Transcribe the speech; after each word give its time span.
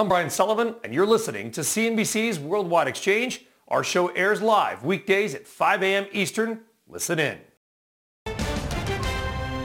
I'm 0.00 0.08
Brian 0.08 0.30
Sullivan, 0.30 0.76
and 0.84 0.94
you're 0.94 1.04
listening 1.04 1.50
to 1.50 1.62
CNBC's 1.62 2.38
Worldwide 2.38 2.86
Exchange. 2.86 3.44
Our 3.66 3.82
show 3.82 4.06
airs 4.10 4.40
live 4.40 4.84
weekdays 4.84 5.34
at 5.34 5.44
5 5.44 5.82
a.m. 5.82 6.06
Eastern. 6.12 6.60
Listen 6.86 7.18
in. 7.18 7.38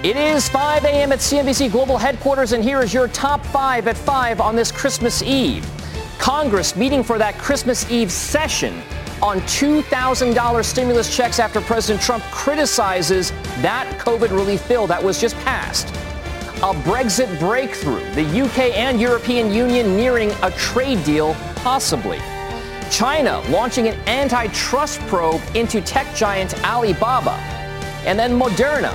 It 0.04 0.18
is 0.18 0.50
5 0.50 0.86
a.m. 0.86 1.12
at 1.12 1.20
CNBC 1.20 1.72
Global 1.72 2.00
Headquarters, 2.00 2.54
and 2.54 2.64
here 2.64 2.82
is 2.82 2.96
your 2.96 3.10
top 3.10 3.46
five 3.46 3.88
at 3.88 3.96
5 3.96 4.42
on 4.42 4.56
this 4.56 4.72
Christmas 4.72 5.22
Eve. 5.22 5.70
Congress 6.18 6.76
meeting 6.76 7.04
for 7.04 7.20
that 7.20 7.38
Christmas 7.38 7.92
Eve 7.92 8.12
session 8.12 8.82
on 9.22 9.40
$2,000 9.42 10.66
stimulus 10.66 11.16
checks 11.16 11.38
after 11.38 11.62
President 11.62 12.04
Trump 12.04 12.24
criticizes 12.32 13.30
that 13.62 13.86
COVID 14.04 14.32
relief 14.32 14.68
bill 14.68 14.88
that 14.88 15.04
was 15.04 15.22
just 15.22 15.36
passed 15.42 15.94
a 16.64 16.74
Brexit 16.76 17.38
breakthrough, 17.40 18.00
the 18.14 18.42
UK 18.42 18.78
and 18.78 18.98
European 18.98 19.52
Union 19.52 19.98
nearing 19.98 20.32
a 20.44 20.52
trade 20.52 21.04
deal, 21.04 21.34
possibly. 21.56 22.20
China 22.90 23.44
launching 23.50 23.90
an 23.90 24.00
antitrust 24.08 25.02
probe 25.02 25.42
into 25.56 25.82
tech 25.82 26.16
giant 26.16 26.54
Alibaba. 26.64 27.34
And 28.06 28.18
then 28.18 28.40
Moderna 28.40 28.94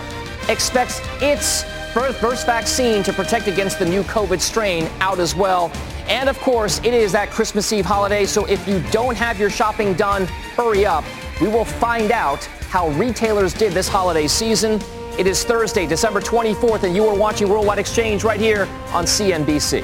expects 0.48 1.02
its 1.20 1.64
first 1.92 2.46
vaccine 2.46 3.02
to 3.02 3.12
protect 3.12 3.48
against 3.48 3.78
the 3.78 3.84
new 3.84 4.02
COVID 4.04 4.40
strain 4.40 4.88
out 5.00 5.18
as 5.18 5.34
well. 5.34 5.70
And 6.08 6.30
of 6.30 6.38
course, 6.40 6.78
it 6.78 6.94
is 6.94 7.12
that 7.12 7.28
Christmas 7.28 7.70
Eve 7.70 7.84
holiday, 7.84 8.24
so 8.24 8.46
if 8.46 8.66
you 8.66 8.82
don't 8.90 9.16
have 9.18 9.38
your 9.38 9.50
shopping 9.50 9.92
done, 9.92 10.24
hurry 10.56 10.86
up. 10.86 11.04
We 11.38 11.48
will 11.48 11.66
find 11.66 12.12
out 12.12 12.42
how 12.70 12.88
retailers 12.92 13.52
did 13.52 13.74
this 13.74 13.88
holiday 13.88 14.26
season 14.26 14.80
it 15.18 15.26
is 15.26 15.42
Thursday, 15.42 15.84
December 15.84 16.20
24th, 16.20 16.84
and 16.84 16.94
you 16.94 17.04
are 17.04 17.14
watching 17.14 17.48
Worldwide 17.48 17.80
Exchange 17.80 18.22
right 18.22 18.38
here 18.38 18.68
on 18.92 19.04
CNBC. 19.04 19.82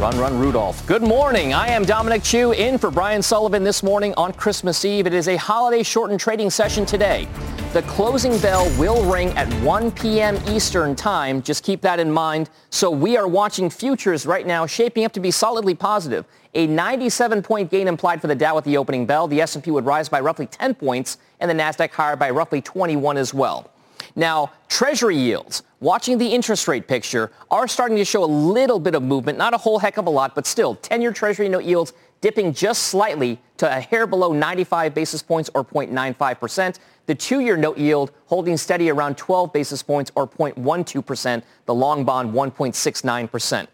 Run, 0.00 0.18
run, 0.18 0.38
Rudolph. 0.38 0.86
Good 0.86 1.02
morning. 1.02 1.52
I 1.52 1.68
am 1.68 1.84
Dominic 1.84 2.22
Chu 2.22 2.52
in 2.52 2.78
for 2.78 2.90
Brian 2.90 3.22
Sullivan 3.22 3.62
this 3.62 3.82
morning 3.82 4.14
on 4.16 4.32
Christmas 4.32 4.84
Eve. 4.86 5.06
It 5.06 5.14
is 5.14 5.28
a 5.28 5.36
holiday 5.36 5.82
shortened 5.82 6.20
trading 6.20 6.48
session 6.48 6.86
today. 6.86 7.28
The 7.74 7.82
closing 7.82 8.38
bell 8.38 8.70
will 8.78 9.04
ring 9.12 9.30
at 9.30 9.52
1 9.64 9.90
p.m. 9.90 10.38
Eastern 10.46 10.94
Time. 10.94 11.42
Just 11.42 11.64
keep 11.64 11.80
that 11.80 11.98
in 11.98 12.08
mind. 12.08 12.48
So 12.70 12.88
we 12.88 13.16
are 13.16 13.26
watching 13.26 13.68
futures 13.68 14.26
right 14.26 14.46
now 14.46 14.64
shaping 14.64 15.04
up 15.04 15.10
to 15.14 15.18
be 15.18 15.32
solidly 15.32 15.74
positive. 15.74 16.24
A 16.54 16.68
97-point 16.68 17.72
gain 17.72 17.88
implied 17.88 18.20
for 18.20 18.28
the 18.28 18.34
Dow 18.36 18.56
at 18.58 18.62
the 18.62 18.76
opening 18.76 19.06
bell. 19.06 19.26
The 19.26 19.40
S&P 19.40 19.72
would 19.72 19.86
rise 19.86 20.08
by 20.08 20.20
roughly 20.20 20.46
10 20.46 20.76
points 20.76 21.18
and 21.40 21.50
the 21.50 21.54
Nasdaq 21.54 21.90
higher 21.90 22.14
by 22.14 22.30
roughly 22.30 22.60
21 22.62 23.16
as 23.16 23.34
well. 23.34 23.68
Now, 24.14 24.52
Treasury 24.68 25.16
yields, 25.16 25.64
watching 25.80 26.18
the 26.18 26.28
interest 26.28 26.68
rate 26.68 26.86
picture, 26.86 27.32
are 27.50 27.66
starting 27.66 27.96
to 27.96 28.04
show 28.04 28.22
a 28.22 28.26
little 28.26 28.78
bit 28.78 28.94
of 28.94 29.02
movement, 29.02 29.36
not 29.36 29.52
a 29.52 29.58
whole 29.58 29.80
heck 29.80 29.96
of 29.96 30.06
a 30.06 30.10
lot, 30.10 30.36
but 30.36 30.46
still 30.46 30.76
10-year 30.76 31.12
Treasury 31.12 31.48
note 31.48 31.64
yields 31.64 31.92
dipping 32.24 32.54
just 32.54 32.84
slightly 32.84 33.38
to 33.58 33.66
a 33.70 33.78
hair 33.78 34.06
below 34.06 34.32
95 34.32 34.94
basis 34.94 35.20
points 35.20 35.50
or 35.52 35.62
0.95%. 35.62 36.78
The 37.04 37.14
two-year 37.14 37.58
note 37.58 37.76
yield 37.76 38.12
holding 38.28 38.56
steady 38.56 38.88
around 38.90 39.18
12 39.18 39.52
basis 39.52 39.82
points 39.82 40.10
or 40.14 40.26
0.12%. 40.26 41.42
The 41.66 41.74
long 41.74 42.02
bond 42.02 42.32
1.69%. 42.32 43.66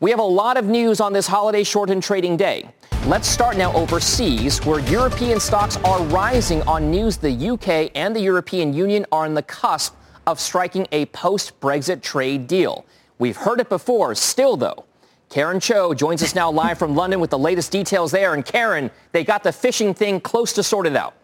We 0.00 0.10
have 0.12 0.20
a 0.20 0.22
lot 0.22 0.56
of 0.56 0.66
news 0.66 1.00
on 1.00 1.12
this 1.12 1.26
holiday 1.26 1.64
shortened 1.64 2.04
trading 2.04 2.36
day. 2.36 2.70
Let's 3.06 3.26
start 3.26 3.56
now 3.56 3.72
overseas, 3.72 4.64
where 4.64 4.78
European 4.78 5.40
stocks 5.40 5.76
are 5.78 6.00
rising 6.04 6.62
on 6.68 6.92
news 6.92 7.16
the 7.16 7.48
UK 7.48 7.90
and 7.96 8.14
the 8.14 8.20
European 8.20 8.72
Union 8.72 9.06
are 9.10 9.24
on 9.24 9.34
the 9.34 9.42
cusp 9.42 9.96
of 10.24 10.38
striking 10.38 10.86
a 10.92 11.06
post-Brexit 11.06 12.00
trade 12.02 12.46
deal. 12.46 12.86
We've 13.18 13.38
heard 13.38 13.58
it 13.58 13.68
before. 13.68 14.14
Still, 14.14 14.56
though, 14.56 14.84
Karen 15.28 15.60
Tso 15.60 15.92
joins 15.92 16.22
us 16.22 16.34
now 16.34 16.50
live 16.50 16.78
from 16.78 16.94
London 16.94 17.20
with 17.20 17.28
the 17.28 17.38
latest 17.38 17.70
details 17.70 18.10
there. 18.10 18.32
And 18.32 18.44
Karen, 18.44 18.90
they 19.12 19.24
got 19.24 19.42
the 19.42 19.52
fishing 19.52 19.92
thing 19.92 20.20
close 20.20 20.54
to 20.54 20.62
sorted 20.62 20.96
out. 20.96 21.17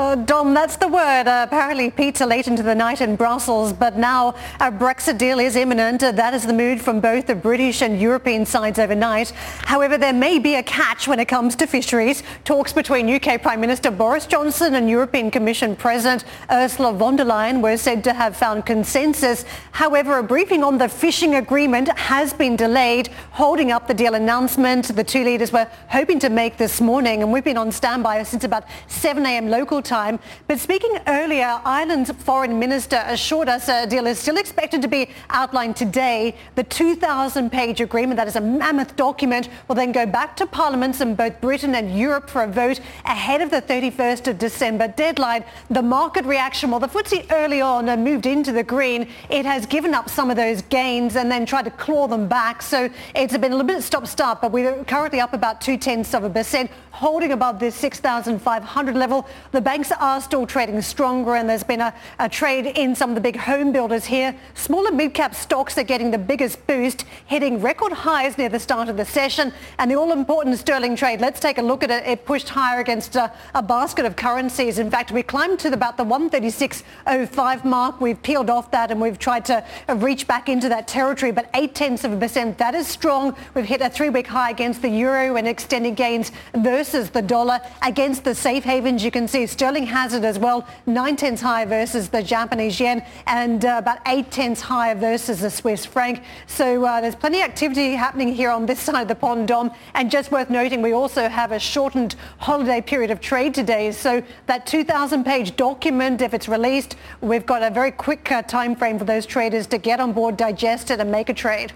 Uh, 0.00 0.14
Dom, 0.14 0.54
that's 0.54 0.76
the 0.76 0.88
word. 0.88 1.28
Uh, 1.28 1.44
apparently 1.46 1.90
pizza 1.90 2.24
late 2.24 2.48
into 2.48 2.62
the 2.62 2.74
night 2.74 3.02
in 3.02 3.16
Brussels, 3.16 3.70
but 3.70 3.98
now 3.98 4.30
a 4.58 4.72
Brexit 4.72 5.18
deal 5.18 5.38
is 5.38 5.56
imminent. 5.56 6.02
Uh, 6.02 6.10
that 6.10 6.32
is 6.32 6.46
the 6.46 6.54
mood 6.54 6.80
from 6.80 7.00
both 7.00 7.26
the 7.26 7.34
British 7.34 7.82
and 7.82 8.00
European 8.00 8.46
sides 8.46 8.78
overnight. 8.78 9.28
However, 9.66 9.98
there 9.98 10.14
may 10.14 10.38
be 10.38 10.54
a 10.54 10.62
catch 10.62 11.06
when 11.06 11.20
it 11.20 11.26
comes 11.26 11.54
to 11.56 11.66
fisheries. 11.66 12.22
Talks 12.44 12.72
between 12.72 13.14
UK 13.14 13.42
Prime 13.42 13.60
Minister 13.60 13.90
Boris 13.90 14.24
Johnson 14.24 14.74
and 14.74 14.88
European 14.88 15.30
Commission 15.30 15.76
President 15.76 16.24
Ursula 16.50 16.94
von 16.94 17.16
der 17.16 17.26
Leyen 17.26 17.60
were 17.60 17.76
said 17.76 18.02
to 18.04 18.14
have 18.14 18.34
found 18.34 18.64
consensus. 18.64 19.44
However, 19.72 20.16
a 20.16 20.22
briefing 20.22 20.64
on 20.64 20.78
the 20.78 20.88
fishing 20.88 21.34
agreement 21.34 21.90
has 21.98 22.32
been 22.32 22.56
delayed, 22.56 23.08
holding 23.32 23.70
up 23.70 23.86
the 23.86 23.92
deal 23.92 24.14
announcement 24.14 24.96
the 24.96 25.04
two 25.04 25.24
leaders 25.24 25.52
were 25.52 25.68
hoping 25.88 26.18
to 26.20 26.30
make 26.30 26.56
this 26.56 26.80
morning. 26.80 27.22
And 27.22 27.30
we've 27.30 27.44
been 27.44 27.58
on 27.58 27.70
standby 27.70 28.22
since 28.22 28.44
about 28.44 28.64
7 28.86 29.26
a.m. 29.26 29.50
local 29.50 29.82
time. 29.82 29.89
But 29.90 30.60
speaking 30.60 30.98
earlier, 31.08 31.60
Ireland's 31.64 32.12
foreign 32.12 32.58
minister 32.58 33.02
assured 33.06 33.48
us 33.48 33.68
a 33.68 33.86
deal 33.86 34.06
is 34.06 34.18
still 34.18 34.36
expected 34.36 34.82
to 34.82 34.88
be 34.88 35.10
outlined 35.30 35.74
today. 35.74 36.36
The 36.54 36.64
2,000-page 36.64 37.80
agreement, 37.80 38.16
that 38.16 38.28
is 38.28 38.36
a 38.36 38.40
mammoth 38.40 38.94
document, 38.94 39.48
will 39.66 39.74
then 39.74 39.90
go 39.90 40.06
back 40.06 40.36
to 40.36 40.46
parliaments 40.46 41.00
in 41.00 41.14
both 41.16 41.40
Britain 41.40 41.74
and 41.74 41.98
Europe 41.98 42.30
for 42.30 42.44
a 42.44 42.46
vote 42.46 42.80
ahead 43.04 43.40
of 43.40 43.50
the 43.50 43.60
31st 43.60 44.28
of 44.28 44.38
December 44.38 44.88
deadline. 44.88 45.44
The 45.70 45.82
market 45.82 46.24
reaction, 46.24 46.70
well, 46.70 46.80
the 46.80 46.88
FTSE 46.88 47.26
early 47.32 47.60
on 47.60 47.88
uh, 47.88 47.96
moved 47.96 48.26
into 48.26 48.52
the 48.52 48.62
green. 48.62 49.08
It 49.28 49.44
has 49.44 49.66
given 49.66 49.92
up 49.92 50.08
some 50.08 50.30
of 50.30 50.36
those 50.36 50.62
gains 50.62 51.16
and 51.16 51.30
then 51.30 51.46
tried 51.46 51.64
to 51.64 51.70
claw 51.72 52.06
them 52.06 52.28
back. 52.28 52.62
So 52.62 52.88
it's 53.14 53.36
been 53.36 53.52
a 53.52 53.56
little 53.56 53.66
bit 53.66 53.82
stop-start, 53.82 54.40
but 54.40 54.52
we're 54.52 54.84
currently 54.84 55.20
up 55.20 55.32
about 55.32 55.60
two-tenths 55.60 56.14
of 56.14 56.22
a 56.22 56.30
percent, 56.30 56.70
holding 56.92 57.32
above 57.32 57.58
this 57.58 57.74
6,500 57.74 58.94
level. 58.94 59.26
The 59.52 59.60
banks 59.70 59.92
are 60.00 60.20
still 60.20 60.48
trading 60.48 60.82
stronger 60.82 61.36
and 61.36 61.48
there's 61.48 61.62
been 61.62 61.80
a, 61.80 61.94
a 62.18 62.28
trade 62.28 62.66
in 62.66 62.92
some 62.92 63.10
of 63.10 63.14
the 63.14 63.20
big 63.20 63.36
home 63.36 63.70
builders 63.70 64.04
here. 64.04 64.34
Smaller 64.54 64.90
mid-cap 64.90 65.32
stocks 65.32 65.78
are 65.78 65.84
getting 65.84 66.10
the 66.10 66.18
biggest 66.18 66.66
boost, 66.66 67.04
hitting 67.26 67.60
record 67.60 67.92
highs 67.92 68.36
near 68.36 68.48
the 68.48 68.58
start 68.58 68.88
of 68.88 68.96
the 68.96 69.04
session. 69.04 69.52
And 69.78 69.88
the 69.88 69.94
all-important 69.94 70.58
sterling 70.58 70.96
trade, 70.96 71.20
let's 71.20 71.38
take 71.38 71.58
a 71.58 71.62
look 71.62 71.84
at 71.84 71.90
it. 71.92 72.04
It 72.04 72.24
pushed 72.24 72.48
higher 72.48 72.80
against 72.80 73.14
a, 73.14 73.32
a 73.54 73.62
basket 73.62 74.04
of 74.06 74.16
currencies. 74.16 74.80
In 74.80 74.90
fact, 74.90 75.12
we 75.12 75.22
climbed 75.22 75.60
to 75.60 75.72
about 75.72 75.96
the 75.96 76.04
136.05 76.04 77.64
mark. 77.64 78.00
We've 78.00 78.20
peeled 78.20 78.50
off 78.50 78.72
that 78.72 78.90
and 78.90 79.00
we've 79.00 79.20
tried 79.20 79.44
to 79.44 79.64
reach 79.88 80.26
back 80.26 80.48
into 80.48 80.68
that 80.68 80.88
territory, 80.88 81.30
but 81.30 81.48
eight 81.54 81.76
tenths 81.76 82.02
of 82.02 82.12
a 82.12 82.16
percent, 82.16 82.58
that 82.58 82.74
is 82.74 82.88
strong. 82.88 83.36
We've 83.54 83.64
hit 83.64 83.82
a 83.82 83.88
three-week 83.88 84.26
high 84.26 84.50
against 84.50 84.82
the 84.82 84.88
euro 84.88 85.36
and 85.36 85.46
extended 85.46 85.94
gains 85.94 86.32
versus 86.56 87.10
the 87.10 87.22
dollar. 87.22 87.60
Against 87.82 88.24
the 88.24 88.34
safe 88.34 88.64
havens, 88.64 89.04
you 89.04 89.12
can 89.12 89.28
see 89.28 89.46
Sterling 89.60 89.84
has 89.84 90.14
it 90.14 90.24
as 90.24 90.38
well, 90.38 90.66
nine 90.86 91.16
tenths 91.16 91.42
higher 91.42 91.66
versus 91.66 92.08
the 92.08 92.22
Japanese 92.22 92.80
yen 92.80 93.04
and 93.26 93.62
uh, 93.62 93.76
about 93.76 93.98
eight 94.06 94.30
tenths 94.30 94.62
higher 94.62 94.94
versus 94.94 95.40
the 95.40 95.50
Swiss 95.50 95.84
franc. 95.84 96.22
So 96.46 96.82
uh, 96.82 97.02
there's 97.02 97.14
plenty 97.14 97.42
of 97.42 97.50
activity 97.50 97.92
happening 97.92 98.32
here 98.32 98.48
on 98.48 98.64
this 98.64 98.80
side 98.86 99.02
of 99.02 99.08
the 99.08 99.14
pond, 99.14 99.48
Dom. 99.48 99.70
And 99.92 100.10
just 100.10 100.32
worth 100.32 100.48
noting, 100.48 100.80
we 100.80 100.92
also 100.92 101.28
have 101.28 101.52
a 101.52 101.58
shortened 101.58 102.16
holiday 102.38 102.80
period 102.80 103.10
of 103.10 103.20
trade 103.20 103.52
today. 103.52 103.92
So 103.92 104.22
that 104.46 104.66
2,000 104.66 105.24
page 105.24 105.54
document, 105.56 106.22
if 106.22 106.32
it's 106.32 106.48
released, 106.48 106.96
we've 107.20 107.44
got 107.44 107.62
a 107.62 107.68
very 107.68 107.90
quick 107.90 108.32
uh, 108.32 108.40
time 108.40 108.74
frame 108.74 108.98
for 108.98 109.04
those 109.04 109.26
traders 109.26 109.66
to 109.66 109.76
get 109.76 110.00
on 110.00 110.14
board, 110.14 110.38
digest 110.38 110.90
it 110.90 111.00
and 111.00 111.12
make 111.12 111.28
a 111.28 111.34
trade. 111.34 111.74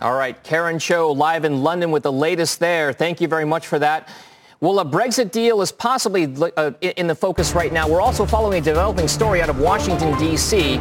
All 0.00 0.14
right, 0.14 0.42
Karen 0.44 0.78
Tso 0.78 1.12
live 1.12 1.44
in 1.44 1.62
London 1.62 1.90
with 1.90 2.04
the 2.04 2.12
latest 2.12 2.58
there. 2.58 2.94
Thank 2.94 3.20
you 3.20 3.28
very 3.28 3.44
much 3.44 3.66
for 3.66 3.78
that. 3.80 4.08
Well, 4.62 4.78
a 4.80 4.84
Brexit 4.84 5.30
deal 5.30 5.62
is 5.62 5.72
possibly 5.72 6.24
uh, 6.58 6.72
in 6.82 7.06
the 7.06 7.14
focus 7.14 7.54
right 7.54 7.72
now. 7.72 7.88
We're 7.88 8.02
also 8.02 8.26
following 8.26 8.60
a 8.60 8.62
developing 8.62 9.08
story 9.08 9.40
out 9.40 9.48
of 9.48 9.58
Washington, 9.58 10.18
D.C., 10.18 10.76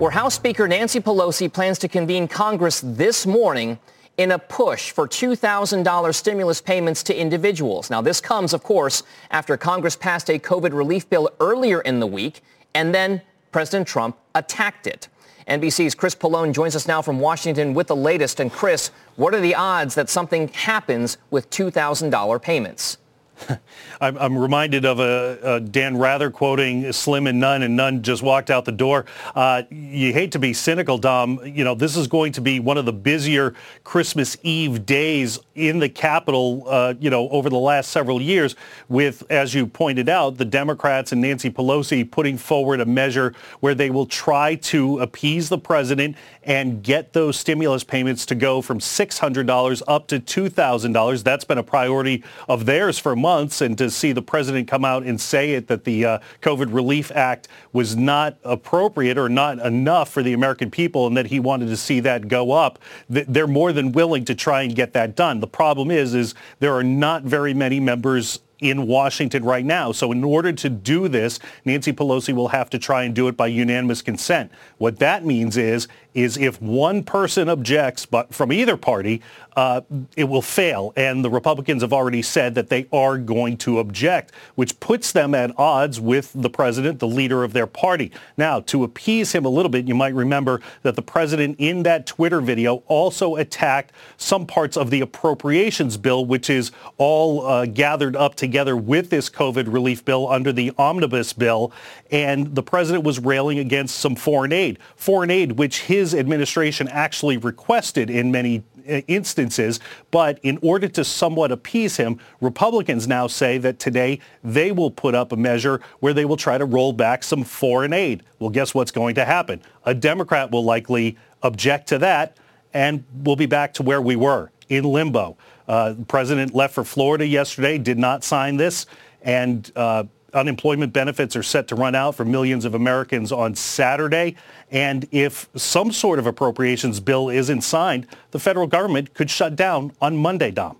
where 0.00 0.10
House 0.10 0.34
Speaker 0.34 0.66
Nancy 0.66 0.98
Pelosi 0.98 1.52
plans 1.52 1.78
to 1.78 1.86
convene 1.86 2.26
Congress 2.26 2.80
this 2.84 3.26
morning 3.26 3.78
in 4.16 4.32
a 4.32 4.38
push 4.40 4.90
for 4.90 5.06
$2,000 5.06 6.12
stimulus 6.12 6.60
payments 6.60 7.04
to 7.04 7.16
individuals. 7.16 7.88
Now, 7.88 8.00
this 8.00 8.20
comes, 8.20 8.52
of 8.52 8.64
course, 8.64 9.04
after 9.30 9.56
Congress 9.56 9.94
passed 9.94 10.28
a 10.28 10.36
COVID 10.36 10.72
relief 10.72 11.08
bill 11.08 11.30
earlier 11.38 11.82
in 11.82 12.00
the 12.00 12.08
week, 12.08 12.40
and 12.74 12.92
then 12.92 13.22
President 13.52 13.86
Trump 13.86 14.18
attacked 14.34 14.88
it. 14.88 15.06
NBC's 15.46 15.94
Chris 15.94 16.16
Pollone 16.16 16.52
joins 16.52 16.74
us 16.74 16.88
now 16.88 17.00
from 17.00 17.20
Washington 17.20 17.74
with 17.74 17.86
the 17.86 17.96
latest. 17.96 18.40
And 18.40 18.50
Chris, 18.50 18.90
what 19.14 19.34
are 19.34 19.40
the 19.40 19.54
odds 19.54 19.94
that 19.94 20.08
something 20.08 20.48
happens 20.48 21.16
with 21.30 21.48
$2,000 21.50 22.42
payments? 22.42 22.98
I'm, 24.00 24.16
I'm, 24.18 24.38
reminded 24.38 24.84
of 24.84 25.00
a, 25.00 25.38
a, 25.42 25.60
Dan 25.60 25.96
Rather 25.96 26.30
quoting 26.30 26.92
Slim 26.92 27.26
and 27.26 27.40
Nunn, 27.40 27.62
and 27.62 27.76
Nunn 27.76 28.02
just 28.02 28.22
walked 28.22 28.50
out 28.50 28.64
the 28.64 28.72
door. 28.72 29.06
Uh, 29.34 29.62
you 29.70 30.12
hate 30.12 30.32
to 30.32 30.38
be 30.38 30.52
cynical, 30.52 30.98
Dom. 30.98 31.40
You 31.44 31.64
know, 31.64 31.74
this 31.74 31.96
is 31.96 32.06
going 32.06 32.32
to 32.32 32.40
be 32.40 32.60
one 32.60 32.78
of 32.78 32.86
the 32.86 32.92
busier 32.92 33.54
Christmas 33.84 34.36
Eve 34.42 34.86
days 34.86 35.38
in 35.54 35.78
the 35.78 35.88
Capitol, 35.88 36.64
uh, 36.66 36.94
you 36.98 37.10
know, 37.10 37.28
over 37.30 37.50
the 37.50 37.58
last 37.58 37.90
several 37.90 38.20
years 38.20 38.56
with, 38.88 39.22
as 39.30 39.54
you 39.54 39.66
pointed 39.66 40.08
out, 40.08 40.38
the 40.38 40.44
Democrats 40.44 41.12
and 41.12 41.20
Nancy 41.20 41.50
Pelosi 41.50 42.08
putting 42.10 42.38
forward 42.38 42.80
a 42.80 42.86
measure 42.86 43.34
where 43.60 43.74
they 43.74 43.90
will 43.90 44.06
try 44.06 44.54
to 44.56 44.98
appease 45.00 45.48
the 45.48 45.58
president 45.58 46.16
and 46.42 46.82
get 46.82 47.12
those 47.12 47.38
stimulus 47.38 47.84
payments 47.84 48.24
to 48.26 48.34
go 48.34 48.62
from 48.62 48.78
$600 48.78 49.82
up 49.86 50.06
to 50.08 50.18
$2,000. 50.18 51.22
That's 51.22 51.44
been 51.44 51.58
a 51.58 51.62
priority 51.62 52.24
of 52.48 52.66
theirs 52.66 52.98
for 52.98 53.14
months. 53.14 53.29
And 53.38 53.78
to 53.78 53.90
see 53.90 54.12
the 54.12 54.22
president 54.22 54.68
come 54.68 54.84
out 54.84 55.04
and 55.04 55.20
say 55.20 55.52
it, 55.52 55.68
that 55.68 55.84
the 55.84 56.04
uh, 56.04 56.18
COVID 56.42 56.72
Relief 56.72 57.10
Act 57.12 57.48
was 57.72 57.96
not 57.96 58.36
appropriate 58.44 59.18
or 59.18 59.28
not 59.28 59.58
enough 59.58 60.10
for 60.10 60.22
the 60.22 60.32
American 60.32 60.70
people 60.70 61.06
and 61.06 61.16
that 61.16 61.26
he 61.26 61.40
wanted 61.40 61.68
to 61.68 61.76
see 61.76 62.00
that 62.00 62.28
go 62.28 62.52
up, 62.52 62.78
they're 63.08 63.46
more 63.46 63.72
than 63.72 63.92
willing 63.92 64.24
to 64.24 64.34
try 64.34 64.62
and 64.62 64.74
get 64.74 64.92
that 64.92 65.16
done. 65.16 65.40
The 65.40 65.46
problem 65.46 65.90
is, 65.90 66.14
is 66.14 66.34
there 66.58 66.74
are 66.74 66.84
not 66.84 67.22
very 67.22 67.54
many 67.54 67.80
members 67.80 68.40
in 68.60 68.86
Washington 68.86 69.44
right 69.44 69.64
now. 69.64 69.90
So 69.92 70.12
in 70.12 70.22
order 70.22 70.52
to 70.52 70.68
do 70.68 71.08
this, 71.08 71.38
Nancy 71.64 71.92
Pelosi 71.92 72.34
will 72.34 72.48
have 72.48 72.70
to 72.70 72.78
try 72.78 73.04
and 73.04 73.14
do 73.14 73.28
it 73.28 73.36
by 73.36 73.46
unanimous 73.46 74.02
consent. 74.02 74.52
What 74.78 74.98
that 74.98 75.24
means 75.24 75.56
is, 75.56 75.88
is 76.14 76.36
if 76.36 76.60
one 76.60 77.02
person 77.02 77.48
objects, 77.48 78.06
but 78.06 78.34
from 78.34 78.52
either 78.52 78.76
party, 78.76 79.22
uh, 79.56 79.80
it 80.16 80.24
will 80.24 80.42
fail. 80.42 80.92
And 80.96 81.24
the 81.24 81.30
Republicans 81.30 81.82
have 81.82 81.92
already 81.92 82.22
said 82.22 82.54
that 82.54 82.68
they 82.68 82.86
are 82.92 83.18
going 83.18 83.56
to 83.58 83.78
object, 83.78 84.32
which 84.54 84.78
puts 84.80 85.12
them 85.12 85.34
at 85.34 85.56
odds 85.58 86.00
with 86.00 86.32
the 86.34 86.50
president, 86.50 86.98
the 86.98 87.08
leader 87.08 87.44
of 87.44 87.52
their 87.52 87.66
party. 87.66 88.12
Now, 88.36 88.60
to 88.60 88.84
appease 88.84 89.32
him 89.32 89.44
a 89.44 89.48
little 89.48 89.70
bit, 89.70 89.86
you 89.86 89.94
might 89.94 90.14
remember 90.14 90.60
that 90.82 90.96
the 90.96 91.02
president 91.02 91.56
in 91.58 91.82
that 91.82 92.06
Twitter 92.06 92.40
video 92.40 92.82
also 92.86 93.36
attacked 93.36 93.92
some 94.16 94.46
parts 94.46 94.76
of 94.76 94.90
the 94.90 95.00
appropriations 95.00 95.96
bill, 95.96 96.24
which 96.24 96.48
is 96.48 96.72
all 96.96 97.46
uh, 97.46 97.66
gathered 97.66 98.16
up 98.16 98.34
together 98.34 98.76
with 98.76 99.10
this 99.10 99.28
COVID 99.28 99.72
relief 99.72 100.04
bill 100.04 100.28
under 100.28 100.52
the 100.52 100.72
omnibus 100.78 101.32
bill. 101.32 101.72
And 102.10 102.54
the 102.54 102.62
president 102.62 103.04
was 103.04 103.18
railing 103.18 103.58
against 103.58 103.98
some 103.98 104.16
foreign 104.16 104.52
aid, 104.52 104.78
foreign 104.96 105.30
aid, 105.30 105.52
which 105.52 105.82
his 105.82 105.99
administration 106.00 106.88
actually 106.88 107.36
requested 107.36 108.10
in 108.10 108.30
many 108.30 108.62
uh, 108.88 109.00
instances. 109.06 109.80
But 110.10 110.38
in 110.42 110.58
order 110.62 110.88
to 110.88 111.04
somewhat 111.04 111.52
appease 111.52 111.96
him, 111.96 112.18
Republicans 112.40 113.06
now 113.06 113.26
say 113.26 113.58
that 113.58 113.78
today 113.78 114.20
they 114.42 114.72
will 114.72 114.90
put 114.90 115.14
up 115.14 115.32
a 115.32 115.36
measure 115.36 115.80
where 116.00 116.12
they 116.12 116.24
will 116.24 116.36
try 116.36 116.58
to 116.58 116.64
roll 116.64 116.92
back 116.92 117.22
some 117.22 117.44
foreign 117.44 117.92
aid. 117.92 118.22
Well, 118.38 118.50
guess 118.50 118.74
what's 118.74 118.90
going 118.90 119.14
to 119.16 119.24
happen? 119.24 119.62
A 119.84 119.94
Democrat 119.94 120.50
will 120.50 120.64
likely 120.64 121.16
object 121.42 121.88
to 121.88 121.98
that, 121.98 122.36
and 122.72 123.04
we'll 123.24 123.36
be 123.36 123.46
back 123.46 123.74
to 123.74 123.82
where 123.82 124.00
we 124.00 124.16
were 124.16 124.50
in 124.68 124.84
limbo. 124.84 125.36
Uh, 125.68 125.92
the 125.92 126.04
president 126.04 126.54
left 126.54 126.74
for 126.74 126.84
Florida 126.84 127.26
yesterday, 127.26 127.78
did 127.78 127.98
not 127.98 128.24
sign 128.24 128.56
this, 128.56 128.86
and 129.22 129.70
uh, 129.76 130.04
unemployment 130.34 130.92
benefits 130.92 131.36
are 131.36 131.42
set 131.42 131.68
to 131.68 131.74
run 131.74 131.94
out 131.94 132.14
for 132.14 132.24
millions 132.24 132.64
of 132.64 132.74
Americans 132.74 133.32
on 133.32 133.54
Saturday. 133.54 134.36
And 134.70 135.06
if 135.10 135.48
some 135.54 135.92
sort 135.92 136.18
of 136.18 136.26
appropriations 136.26 137.00
bill 137.00 137.28
isn't 137.28 137.62
signed, 137.62 138.06
the 138.30 138.38
federal 138.38 138.66
government 138.66 139.14
could 139.14 139.30
shut 139.30 139.56
down 139.56 139.92
on 140.00 140.16
Monday, 140.16 140.50
Dom. 140.50 140.76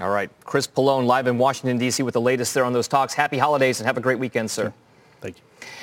All 0.00 0.10
right. 0.10 0.30
Chris 0.44 0.66
Pollone 0.66 1.06
live 1.06 1.26
in 1.26 1.38
Washington, 1.38 1.78
D.C. 1.78 2.02
with 2.02 2.14
the 2.14 2.20
latest 2.20 2.52
there 2.52 2.64
on 2.64 2.72
those 2.72 2.88
talks. 2.88 3.14
Happy 3.14 3.38
holidays 3.38 3.80
and 3.80 3.86
have 3.86 3.96
a 3.96 4.00
great 4.00 4.18
weekend, 4.18 4.50
sir. 4.50 4.72
Thank 5.20 5.36
you. 5.38 5.42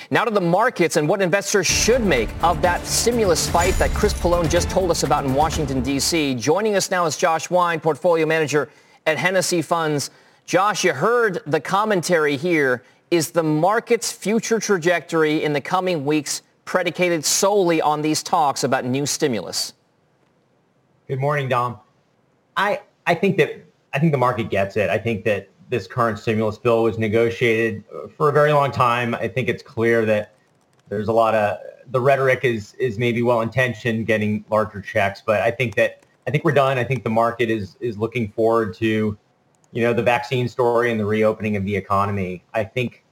Now 0.09 0.25
to 0.25 0.31
the 0.31 0.41
markets 0.41 0.97
and 0.97 1.07
what 1.07 1.21
investors 1.21 1.65
should 1.65 2.03
make 2.03 2.29
of 2.43 2.61
that 2.61 2.85
stimulus 2.85 3.49
fight 3.49 3.73
that 3.75 3.91
Chris 3.91 4.13
Pollone 4.13 4.49
just 4.49 4.69
told 4.69 4.91
us 4.91 5.03
about 5.03 5.23
in 5.23 5.33
Washington, 5.33 5.81
D.C. 5.81 6.35
Joining 6.35 6.75
us 6.75 6.91
now 6.91 7.05
is 7.05 7.15
Josh 7.15 7.49
Wein, 7.49 7.79
portfolio 7.79 8.25
manager 8.25 8.69
at 9.05 9.17
Hennessy 9.17 9.61
Funds. 9.61 10.11
Josh, 10.45 10.83
you 10.83 10.93
heard 10.93 11.41
the 11.45 11.59
commentary 11.59 12.37
here. 12.37 12.83
Is 13.09 13.31
the 13.31 13.43
market's 13.43 14.11
future 14.11 14.59
trajectory 14.59 15.43
in 15.43 15.53
the 15.53 15.61
coming 15.61 16.05
weeks 16.05 16.41
predicated 16.65 17.25
solely 17.25 17.81
on 17.81 18.01
these 18.01 18.23
talks 18.23 18.63
about 18.63 18.85
new 18.85 19.05
stimulus? 19.05 19.73
Good 21.07 21.19
morning, 21.19 21.49
Dom. 21.49 21.77
I, 22.55 22.81
I 23.05 23.15
think 23.15 23.37
that 23.37 23.65
I 23.93 23.99
think 23.99 24.13
the 24.13 24.17
market 24.17 24.49
gets 24.49 24.77
it. 24.77 24.89
I 24.89 24.97
think 24.97 25.25
that 25.25 25.49
this 25.69 25.87
current 25.87 26.19
stimulus 26.19 26.57
bill 26.57 26.83
was 26.83 26.97
negotiated 26.97 27.83
uh, 27.93 28.07
for 28.07 28.29
a 28.29 28.31
very 28.31 28.53
long 28.53 28.71
time. 28.71 29.15
I 29.15 29.27
think 29.27 29.49
it's 29.49 29.63
clear 29.63 30.05
that 30.05 30.33
there's 30.87 31.07
a 31.07 31.13
lot 31.13 31.33
of 31.33 31.57
the 31.91 31.99
rhetoric 31.99 32.43
is 32.43 32.73
is 32.75 32.97
maybe 32.97 33.21
well 33.21 33.41
intentioned, 33.41 34.05
getting 34.05 34.45
larger 34.49 34.81
checks, 34.81 35.21
but 35.25 35.41
I 35.41 35.51
think 35.51 35.75
that 35.75 36.05
I 36.27 36.31
think 36.31 36.45
we're 36.45 36.53
done. 36.53 36.77
I 36.77 36.83
think 36.83 37.03
the 37.03 37.09
market 37.09 37.49
is 37.49 37.75
is 37.79 37.97
looking 37.97 38.31
forward 38.31 38.73
to, 38.75 39.17
you 39.71 39.83
know, 39.83 39.93
the 39.93 40.03
vaccine 40.03 40.47
story 40.47 40.91
and 40.91 40.99
the 40.99 41.05
reopening 41.05 41.55
of 41.55 41.65
the 41.65 41.75
economy. 41.75 42.43
I 42.53 42.63
think, 42.63 43.03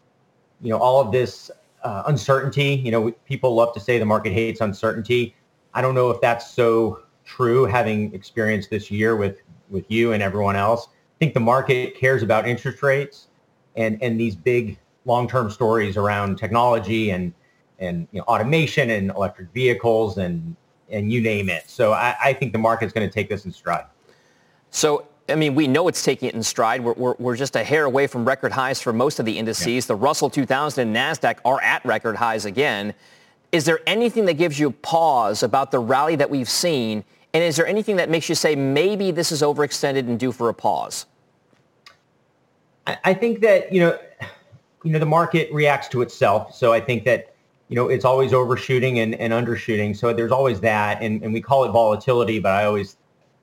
you 0.62 0.70
know, 0.70 0.78
all 0.78 1.00
of 1.00 1.12
this 1.12 1.50
uh, 1.84 2.04
uncertainty. 2.08 2.82
You 2.84 2.92
know, 2.92 3.12
people 3.26 3.56
love 3.56 3.74
to 3.74 3.80
say 3.80 3.98
the 3.98 4.06
market 4.06 4.34
hates 4.34 4.62
uncertainty. 4.62 5.36
I 5.74 5.82
don't 5.82 5.96
know 5.96 6.10
if 6.10 6.20
that's 6.22 6.50
so 6.52 7.04
true, 7.26 7.66
having 7.66 8.14
experienced 8.14 8.70
this 8.70 8.90
year 8.92 9.16
with 9.16 9.42
with 9.70 9.90
you 9.90 10.14
and 10.14 10.24
everyone 10.24 10.56
else. 10.56 10.88
I 10.90 11.18
think 11.20 11.34
the 11.34 11.40
market 11.40 11.96
cares 11.96 12.24
about 12.24 12.48
interest 12.48 12.82
rates 12.84 13.28
and 13.76 14.02
and 14.02 14.20
these 14.20 14.36
big 14.36 14.78
long-term 15.06 15.50
stories 15.50 15.96
around 15.96 16.38
technology 16.38 17.12
and 17.12 17.34
and 17.80 18.08
you 18.12 18.20
know, 18.20 18.26
automation 18.26 18.90
and 18.90 19.12
electric 19.12 19.52
vehicles 19.54 20.18
and 20.18 20.56
and 20.90 21.12
you 21.12 21.22
name 21.22 21.50
it. 21.50 21.70
So 21.70 21.94
I, 21.94 22.16
I 22.22 22.34
think 22.34 22.52
the 22.52 22.60
market's 22.60 22.92
going 22.92 23.08
to 23.08 23.14
take 23.14 23.30
this 23.30 23.46
in 23.46 23.52
stride. 23.52 23.86
So 24.72 25.08
I 25.30 25.36
mean, 25.36 25.56
we 25.56 25.68
know 25.68 25.88
it's 25.88 26.04
taking 26.04 26.30
it 26.30 26.36
in 26.36 26.44
stride. 26.44 26.81
We're, 26.81 26.94
we're, 26.94 27.16
we're 27.20 27.36
just 27.36 27.56
a 27.56 27.64
hair 27.64 27.86
away 27.86 28.08
from 28.08 28.26
record 28.26 28.52
highs 28.52 28.81
for 28.81 28.94
most 28.94 29.20
of 29.20 29.26
the 29.26 29.38
indices. 29.38 29.86
Yeah. 29.86 29.88
The 29.88 29.95
Russell 29.95 30.30
2000 30.30 30.88
and 30.88 30.95
NASDAQ 30.95 31.40
are 31.45 31.62
at 31.62 31.83
record 31.86 32.16
highs 32.16 32.45
again. 32.45 32.94
Is 33.52 33.66
there 33.66 33.80
anything 33.88 34.26
that 34.26 34.36
gives 34.36 34.59
you 34.59 34.71
pause 34.71 35.44
about 35.44 35.71
the 35.71 35.80
rally 35.80 36.16
that 36.16 36.30
we've 36.30 36.50
seen? 36.50 37.04
And 37.33 37.44
is 37.44 37.56
there 37.56 37.68
anything 37.68 37.95
that 37.98 38.09
makes 38.09 38.30
you 38.30 38.36
say 38.36 38.56
maybe 38.56 39.12
this 39.12 39.31
is 39.31 39.42
overextended 39.42 40.00
and 40.00 40.19
due 40.19 40.31
for 40.31 40.50
a 40.50 40.54
pause? 40.54 41.06
I, 42.88 42.98
I 43.06 43.14
think 43.14 43.42
that, 43.42 43.71
you 43.71 43.81
know, 43.81 44.00
you 44.83 44.92
know, 44.92 45.00
the 45.00 45.06
market 45.06 45.52
reacts 45.54 45.88
to 45.90 46.02
itself. 46.02 46.56
So 46.56 46.71
I 46.74 46.80
think 46.80 47.04
that, 47.06 47.33
you 47.68 47.76
know, 47.76 47.90
it's 47.90 48.06
always 48.06 48.33
overshooting 48.33 49.00
and, 49.00 49.16
and 49.16 49.33
undershooting. 49.33 49.95
So 49.95 50.14
there's 50.14 50.31
always 50.31 50.59
that. 50.62 51.02
And, 51.02 51.21
and 51.24 51.33
we 51.33 51.42
call 51.42 51.66
it 51.66 51.71
volatility, 51.71 52.40
but 52.40 52.54
I 52.54 52.66
always 52.66 52.98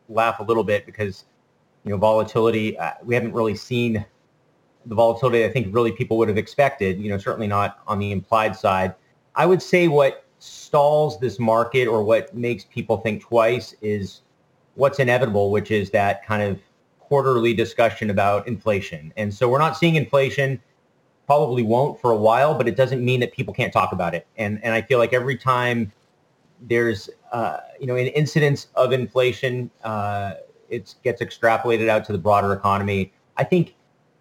laugh 0.09 0.41
a 0.41 0.43
little 0.43 0.65
bit 0.65 0.87
because 0.87 1.25
you 1.87 1.93
know, 1.93 1.97
volatility. 1.97 2.77
Uh, 2.79 2.93
we 3.05 3.15
haven't 3.15 3.33
really 3.33 3.55
seen 3.55 4.05
the 4.87 4.95
volatility 4.95 5.45
I 5.45 5.51
think 5.51 5.75
really 5.75 5.93
people 5.93 6.19
would 6.19 6.29
have 6.29 6.37
expected. 6.37 7.01
You 7.01 7.09
know, 7.09 7.19
certainly 7.19 7.47
not 7.47 7.79
on 7.87 7.99
the 7.99 8.13
implied 8.13 8.57
side. 8.57 8.95
I 9.37 9.47
would 9.47 9.63
say 9.63 9.89
what 9.89 10.25
stalls 10.39 11.19
this 11.21 11.39
market 11.39 11.87
or 11.87 12.03
what 12.03 12.35
makes 12.35 12.65
people 12.65 12.99
think 12.99 13.23
twice 13.23 13.75
is 13.81 14.23
what's 14.75 14.99
inevitable, 14.99 15.51
which 15.51 15.71
is 15.71 15.91
that 15.91 16.27
kind 16.27 16.43
of 16.43 16.59
quarterly 16.99 17.55
discussion 17.55 18.11
about 18.11 18.47
inflation. 18.49 19.13
And 19.17 19.33
so 19.33 19.49
we're 19.49 19.59
not 19.59 19.77
seeing 19.77 19.95
inflation, 19.95 20.61
probably 21.27 21.63
won't 21.63 22.01
for 22.01 22.11
a 22.11 22.17
while, 22.17 22.55
but 22.55 22.67
it 22.67 22.77
doesn't 22.77 23.05
mean 23.05 23.21
that 23.21 23.33
people 23.33 23.55
can't 23.55 23.73
talk 23.73 23.93
about 23.93 24.13
it. 24.13 24.27
And 24.37 24.63
and 24.65 24.75
I 24.75 24.83
feel 24.83 24.99
like 24.99 25.13
every 25.13 25.37
time 25.37 25.93
there's 26.61 27.09
uh, 27.31 27.59
you 27.81 27.87
know 27.87 27.95
an 27.95 28.09
incidence 28.09 28.69
of 28.75 28.93
inflation, 28.93 29.71
uh, 29.85 30.35
it 30.69 30.95
gets 31.05 31.23
extrapolated 31.23 31.89
out 31.89 32.05
to 32.07 32.13
the 32.13 32.19
broader 32.19 32.53
economy. 32.53 33.13
I 33.37 33.45
think 33.45 33.75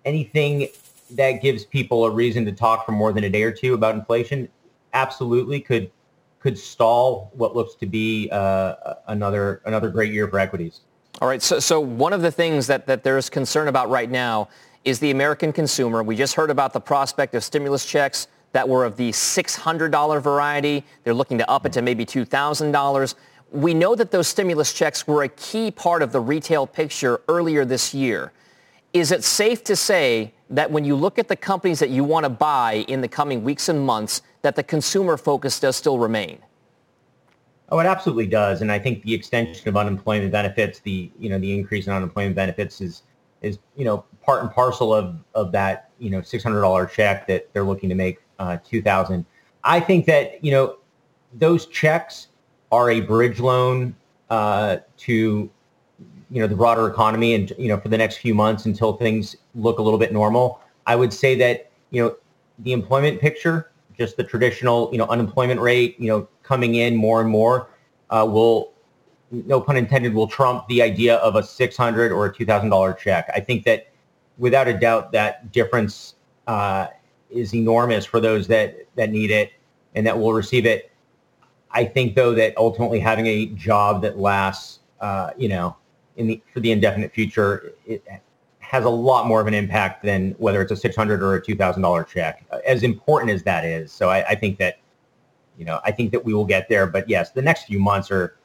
anything 0.04 0.70
that 1.12 1.42
gives 1.42 1.66
people 1.66 2.06
a 2.06 2.12
reason 2.12 2.46
to 2.46 2.52
talk 2.52 2.86
for 2.86 2.92
more 2.92 3.14
than 3.14 3.24
a 3.24 3.30
day 3.30 3.44
or 3.44 3.52
two 3.52 3.74
about 3.74 3.96
inflation 3.96 4.50
absolutely 4.94 5.60
could 5.60 5.92
could 6.40 6.58
stall 6.58 7.32
what 7.34 7.56
looks 7.56 7.74
to 7.76 7.88
be 7.88 8.30
uh, 8.32 8.76
another 9.08 9.62
another 9.66 9.90
great 9.90 10.14
year 10.14 10.28
for 10.28 10.40
equities. 10.40 10.82
All 11.22 11.28
right. 11.28 11.42
So, 11.42 11.60
so 11.60 11.80
one 11.80 12.12
of 12.12 12.22
the 12.22 12.32
things 12.32 12.68
that, 12.68 12.88
that 12.88 13.04
there's 13.04 13.30
concern 13.30 13.70
about 13.70 13.90
right 13.90 14.10
now 14.10 14.50
is 14.84 15.00
the 15.00 15.12
American 15.12 15.54
consumer. 15.54 16.04
We 16.04 16.16
just 16.16 16.36
heard 16.36 16.50
about 16.50 16.74
the 16.74 16.82
prospect 16.82 17.36
of 17.36 17.44
stimulus 17.44 17.86
checks 17.86 18.28
that 18.52 18.68
were 18.68 18.86
of 18.86 18.98
the 18.98 19.12
$600 19.12 20.22
variety. 20.22 20.84
They're 21.04 21.14
looking 21.14 21.38
to 21.38 21.50
up 21.50 21.66
it 21.66 21.74
to 21.74 21.82
maybe 21.82 22.06
$2,000. 22.06 23.16
We 23.52 23.74
know 23.74 23.96
that 23.96 24.12
those 24.12 24.28
stimulus 24.28 24.74
checks 24.74 25.08
were 25.08 25.24
a 25.24 25.30
key 25.30 25.72
part 25.72 26.02
of 26.02 26.12
the 26.12 26.20
retail 26.20 26.68
picture 26.68 27.22
earlier 27.28 27.64
this 27.64 27.94
year. 27.94 28.32
Is 28.94 29.12
it 29.12 29.24
safe 29.24 29.64
to 29.66 29.76
say 29.76 30.34
that 30.50 30.72
when 30.72 30.86
you 30.86 30.96
look 30.96 31.20
at 31.20 31.28
the 31.28 31.36
companies 31.36 31.80
that 31.80 31.90
you 31.90 32.04
want 32.04 32.24
to 32.24 32.30
buy 32.30 32.86
in 32.88 33.02
the 33.02 33.08
coming 33.08 33.44
weeks 33.44 33.70
and 33.70 33.86
months, 33.86 34.22
that 34.42 34.56
the 34.56 34.64
consumer 34.64 35.18
focus 35.18 35.60
does 35.60 35.76
still 35.76 36.00
remain? 36.00 36.40
Oh, 37.70 37.80
it 37.80 37.88
absolutely 37.88 38.28
does, 38.28 38.62
and 38.62 38.72
I 38.72 38.78
think 38.78 39.02
the 39.04 39.14
extension 39.14 39.68
of 39.68 39.76
unemployment 39.76 40.32
benefits, 40.32 40.80
the 40.80 41.12
you 41.18 41.30
know 41.30 41.40
the 41.40 41.58
increase 41.58 41.88
in 41.88 41.94
unemployment 41.94 42.36
benefits 42.36 42.80
is 42.80 43.02
is 43.42 43.58
you 43.76 43.86
know 43.86 44.06
part 44.22 44.44
and 44.44 44.52
parcel 44.52 44.94
of 44.94 45.18
of 45.34 45.52
that 45.52 45.90
you 45.98 46.12
know 46.12 46.22
six 46.22 46.44
hundred 46.44 46.62
dollar 46.62 46.86
check 46.86 47.26
that 47.28 47.52
they're 47.54 47.64
looking 47.64 47.90
to 47.90 47.96
make 47.96 48.20
uh, 48.38 48.58
two 48.64 48.84
thousand. 48.84 49.26
I 49.64 49.80
think 49.80 50.06
that 50.06 50.44
you 50.44 50.52
know 50.52 50.78
those 51.34 51.66
checks 51.66 52.28
are 52.76 52.90
a 52.92 53.02
bridge 53.02 53.40
loan 53.40 53.96
uh, 54.30 54.78
to 54.98 55.50
you 56.32 56.42
know 56.42 56.48
the 56.48 56.56
broader 56.56 56.88
economy 56.88 57.36
and 57.36 57.54
you 57.58 57.68
know 57.68 57.80
for 57.80 57.90
the 57.90 57.98
next 57.98 58.18
few 58.18 58.34
months 58.34 58.66
until 58.66 58.94
things 58.94 59.36
look 59.56 59.80
a 59.80 59.82
little 59.82 60.00
bit 60.00 60.12
normal. 60.12 60.60
I 60.86 60.96
would 60.96 61.14
say 61.14 61.36
that 61.36 61.72
you 61.92 62.04
know 62.04 62.16
the 62.60 62.74
employment 62.74 63.22
picture, 63.22 63.72
just 63.98 64.18
the 64.18 64.24
traditional 64.24 64.90
you 64.92 64.98
know 64.98 65.06
unemployment 65.06 65.62
rate, 65.62 65.96
you 66.00 66.08
know 66.08 66.28
coming 66.44 66.76
in 66.76 66.96
more 66.96 67.22
and 67.22 67.30
more, 67.30 67.70
uh, 68.10 68.28
will 68.30 68.74
no 69.32 69.60
pun 69.62 69.78
intended 69.78 70.14
will 70.14 70.28
trump 70.28 70.68
the 70.68 70.82
idea 70.82 71.16
of 71.18 71.36
a 71.36 71.44
six 71.44 71.78
hundred 71.78 72.12
or 72.12 72.26
a 72.26 72.34
two 72.34 72.46
thousand 72.46 72.70
dollar 72.70 72.94
check. 72.94 73.30
I 73.34 73.40
think 73.40 73.64
that 73.66 73.88
without 74.38 74.68
a 74.68 74.78
doubt 74.78 75.12
that 75.14 75.52
difference 75.52 76.16
uh, 76.48 76.88
is 77.30 77.54
enormous 77.56 78.06
for 78.06 78.20
those 78.20 78.48
that 78.48 78.86
that 78.96 79.10
need 79.12 79.32
it 79.32 79.52
and 79.96 80.06
that 80.06 80.18
will 80.18 80.34
receive 80.34 80.66
it. 80.66 80.92
I 81.76 81.86
think 81.86 82.16
though 82.16 82.34
that 82.34 82.58
ultimately 82.58 83.00
having 83.00 83.28
a 83.28 83.48
job 83.48 84.02
that 84.02 84.18
lasts, 84.18 84.80
uh, 85.02 85.32
you 85.38 85.50
know, 85.50 85.76
in 86.16 86.26
the 86.28 86.42
for 86.52 86.62
the 86.62 86.72
indefinite 86.72 87.12
future, 87.14 87.74
it 87.86 88.04
has 88.60 88.86
a 88.86 88.90
lot 88.90 89.28
more 89.28 89.42
of 89.42 89.48
an 89.48 89.54
impact 89.54 90.04
than 90.04 90.32
whether 90.40 90.62
it's 90.62 90.72
a 90.72 90.76
six 90.76 90.96
hundred 90.96 91.22
or 91.22 91.36
a 91.36 91.46
two 91.46 91.56
thousand 91.56 91.82
dollar 91.84 92.04
check. 92.04 92.46
As 92.66 92.82
important 92.82 93.32
as 93.32 93.44
that 93.44 93.66
is, 93.66 93.92
so 93.92 94.10
I, 94.10 94.26
I 94.30 94.36
think 94.36 94.58
that, 94.58 94.80
you 95.58 95.66
know, 95.66 95.82
I 95.84 95.92
think 95.92 96.12
that 96.14 96.24
we 96.24 96.34
will 96.34 96.46
get 96.46 96.70
there. 96.70 96.88
But 96.88 97.10
yes, 97.10 97.32
the 97.32 97.42
next 97.42 97.66
few 97.66 97.80
months 97.80 98.10
are. 98.10 98.38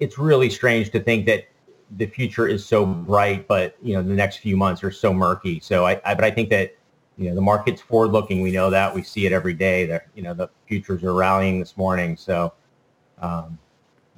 It's 0.00 0.16
really 0.16 0.48
strange 0.48 0.90
to 0.92 1.00
think 1.00 1.26
that 1.26 1.48
the 1.96 2.06
future 2.06 2.46
is 2.46 2.64
so 2.64 2.86
bright, 2.86 3.48
but 3.48 3.76
you 3.82 3.94
know 3.94 4.02
the 4.02 4.14
next 4.14 4.36
few 4.36 4.56
months 4.56 4.84
are 4.84 4.92
so 4.92 5.12
murky. 5.12 5.60
So 5.60 5.84
I, 5.84 6.00
I 6.04 6.14
but 6.14 6.24
I 6.24 6.30
think 6.30 6.48
that 6.50 6.77
you 7.18 7.28
know 7.28 7.34
the 7.34 7.40
market's 7.40 7.82
forward 7.82 8.12
looking. 8.12 8.40
We 8.40 8.52
know 8.52 8.70
that 8.70 8.94
we 8.94 9.02
see 9.02 9.26
it 9.26 9.32
every 9.32 9.54
day. 9.54 9.84
That 9.86 10.06
you 10.14 10.22
know 10.22 10.34
the 10.34 10.48
futures 10.66 11.02
are 11.02 11.12
rallying 11.12 11.58
this 11.58 11.76
morning. 11.76 12.16
So 12.16 12.52
um, 13.20 13.58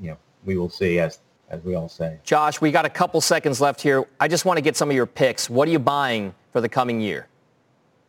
you 0.00 0.10
know 0.10 0.16
we 0.44 0.56
will 0.56 0.68
see 0.68 1.00
as 1.00 1.18
as 1.48 1.64
we 1.64 1.74
all 1.74 1.88
say. 1.88 2.18
Josh, 2.22 2.60
we 2.60 2.70
got 2.70 2.84
a 2.84 2.90
couple 2.90 3.20
seconds 3.20 3.60
left 3.60 3.80
here. 3.80 4.04
I 4.20 4.28
just 4.28 4.44
want 4.44 4.58
to 4.58 4.62
get 4.62 4.76
some 4.76 4.90
of 4.90 4.94
your 4.94 5.06
picks. 5.06 5.50
What 5.50 5.66
are 5.66 5.70
you 5.70 5.78
buying 5.78 6.34
for 6.52 6.60
the 6.60 6.68
coming 6.68 7.00
year? 7.00 7.26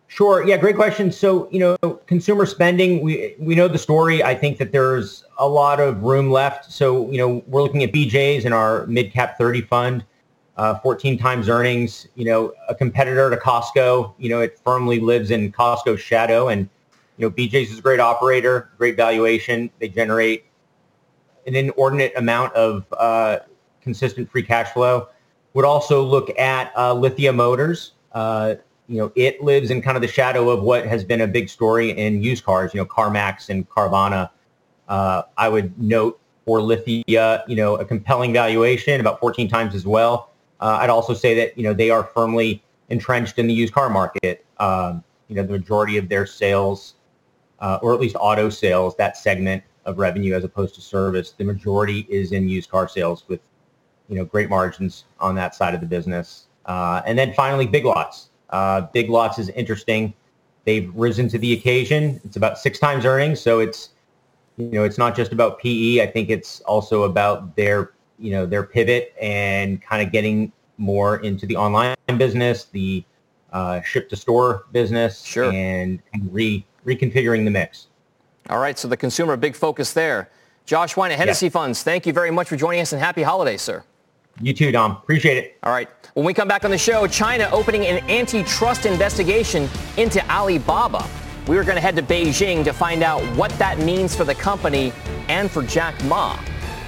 Sure. 0.07 0.45
Yeah, 0.45 0.57
great 0.57 0.75
question. 0.75 1.10
So, 1.10 1.50
you 1.51 1.60
know, 1.60 1.77
consumer 2.05 2.45
spending, 2.45 3.01
we 3.01 3.33
we 3.39 3.55
know 3.55 3.69
the 3.69 3.77
story. 3.77 4.21
I 4.21 4.36
think 4.36 4.57
that 4.57 4.74
there's 4.74 5.24
a 5.39 5.48
lot 5.48 5.79
of 5.79 6.03
room 6.03 6.29
left. 6.29 6.69
So, 6.69 7.10
you 7.10 7.17
know, 7.17 7.41
we're 7.48 7.63
looking 7.63 7.81
at 7.81 7.93
BJ's 7.93 8.43
in 8.43 8.51
our 8.51 8.86
mid 8.88 9.13
cap 9.13 9.38
30 9.38 9.62
fund, 9.62 10.05
uh, 10.62 10.77
14 10.82 11.18
times 11.18 11.50
earnings. 11.50 12.08
You 12.13 12.25
know, 12.25 12.53
a 12.70 12.75
competitor 12.75 13.32
to 13.32 13.36
Costco. 13.36 14.13
You 14.20 14.30
know, 14.30 14.41
it 14.41 14.60
firmly 14.63 15.00
lives 15.00 15.32
in 15.32 15.51
Costco's 15.51 16.00
shadow, 16.00 16.50
and 16.50 16.70
you 17.18 17.25
know, 17.27 17.32
BJ's 17.32 17.72
is 17.72 17.80
a 17.80 17.82
great 17.82 18.00
operator, 18.00 18.70
great 18.77 18.96
valuation. 18.96 19.72
They 19.80 19.89
generate 19.89 20.46
an 21.48 21.56
inordinate 21.56 22.13
amount 22.15 22.53
of 22.53 22.86
uh, 22.96 23.39
consistent 23.82 24.30
free 24.30 24.44
cash 24.44 24.72
flow. 24.72 25.08
Would 25.56 25.65
also 25.65 26.03
look 26.03 26.38
at 26.38 26.72
uh, 26.77 26.94
Lithia 26.94 27.34
Motors. 27.34 27.94
Uh, 28.12 28.56
you 28.88 28.98
know, 28.98 29.12
it 29.15 29.41
lives 29.41 29.72
in 29.72 29.82
kind 29.82 29.98
of 29.98 30.01
the 30.01 30.08
shadow 30.08 30.51
of 30.51 30.62
what 30.62 30.86
has 30.86 31.03
been 31.03 31.22
a 31.22 31.27
big 31.27 31.50
story 31.50 31.89
in 31.89 32.22
used 32.22 32.46
cars. 32.46 32.72
You 32.72 32.82
know, 32.82 32.86
CarMax 32.86 33.50
and 33.50 33.68
Carvana. 33.68 34.30
Uh, 34.88 35.24
I 35.38 35.50
would 35.50 35.77
note 35.82 36.20
for 36.46 36.62
Lithia, 36.62 37.44
you 37.48 37.56
know, 37.56 37.77
a 37.77 37.86
compelling 37.86 38.32
valuation, 38.32 39.00
about 39.01 39.20
14 39.20 39.50
times 39.50 39.74
as 39.74 39.88
well. 39.88 40.31
Uh, 40.62 40.77
I'd 40.82 40.89
also 40.89 41.13
say 41.13 41.34
that 41.36 41.58
you 41.58 41.63
know 41.63 41.74
they 41.74 41.89
are 41.89 42.03
firmly 42.03 42.63
entrenched 42.89 43.39
in 43.39 43.48
the 43.48 43.53
used 43.53 43.74
car 43.74 43.89
market. 43.89 44.46
Um, 44.60 45.03
you 45.27 45.36
know, 45.36 45.44
the 45.44 45.53
majority 45.53 45.98
of 45.98 46.10
their 46.10 46.25
sales, 46.25 46.96
uh, 47.60 47.80
or 47.82 47.94
at 47.94 48.00
least 48.00 48.18
auto 48.20 48.50
sales, 48.50 48.96
that 48.98 49.15
segment 49.15 49.63
of 49.86 49.98
revenue 49.98 50.36
as 50.36 50.44
opposed 50.44 50.75
to 50.75 50.82
service. 50.82 51.32
The 51.32 51.44
majority 51.44 52.06
is 52.10 52.34
in 52.34 52.48
used 52.50 52.70
car 52.70 52.88
sales 52.88 53.24
with, 53.27 53.39
you 54.10 54.15
know, 54.15 54.25
great 54.25 54.50
margins 54.50 55.06
on 55.20 55.36
that 55.36 55.56
side 55.56 55.74
of 55.74 55.80
the 55.80 55.88
business. 55.88 56.48
Uh, 56.65 57.01
and 57.06 57.18
then 57.18 57.34
finally, 57.34 57.65
Big 57.65 57.86
Lots. 57.86 58.30
Uh, 58.50 58.82
Big 58.94 59.10
Lots 59.10 59.39
is 59.39 59.50
interesting. 59.50 60.13
They've 60.65 60.91
risen 60.94 61.30
to 61.30 61.39
the 61.39 61.53
occasion. 61.53 62.20
It's 62.24 62.36
about 62.36 62.60
six 62.60 62.77
times 62.77 63.06
earnings, 63.06 63.39
so 63.39 63.60
it's, 63.60 63.89
you 64.58 64.68
know, 64.68 64.84
it's 64.84 64.98
not 64.98 65.15
just 65.15 65.32
about 65.32 65.60
PE. 65.60 66.01
I 66.01 66.08
think 66.08 66.30
it's 66.30 66.60
also 66.62 67.03
about 67.03 67.56
their, 67.56 67.94
you 68.22 68.32
know, 68.32 68.46
their 68.46 68.63
pivot 68.63 69.13
and 69.20 69.82
kind 69.82 70.06
of 70.06 70.12
getting 70.12 70.51
more 70.78 71.18
into 71.18 71.46
the 71.46 71.56
online 71.56 71.96
business, 72.18 72.66
the 72.66 73.04
uh, 73.51 73.82
ship 73.82 74.08
to 74.10 74.16
store 74.16 74.66
business, 74.72 75.24
sure. 75.24 75.51
and 75.51 76.01
re 76.30 76.66
reconfiguring 76.86 77.44
the 77.44 77.51
mix. 77.51 77.88
All 78.50 78.60
right, 78.60 78.78
so 78.78 78.88
the 78.88 78.98
consumer, 78.98 79.36
big 79.38 79.56
focus 79.56 79.94
there. 79.94 80.30
Josh 80.66 80.96
Wein 80.98 81.12
at 81.12 81.18
Hennessy 81.18 81.48
yeah. 81.48 81.51
Funds, 81.51 81.84
thank 81.84 82.06
you 82.06 82.13
very 82.13 82.32
much 82.32 82.48
for 82.48 82.56
joining 82.56 82.82
us 82.82 82.94
and 82.94 83.01
happy 83.01 83.24
holidays, 83.24 83.62
sir. 83.62 83.84
You 84.40 84.54
too, 84.54 84.72
Dom. 84.72 84.92
Appreciate 84.92 85.38
it. 85.38 85.58
All 85.63 85.72
right. 85.72 85.90
When 86.13 86.25
we 86.25 86.34
come 86.34 86.48
back 86.48 86.66
on 86.66 86.72
the 86.72 86.78
show, 86.78 87.06
China 87.08 87.50
opening 87.51 87.86
an 87.86 88.04
antitrust 88.10 88.86
investigation 88.86 89.70
into 89.98 90.25
Alibaba. 90.32 91.08
We 91.48 91.58
are 91.58 91.63
going 91.63 91.75
to 91.75 91.82
head 91.82 91.96
to 91.98 92.01
Beijing 92.01 92.63
to 92.63 92.74
find 92.74 93.04
out 93.04 93.22
what 93.36 93.51
that 93.60 93.80
means 93.80 94.16
for 94.16 94.24
the 94.24 94.36
company 94.36 94.94
and 95.28 95.50
for 95.50 95.63
Jack 95.63 96.01
Ma. 96.06 96.40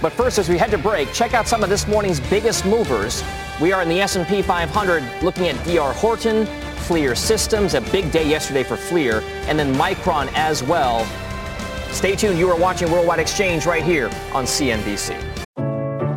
But 0.03 0.12
first, 0.12 0.38
as 0.38 0.50
we 0.50 0.57
head 0.57 0.69
to 0.72 0.77
break, 0.77 1.13
check 1.13 1.33
out 1.33 1.48
some 1.48 1.63
of 1.63 1.69
this 1.69 1.88
morning's 1.88 2.19
biggest 2.19 2.65
movers. 2.65 3.24
We 3.62 3.72
are 3.72 3.81
in 3.81 3.88
the 3.88 4.01
S&P 4.01 4.41
500 4.41 5.24
looking 5.24 5.48
at 5.48 5.55
DR 5.63 5.93
Horton, 5.93 6.45
FLIR 6.88 7.15
Systems, 7.15 7.74
a 7.74 7.79
big 7.79 8.12
day 8.12 8.27
yesterday 8.27 8.63
for 8.63 8.75
FLIR, 8.75 9.22
and 9.48 9.57
then 9.57 9.74
Micron 9.75 10.29
as 10.33 10.62
well. 10.62 11.05
Stay 11.93 12.17
tuned. 12.17 12.38
You 12.38 12.50
are 12.50 12.60
watching 12.60 12.91
Worldwide 12.91 13.19
Exchange 13.19 13.65
right 13.65 13.81
here 13.81 14.07
on 14.33 14.43
CNBC. 14.43 15.15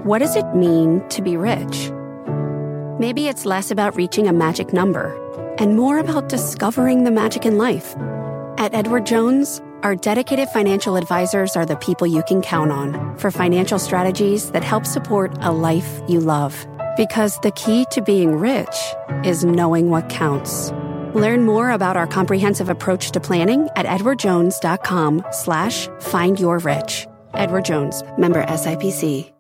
What 0.04 0.18
does 0.18 0.34
it 0.34 0.46
mean 0.56 1.08
to 1.10 1.22
be 1.22 1.36
rich? 1.36 1.92
Maybe 2.98 3.28
it's 3.28 3.46
less 3.46 3.70
about 3.70 3.94
reaching 3.94 4.26
a 4.26 4.32
magic 4.32 4.72
number 4.72 5.14
and 5.58 5.76
more 5.76 5.98
about 5.98 6.28
discovering 6.28 7.04
the 7.04 7.12
magic 7.12 7.46
in 7.46 7.56
life. 7.56 7.94
At 8.58 8.74
Edward 8.74 9.06
Jones, 9.06 9.60
our 9.83 9.95
dedicated 9.95 10.49
financial 10.49 10.97
advisors 10.97 11.56
are 11.56 11.66
the 11.66 11.76
people 11.76 12.06
you 12.06 12.23
can 12.26 12.42
count 12.42 12.73
on 12.73 13.16
for 13.18 13.30
financial 13.30 13.78
strategies 13.78 14.50
that 14.52 14.64
help 14.64 14.87
support 14.87 15.33
a 15.40 15.52
life 15.52 16.00
you 16.09 16.21
love. 16.21 16.66
Because 16.97 17.38
the 17.40 17.50
key 17.50 17.87
to 17.92 18.02
being 18.02 18.37
rich 18.37 18.75
is 19.25 19.45
knowing 19.45 19.90
what 19.90 20.09
counts. 20.09 20.71
Learn 21.14 21.45
more 21.45 21.71
about 21.71 21.97
our 21.97 22.06
comprehensive 22.06 22.68
approach 22.68 23.11
to 23.12 23.21
planning 23.21 23.68
at 23.76 23.87
edwardjones.com 23.87 25.25
slash 25.30 25.88
find 26.00 26.40
your 26.40 26.59
rich. 26.59 27.06
Edward 27.35 27.64
Jones, 27.66 28.02
member 28.18 28.45
SIPC. 28.45 29.33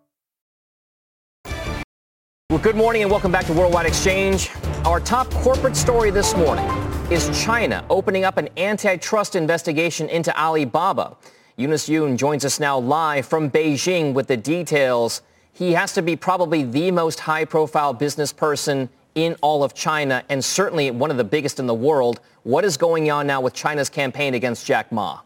Well, 2.50 2.60
good 2.60 2.76
morning 2.76 3.02
and 3.02 3.10
welcome 3.10 3.32
back 3.32 3.44
to 3.46 3.52
Worldwide 3.52 3.86
Exchange. 3.86 4.50
Our 4.84 5.00
top 5.00 5.28
corporate 5.30 5.76
story 5.76 6.10
this 6.10 6.36
morning 6.36 6.85
is 7.08 7.30
China 7.44 7.84
opening 7.88 8.24
up 8.24 8.36
an 8.36 8.48
antitrust 8.56 9.36
investigation 9.36 10.08
into 10.08 10.36
Alibaba. 10.36 11.16
Eunice 11.56 11.88
Yoon 11.88 12.16
joins 12.16 12.44
us 12.44 12.58
now 12.58 12.76
live 12.76 13.24
from 13.24 13.48
Beijing 13.48 14.12
with 14.12 14.26
the 14.26 14.36
details. 14.36 15.22
He 15.52 15.72
has 15.74 15.92
to 15.92 16.02
be 16.02 16.16
probably 16.16 16.64
the 16.64 16.90
most 16.90 17.20
high-profile 17.20 17.92
business 17.92 18.32
person 18.32 18.88
in 19.14 19.36
all 19.40 19.62
of 19.62 19.72
China 19.72 20.24
and 20.28 20.44
certainly 20.44 20.90
one 20.90 21.12
of 21.12 21.16
the 21.16 21.22
biggest 21.22 21.60
in 21.60 21.68
the 21.68 21.74
world. 21.74 22.18
What 22.42 22.64
is 22.64 22.76
going 22.76 23.08
on 23.08 23.28
now 23.28 23.40
with 23.40 23.54
China's 23.54 23.88
campaign 23.88 24.34
against 24.34 24.66
Jack 24.66 24.90
Ma? 24.90 25.20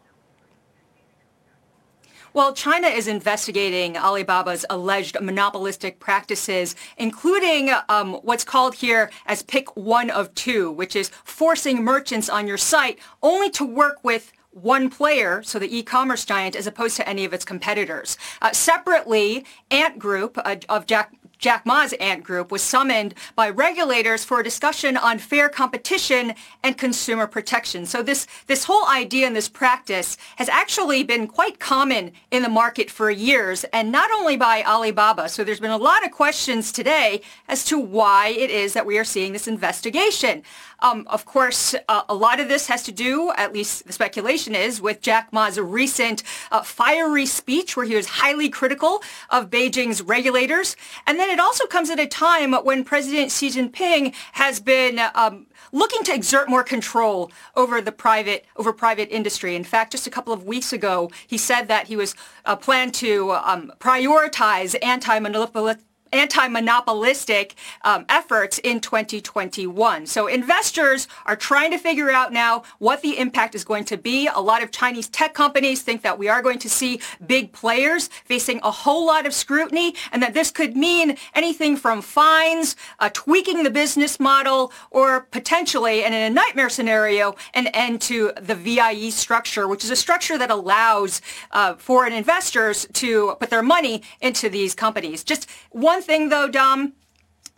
Well, 2.33 2.53
China 2.53 2.87
is 2.87 3.09
investigating 3.09 3.97
Alibaba's 3.97 4.65
alleged 4.69 5.19
monopolistic 5.19 5.99
practices, 5.99 6.77
including 6.97 7.71
um, 7.89 8.13
what's 8.23 8.45
called 8.45 8.75
here 8.75 9.11
as 9.25 9.43
pick 9.43 9.75
one 9.75 10.09
of 10.09 10.33
two, 10.33 10.71
which 10.71 10.95
is 10.95 11.09
forcing 11.25 11.83
merchants 11.83 12.29
on 12.29 12.47
your 12.47 12.57
site 12.57 12.99
only 13.21 13.49
to 13.51 13.65
work 13.65 14.01
with 14.03 14.31
one 14.51 14.89
player, 14.89 15.43
so 15.43 15.59
the 15.59 15.77
e-commerce 15.77 16.25
giant, 16.25 16.55
as 16.55 16.67
opposed 16.67 16.95
to 16.97 17.07
any 17.07 17.25
of 17.25 17.33
its 17.33 17.45
competitors. 17.45 18.17
Uh, 18.41 18.51
separately, 18.51 19.45
Ant 19.69 19.97
Group 19.99 20.37
uh, 20.37 20.55
of 20.69 20.85
Jack 20.85 21.13
Jack 21.41 21.65
Ma's 21.65 21.93
Ant 21.93 22.23
Group, 22.23 22.51
was 22.51 22.61
summoned 22.61 23.15
by 23.35 23.49
regulators 23.49 24.23
for 24.23 24.39
a 24.39 24.43
discussion 24.43 24.95
on 24.95 25.17
fair 25.17 25.49
competition 25.49 26.35
and 26.63 26.77
consumer 26.77 27.25
protection. 27.25 27.87
So 27.87 28.03
this, 28.03 28.27
this 28.45 28.65
whole 28.65 28.87
idea 28.87 29.25
and 29.25 29.35
this 29.35 29.49
practice 29.49 30.17
has 30.35 30.47
actually 30.47 31.03
been 31.03 31.25
quite 31.25 31.59
common 31.59 32.11
in 32.29 32.43
the 32.43 32.49
market 32.49 32.91
for 32.91 33.09
years, 33.09 33.63
and 33.73 33.91
not 33.91 34.11
only 34.11 34.37
by 34.37 34.63
Alibaba. 34.63 35.29
So 35.29 35.43
there's 35.43 35.59
been 35.59 35.71
a 35.71 35.77
lot 35.77 36.05
of 36.05 36.11
questions 36.11 36.71
today 36.71 37.21
as 37.47 37.65
to 37.65 37.79
why 37.79 38.27
it 38.27 38.51
is 38.51 38.73
that 38.73 38.85
we 38.85 38.99
are 38.99 39.03
seeing 39.03 39.33
this 39.33 39.47
investigation. 39.47 40.43
Um, 40.83 41.05
of 41.09 41.25
course, 41.25 41.75
uh, 41.87 42.03
a 42.09 42.15
lot 42.15 42.39
of 42.39 42.47
this 42.47 42.67
has 42.67 42.83
to 42.83 42.91
do, 42.91 43.31
at 43.37 43.53
least 43.53 43.85
the 43.85 43.93
speculation 43.93 44.55
is, 44.55 44.81
with 44.81 45.01
Jack 45.01 45.31
Ma's 45.31 45.59
recent 45.59 46.23
uh, 46.51 46.61
fiery 46.61 47.25
speech 47.25 47.75
where 47.77 47.85
he 47.85 47.95
was 47.95 48.07
highly 48.07 48.49
critical 48.49 49.03
of 49.29 49.49
Beijing's 49.49 50.01
regulators. 50.01 50.75
And 51.05 51.19
then 51.19 51.30
it 51.31 51.39
also 51.39 51.65
comes 51.65 51.89
at 51.89 51.99
a 51.99 52.07
time 52.07 52.53
when 52.53 52.83
President 52.83 53.31
Xi 53.31 53.49
Jinping 53.49 54.13
has 54.33 54.59
been 54.59 54.99
um, 55.15 55.47
looking 55.71 56.03
to 56.03 56.13
exert 56.13 56.49
more 56.49 56.63
control 56.63 57.31
over 57.55 57.81
the 57.81 57.91
private 57.91 58.45
over 58.57 58.73
private 58.73 59.09
industry. 59.09 59.55
In 59.55 59.63
fact, 59.63 59.93
just 59.93 60.05
a 60.07 60.09
couple 60.09 60.33
of 60.33 60.43
weeks 60.43 60.73
ago, 60.73 61.09
he 61.27 61.37
said 61.37 61.67
that 61.69 61.87
he 61.87 61.95
was 61.95 62.15
uh, 62.45 62.55
planned 62.55 62.93
to 62.95 63.31
um, 63.31 63.71
prioritize 63.79 64.75
anti-monopoly 64.81 65.75
anti-monopolistic 66.11 67.55
um, 67.83 68.05
efforts 68.09 68.59
in 68.59 68.79
2021. 68.79 70.05
So 70.05 70.27
investors 70.27 71.07
are 71.25 71.35
trying 71.35 71.71
to 71.71 71.77
figure 71.77 72.11
out 72.11 72.33
now 72.33 72.63
what 72.79 73.01
the 73.01 73.17
impact 73.17 73.55
is 73.55 73.63
going 73.63 73.85
to 73.85 73.97
be. 73.97 74.27
A 74.27 74.39
lot 74.39 74.63
of 74.63 74.71
Chinese 74.71 75.07
tech 75.07 75.33
companies 75.33 75.81
think 75.81 76.01
that 76.01 76.17
we 76.17 76.27
are 76.27 76.41
going 76.41 76.59
to 76.59 76.69
see 76.69 76.99
big 77.25 77.51
players 77.51 78.07
facing 78.25 78.59
a 78.63 78.71
whole 78.71 79.05
lot 79.05 79.25
of 79.25 79.33
scrutiny 79.33 79.95
and 80.11 80.21
that 80.21 80.33
this 80.33 80.51
could 80.51 80.75
mean 80.75 81.17
anything 81.33 81.77
from 81.77 82.01
fines, 82.01 82.75
uh, 82.99 83.09
tweaking 83.13 83.63
the 83.63 83.69
business 83.69 84.19
model, 84.19 84.71
or 84.89 85.21
potentially, 85.31 86.03
and 86.03 86.13
in 86.13 86.31
a 86.31 86.33
nightmare 86.33 86.69
scenario, 86.69 87.35
an 87.53 87.67
end 87.67 88.01
to 88.01 88.31
the 88.41 88.55
VIE 88.55 89.09
structure, 89.09 89.67
which 89.67 89.83
is 89.83 89.89
a 89.89 89.95
structure 89.95 90.37
that 90.37 90.51
allows 90.51 91.21
uh, 91.51 91.75
foreign 91.75 92.13
investors 92.13 92.87
to 92.93 93.35
put 93.39 93.49
their 93.49 93.63
money 93.63 94.01
into 94.19 94.49
these 94.49 94.75
companies. 94.75 95.23
Just 95.23 95.49
one 95.69 96.00
one 96.01 96.07
thing, 96.07 96.29
though, 96.29 96.47
Dom, 96.47 96.93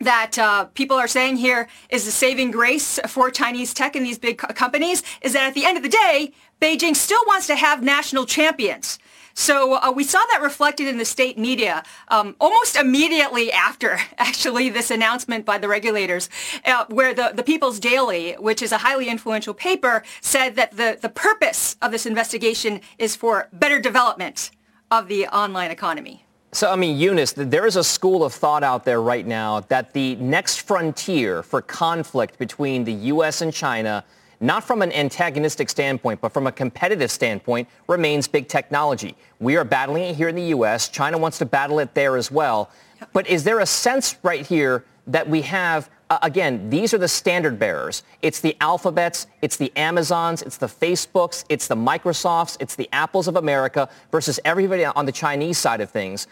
that 0.02 0.38
uh, 0.38 0.66
people 0.74 0.98
are 0.98 1.08
saying 1.08 1.38
here 1.38 1.70
is 1.90 2.04
the 2.04 2.12
saving 2.12 2.52
grace 2.52 3.00
for 3.08 3.32
Chinese 3.32 3.74
tech 3.74 3.96
and 3.96 4.06
these 4.06 4.20
big 4.20 4.38
co- 4.38 4.48
companies 4.48 5.02
is 5.22 5.32
that 5.32 5.48
at 5.48 5.54
the 5.54 5.64
end 5.64 5.78
of 5.78 5.84
the 5.84 5.88
day, 5.88 6.34
Beijing 6.60 6.94
still 6.94 7.22
wants 7.26 7.48
to 7.48 7.56
have 7.56 7.82
national 7.82 8.26
champions. 8.26 9.00
So 9.34 9.76
uh, 9.76 9.94
we 9.96 10.04
saw 10.04 10.20
that 10.32 10.42
reflected 10.42 10.90
in 10.90 10.98
the 10.98 11.06
state 11.06 11.38
media 11.38 11.84
um, 12.10 12.36
almost 12.38 12.76
immediately 12.76 13.50
after, 13.50 13.98
actually, 14.18 14.70
this 14.70 14.92
announcement 14.92 15.46
by 15.46 15.58
the 15.58 15.70
regulators, 15.70 16.30
uh, 16.66 16.84
where 16.90 17.14
the, 17.14 17.32
the 17.34 17.44
People's 17.44 17.80
Daily, 17.80 18.34
which 18.34 18.62
is 18.62 18.74
a 18.74 18.80
highly 18.80 19.08
influential 19.08 19.54
paper, 19.54 20.04
said 20.20 20.58
that 20.58 20.76
the, 20.76 20.98
the 21.02 21.08
purpose 21.08 21.78
of 21.82 21.92
this 21.92 22.06
investigation 22.06 22.82
is 22.98 23.16
for 23.16 23.48
better 23.54 23.80
development 23.80 24.52
of 24.92 25.08
the 25.08 25.28
online 25.28 25.72
economy. 25.72 26.23
So, 26.54 26.70
I 26.70 26.76
mean, 26.76 27.00
Eunice, 27.00 27.34
there 27.34 27.66
is 27.66 27.78
a 27.78 27.84
school 27.84 28.24
of 28.24 28.32
thought 28.32 28.62
out 28.62 28.86
there 28.86 29.02
right 29.02 29.26
now 29.26 29.62
that 29.70 29.92
the 29.92 30.16
next 30.18 30.62
frontier 30.62 31.42
for 31.42 31.64
conflict 31.64 32.38
between 32.38 32.84
the 32.84 32.94
U.S. 32.94 33.42
and 33.42 33.52
China, 33.52 34.06
not 34.40 34.64
from 34.64 34.84
an 34.84 34.92
antagonistic 34.92 35.68
standpoint, 35.68 36.22
but 36.22 36.32
from 36.32 36.46
a 36.46 36.52
competitive 36.52 37.10
standpoint, 37.10 37.68
remains 37.88 38.28
big 38.28 38.48
technology. 38.48 39.16
We 39.40 39.58
are 39.58 39.64
battling 39.64 40.04
it 40.04 40.16
here 40.16 40.28
in 40.28 40.36
the 40.36 40.50
U.S. 40.50 40.90
China 40.90 41.18
wants 41.18 41.40
to 41.40 41.46
battle 41.46 41.80
it 41.80 41.96
there 41.96 42.18
as 42.18 42.30
well. 42.30 42.70
But 43.14 43.26
is 43.26 43.44
there 43.44 43.60
a 43.60 43.66
sense 43.66 44.18
right 44.22 44.46
here 44.46 44.86
that 45.08 45.28
we 45.28 45.42
have 45.42 45.90
again, 46.22 46.70
these 46.70 46.94
are 46.94 46.98
the 46.98 47.08
standard 47.08 47.58
bearers. 47.58 48.04
It's 48.22 48.40
the 48.40 48.56
Alphabets, 48.62 49.28
it's 49.42 49.58
the 49.58 49.72
Amazons, 49.76 50.42
it's 50.42 50.58
the 50.58 50.68
Facebooks, 50.68 51.46
it's 51.50 51.68
the 51.68 51.76
Microsofts, 51.76 52.58
it's 52.60 52.76
the 52.76 52.90
Apples 52.92 53.28
of 53.28 53.36
America 53.36 53.90
versus 54.12 54.40
everybody 54.46 54.86
on 54.86 55.06
the 55.06 55.12
Chinese 55.12 55.58
side 55.58 55.82
of 55.82 55.90
things. 55.90 56.28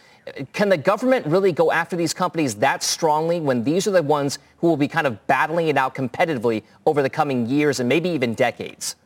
Can 0.52 0.68
the 0.68 0.76
government 0.76 1.26
really 1.26 1.52
go 1.52 1.72
after 1.72 1.96
these 1.96 2.14
companies 2.14 2.54
that 2.56 2.82
strongly 2.82 3.40
when 3.40 3.64
these 3.64 3.86
are 3.86 3.90
the 3.90 4.02
ones 4.02 4.38
who 4.58 4.68
will 4.68 4.76
be 4.76 4.88
kind 4.88 5.06
of 5.06 5.26
battling 5.26 5.68
it 5.68 5.76
out 5.76 5.94
competitively 5.94 6.62
over 6.86 7.02
the 7.02 7.10
coming 7.10 7.46
years 7.46 7.80
and 7.80 7.88
maybe 7.88 8.08
even 8.10 8.34
decades? 8.34 8.96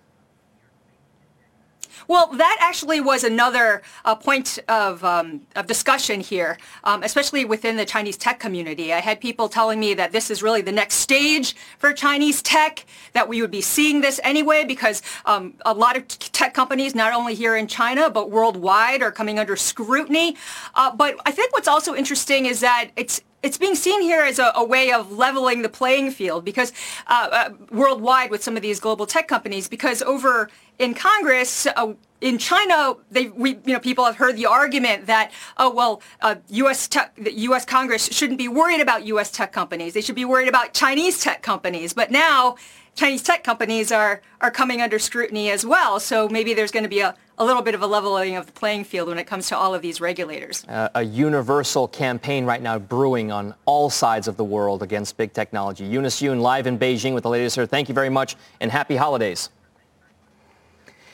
Well, 2.08 2.28
that 2.34 2.58
actually 2.60 3.00
was 3.00 3.24
another 3.24 3.82
uh, 4.04 4.14
point 4.14 4.58
of, 4.68 5.02
um, 5.02 5.40
of 5.56 5.66
discussion 5.66 6.20
here, 6.20 6.56
um, 6.84 7.02
especially 7.02 7.44
within 7.44 7.76
the 7.76 7.84
Chinese 7.84 8.16
tech 8.16 8.38
community. 8.38 8.92
I 8.92 9.00
had 9.00 9.20
people 9.20 9.48
telling 9.48 9.80
me 9.80 9.94
that 9.94 10.12
this 10.12 10.30
is 10.30 10.42
really 10.42 10.62
the 10.62 10.72
next 10.72 10.96
stage 10.96 11.56
for 11.78 11.92
Chinese 11.92 12.42
tech, 12.42 12.84
that 13.12 13.28
we 13.28 13.40
would 13.40 13.50
be 13.50 13.60
seeing 13.60 14.00
this 14.00 14.20
anyway 14.22 14.64
because 14.64 15.02
um, 15.24 15.54
a 15.64 15.74
lot 15.74 15.96
of 15.96 16.06
tech 16.08 16.54
companies, 16.54 16.94
not 16.94 17.12
only 17.12 17.34
here 17.34 17.56
in 17.56 17.66
China, 17.66 18.08
but 18.08 18.30
worldwide 18.30 19.02
are 19.02 19.12
coming 19.12 19.38
under 19.38 19.56
scrutiny. 19.56 20.36
Uh, 20.74 20.94
but 20.94 21.16
I 21.26 21.32
think 21.32 21.52
what's 21.52 21.68
also 21.68 21.94
interesting 21.94 22.46
is 22.46 22.60
that 22.60 22.90
it's 22.96 23.20
it's 23.42 23.58
being 23.58 23.74
seen 23.74 24.02
here 24.02 24.22
as 24.22 24.38
a, 24.38 24.52
a, 24.54 24.64
way 24.64 24.92
of 24.92 25.12
leveling 25.12 25.62
the 25.62 25.68
playing 25.68 26.10
field 26.10 26.44
because 26.44 26.72
uh, 27.06 27.28
uh, 27.30 27.50
worldwide 27.70 28.30
with 28.30 28.42
some 28.42 28.56
of 28.56 28.62
these 28.62 28.80
global 28.80 29.06
tech 29.06 29.28
companies 29.28 29.68
because 29.68 30.02
over 30.02 30.50
in 30.78 30.94
Congress, 30.94 31.66
uh, 31.66 31.92
in 32.20 32.38
China, 32.38 32.96
they 33.10 33.28
we 33.28 33.58
you 33.64 33.72
know 33.72 33.78
people 33.78 34.04
have 34.04 34.16
heard 34.16 34.36
the 34.36 34.46
argument 34.46 35.06
that 35.06 35.30
oh 35.58 35.70
well, 35.70 36.02
uh, 36.22 36.36
U.S. 36.48 36.88
Tech, 36.88 37.14
the 37.16 37.32
U.S. 37.32 37.64
Congress 37.64 38.08
shouldn't 38.10 38.38
be 38.38 38.48
worried 38.48 38.80
about 38.80 39.06
U.S. 39.06 39.30
tech 39.30 39.52
companies. 39.52 39.94
They 39.94 40.00
should 40.00 40.14
be 40.14 40.24
worried 40.24 40.48
about 40.48 40.72
Chinese 40.72 41.22
tech 41.22 41.42
companies. 41.42 41.92
But 41.92 42.10
now 42.10 42.56
Chinese 42.94 43.22
tech 43.22 43.44
companies 43.44 43.92
are 43.92 44.22
are 44.40 44.50
coming 44.50 44.80
under 44.80 44.98
scrutiny 44.98 45.50
as 45.50 45.64
well. 45.64 46.00
So 46.00 46.28
maybe 46.28 46.54
there's 46.54 46.70
going 46.70 46.84
to 46.84 46.88
be 46.88 47.00
a, 47.00 47.14
a 47.38 47.44
little 47.44 47.62
bit 47.62 47.74
of 47.74 47.82
a 47.82 47.86
leveling 47.86 48.36
of 48.36 48.46
the 48.46 48.52
playing 48.52 48.84
field 48.84 49.08
when 49.08 49.18
it 49.18 49.24
comes 49.24 49.48
to 49.48 49.56
all 49.56 49.74
of 49.74 49.82
these 49.82 50.00
regulators. 50.00 50.64
Uh, 50.64 50.88
a 50.94 51.02
universal 51.02 51.86
campaign 51.86 52.44
right 52.44 52.62
now 52.62 52.78
brewing 52.78 53.30
on 53.30 53.54
all 53.66 53.90
sides 53.90 54.26
of 54.26 54.36
the 54.36 54.44
world 54.44 54.82
against 54.82 55.16
big 55.16 55.32
technology. 55.32 55.84
Eunice 55.84 56.20
Yoon 56.22 56.40
live 56.40 56.66
in 56.66 56.78
Beijing 56.78 57.12
with 57.12 57.24
the 57.24 57.30
latest 57.30 57.56
here. 57.56 57.66
Thank 57.66 57.88
you 57.88 57.94
very 57.94 58.08
much 58.08 58.36
and 58.60 58.70
happy 58.70 58.96
holidays. 58.96 59.50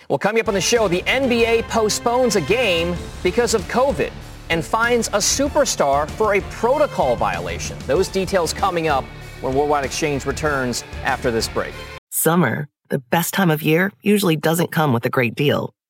Well, 0.09 0.19
coming 0.19 0.41
up 0.41 0.49
on 0.49 0.55
the 0.55 0.61
show, 0.61 0.89
the 0.89 1.03
NBA 1.03 1.63
postpones 1.69 2.37
a 2.37 2.41
game 2.41 2.95
because 3.23 3.55
of 3.55 3.63
COVID 3.63 4.13
and 4.51 4.65
finds 4.65 5.09
a 5.09 5.19
superstar 5.19 6.09
for 6.11 6.35
a 6.35 6.41
protocol 6.43 7.17
violation. 7.17 7.79
Those 7.87 8.09
details 8.09 8.53
coming 8.53 8.89
up 8.89 9.05
when 9.41 9.55
Worldwide 9.55 9.85
Exchange 9.85 10.27
returns 10.27 10.85
after 11.03 11.31
this 11.31 11.49
break. 11.49 11.75
Summer, 12.11 12.69
the 12.91 12.99
best 12.99 13.33
time 13.33 13.51
of 13.51 13.63
year, 13.63 13.91
usually 14.03 14.37
doesn't 14.37 14.71
come 14.71 14.93
with 14.93 15.07
a 15.07 15.11
great 15.11 15.35
deal. 15.35 15.75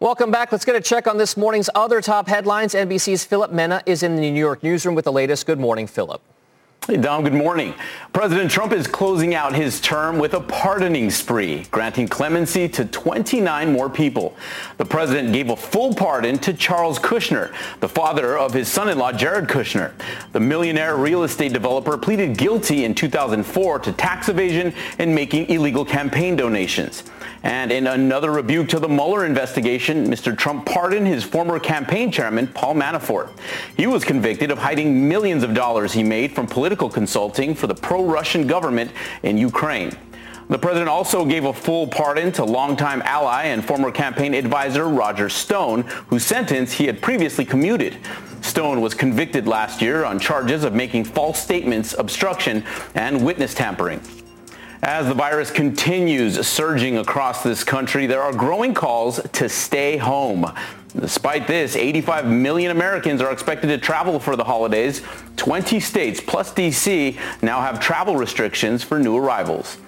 Welcome 0.00 0.32
back. 0.32 0.50
Let's 0.50 0.64
get 0.64 0.74
a 0.74 0.80
check 0.80 1.06
on 1.06 1.18
this 1.18 1.36
morning's 1.36 1.70
other 1.72 2.00
top 2.00 2.26
headlines. 2.26 2.74
NBC's 2.74 3.24
Philip 3.24 3.52
Mena 3.52 3.80
is 3.86 4.02
in 4.02 4.16
the 4.16 4.28
New 4.28 4.40
York 4.40 4.64
newsroom 4.64 4.96
with 4.96 5.04
the 5.04 5.12
latest. 5.12 5.46
Good 5.46 5.60
morning, 5.60 5.86
Philip. 5.86 6.20
Hey, 6.88 6.96
Dom, 6.96 7.22
good 7.22 7.32
morning. 7.32 7.74
President 8.12 8.50
Trump 8.50 8.72
is 8.72 8.88
closing 8.88 9.36
out 9.36 9.54
his 9.54 9.80
term 9.80 10.18
with 10.18 10.34
a 10.34 10.40
pardoning 10.40 11.10
spree, 11.10 11.64
granting 11.70 12.08
clemency 12.08 12.68
to 12.70 12.84
29 12.84 13.72
more 13.72 13.88
people. 13.88 14.36
The 14.78 14.84
president 14.84 15.32
gave 15.32 15.48
a 15.48 15.56
full 15.56 15.94
pardon 15.94 16.38
to 16.40 16.52
Charles 16.52 16.98
Kushner, 16.98 17.54
the 17.80 17.88
father 17.88 18.36
of 18.36 18.52
his 18.52 18.68
son-in-law 18.68 19.12
Jared 19.12 19.48
Kushner. 19.48 19.92
The 20.32 20.40
millionaire 20.40 20.96
real 20.96 21.22
estate 21.22 21.52
developer 21.52 21.96
pleaded 21.96 22.36
guilty 22.36 22.84
in 22.84 22.94
2004 22.94 23.78
to 23.78 23.92
tax 23.92 24.28
evasion 24.28 24.74
and 24.98 25.14
making 25.14 25.48
illegal 25.48 25.84
campaign 25.84 26.36
donations. 26.36 27.04
And 27.44 27.70
in 27.70 27.86
another 27.86 28.32
rebuke 28.32 28.70
to 28.70 28.78
the 28.78 28.88
Mueller 28.88 29.26
investigation, 29.26 30.06
Mr. 30.06 30.36
Trump 30.36 30.64
pardoned 30.64 31.06
his 31.06 31.22
former 31.22 31.60
campaign 31.60 32.10
chairman, 32.10 32.48
Paul 32.48 32.74
Manafort. 32.74 33.30
He 33.76 33.86
was 33.86 34.02
convicted 34.02 34.50
of 34.50 34.56
hiding 34.56 35.06
millions 35.06 35.42
of 35.42 35.52
dollars 35.52 35.92
he 35.92 36.02
made 36.02 36.34
from 36.34 36.46
political 36.46 36.88
consulting 36.88 37.54
for 37.54 37.66
the 37.66 37.74
pro-Russian 37.74 38.46
government 38.46 38.90
in 39.22 39.36
Ukraine. 39.36 39.92
The 40.48 40.58
president 40.58 40.88
also 40.88 41.26
gave 41.26 41.44
a 41.44 41.52
full 41.52 41.86
pardon 41.86 42.32
to 42.32 42.44
longtime 42.44 43.02
ally 43.02 43.44
and 43.44 43.62
former 43.62 43.90
campaign 43.90 44.32
advisor 44.32 44.88
Roger 44.88 45.28
Stone, 45.28 45.82
whose 46.08 46.24
sentence 46.24 46.72
he 46.72 46.86
had 46.86 47.02
previously 47.02 47.44
commuted. 47.44 47.98
Stone 48.40 48.80
was 48.80 48.94
convicted 48.94 49.46
last 49.46 49.82
year 49.82 50.04
on 50.04 50.18
charges 50.18 50.64
of 50.64 50.72
making 50.72 51.04
false 51.04 51.42
statements, 51.42 51.94
obstruction, 51.98 52.64
and 52.94 53.24
witness 53.24 53.52
tampering. 53.52 54.00
As 54.84 55.06
the 55.06 55.14
virus 55.14 55.50
continues 55.50 56.46
surging 56.46 56.98
across 56.98 57.42
this 57.42 57.64
country, 57.64 58.06
there 58.06 58.20
are 58.20 58.34
growing 58.34 58.74
calls 58.74 59.18
to 59.32 59.48
stay 59.48 59.96
home. 59.96 60.52
Despite 60.94 61.46
this, 61.46 61.74
85 61.74 62.26
million 62.26 62.70
Americans 62.70 63.22
are 63.22 63.32
expected 63.32 63.68
to 63.68 63.78
travel 63.78 64.20
for 64.20 64.36
the 64.36 64.44
holidays. 64.44 65.00
20 65.36 65.80
states 65.80 66.20
plus 66.20 66.52
D.C. 66.52 67.18
now 67.40 67.62
have 67.62 67.80
travel 67.80 68.16
restrictions 68.16 68.84
for 68.84 68.98
new 68.98 69.16
arrivals. 69.16 69.78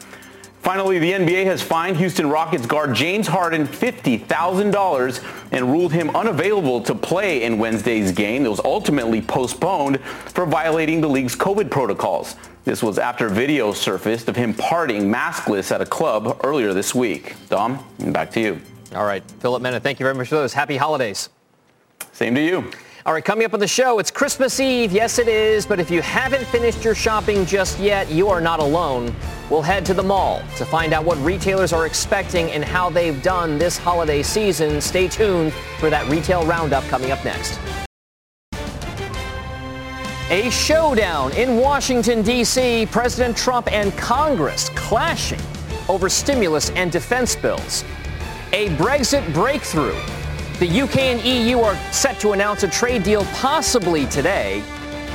Finally, 0.66 0.98
the 0.98 1.12
NBA 1.12 1.44
has 1.44 1.62
fined 1.62 1.96
Houston 1.96 2.28
Rockets 2.28 2.66
guard 2.66 2.92
James 2.92 3.28
Harden 3.28 3.68
$50,000 3.68 5.46
and 5.52 5.70
ruled 5.70 5.92
him 5.92 6.10
unavailable 6.10 6.80
to 6.80 6.92
play 6.92 7.44
in 7.44 7.56
Wednesday's 7.56 8.10
game 8.10 8.42
that 8.42 8.50
was 8.50 8.58
ultimately 8.64 9.22
postponed 9.22 10.00
for 10.00 10.44
violating 10.44 11.00
the 11.00 11.08
league's 11.08 11.36
COVID 11.36 11.70
protocols. 11.70 12.34
This 12.64 12.82
was 12.82 12.98
after 12.98 13.28
video 13.28 13.72
surfaced 13.72 14.28
of 14.28 14.34
him 14.34 14.54
partying 14.54 15.02
maskless 15.02 15.70
at 15.70 15.80
a 15.80 15.86
club 15.86 16.40
earlier 16.42 16.74
this 16.74 16.92
week. 16.92 17.36
Dom, 17.48 17.86
back 18.08 18.32
to 18.32 18.40
you. 18.40 18.60
All 18.92 19.06
right, 19.06 19.22
Philip 19.38 19.62
Mena, 19.62 19.78
thank 19.78 20.00
you 20.00 20.04
very 20.04 20.16
much 20.16 20.30
for 20.30 20.34
those. 20.34 20.52
Happy 20.52 20.76
holidays. 20.76 21.28
Same 22.10 22.34
to 22.34 22.40
you. 22.40 22.72
All 23.06 23.12
right, 23.12 23.24
coming 23.24 23.44
up 23.44 23.54
on 23.54 23.60
the 23.60 23.68
show, 23.68 24.00
it's 24.00 24.10
Christmas 24.10 24.58
Eve. 24.58 24.90
Yes, 24.90 25.20
it 25.20 25.28
is. 25.28 25.64
But 25.64 25.78
if 25.78 25.92
you 25.92 26.02
haven't 26.02 26.44
finished 26.46 26.84
your 26.84 26.96
shopping 26.96 27.46
just 27.46 27.78
yet, 27.78 28.10
you 28.10 28.26
are 28.26 28.40
not 28.40 28.58
alone. 28.58 29.14
We'll 29.48 29.62
head 29.62 29.86
to 29.86 29.94
the 29.94 30.02
mall 30.02 30.42
to 30.56 30.64
find 30.64 30.92
out 30.92 31.04
what 31.04 31.16
retailers 31.18 31.72
are 31.72 31.86
expecting 31.86 32.50
and 32.50 32.64
how 32.64 32.90
they've 32.90 33.22
done 33.22 33.58
this 33.58 33.78
holiday 33.78 34.24
season. 34.24 34.80
Stay 34.80 35.06
tuned 35.06 35.52
for 35.78 35.88
that 35.88 36.10
retail 36.10 36.44
roundup 36.46 36.82
coming 36.88 37.12
up 37.12 37.24
next. 37.24 37.60
A 40.28 40.50
showdown 40.50 41.30
in 41.36 41.58
Washington, 41.58 42.22
D.C. 42.22 42.88
President 42.90 43.36
Trump 43.36 43.70
and 43.70 43.92
Congress 43.96 44.68
clashing 44.70 45.38
over 45.88 46.08
stimulus 46.08 46.70
and 46.70 46.90
defense 46.90 47.36
bills. 47.36 47.84
A 48.52 48.68
Brexit 48.70 49.32
breakthrough. 49.32 49.94
The 50.58 50.80
UK 50.82 50.98
and 50.98 51.20
EU 51.22 51.60
are 51.60 51.76
set 51.92 52.18
to 52.20 52.32
announce 52.32 52.62
a 52.62 52.68
trade 52.68 53.02
deal 53.02 53.24
possibly 53.34 54.06
today. 54.06 54.62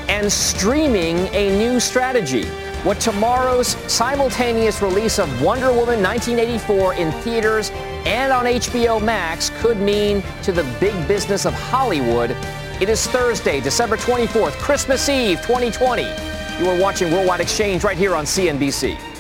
And 0.08 0.32
streaming 0.32 1.18
a 1.34 1.58
new 1.58 1.80
strategy. 1.80 2.46
What 2.84 3.00
tomorrow's 3.00 3.70
simultaneous 3.92 4.82
release 4.82 5.20
of 5.20 5.42
Wonder 5.42 5.72
Woman 5.72 6.02
1984 6.02 6.96
in 6.96 7.12
theaters 7.24 7.70
and 8.06 8.32
on 8.32 8.46
HBO 8.46 9.02
Max 9.02 9.52
could 9.62 9.78
mean 9.80 10.24
to 10.44 10.52
the 10.52 10.64
big 10.80 11.08
business 11.08 11.46
of 11.46 11.54
Hollywood 11.54 12.36
it 12.82 12.90
is 12.90 13.06
Thursday, 13.06 13.62
December 13.62 13.96
24th, 13.96 14.54
Christmas 14.54 15.08
Eve 15.08 15.40
2020. 15.44 16.02
You 16.02 16.68
are 16.68 16.82
watching 16.82 17.12
Worldwide 17.12 17.40
Exchange 17.40 17.84
right 17.84 17.96
here 17.96 18.16
on 18.16 18.26
CNBC. 18.26 19.11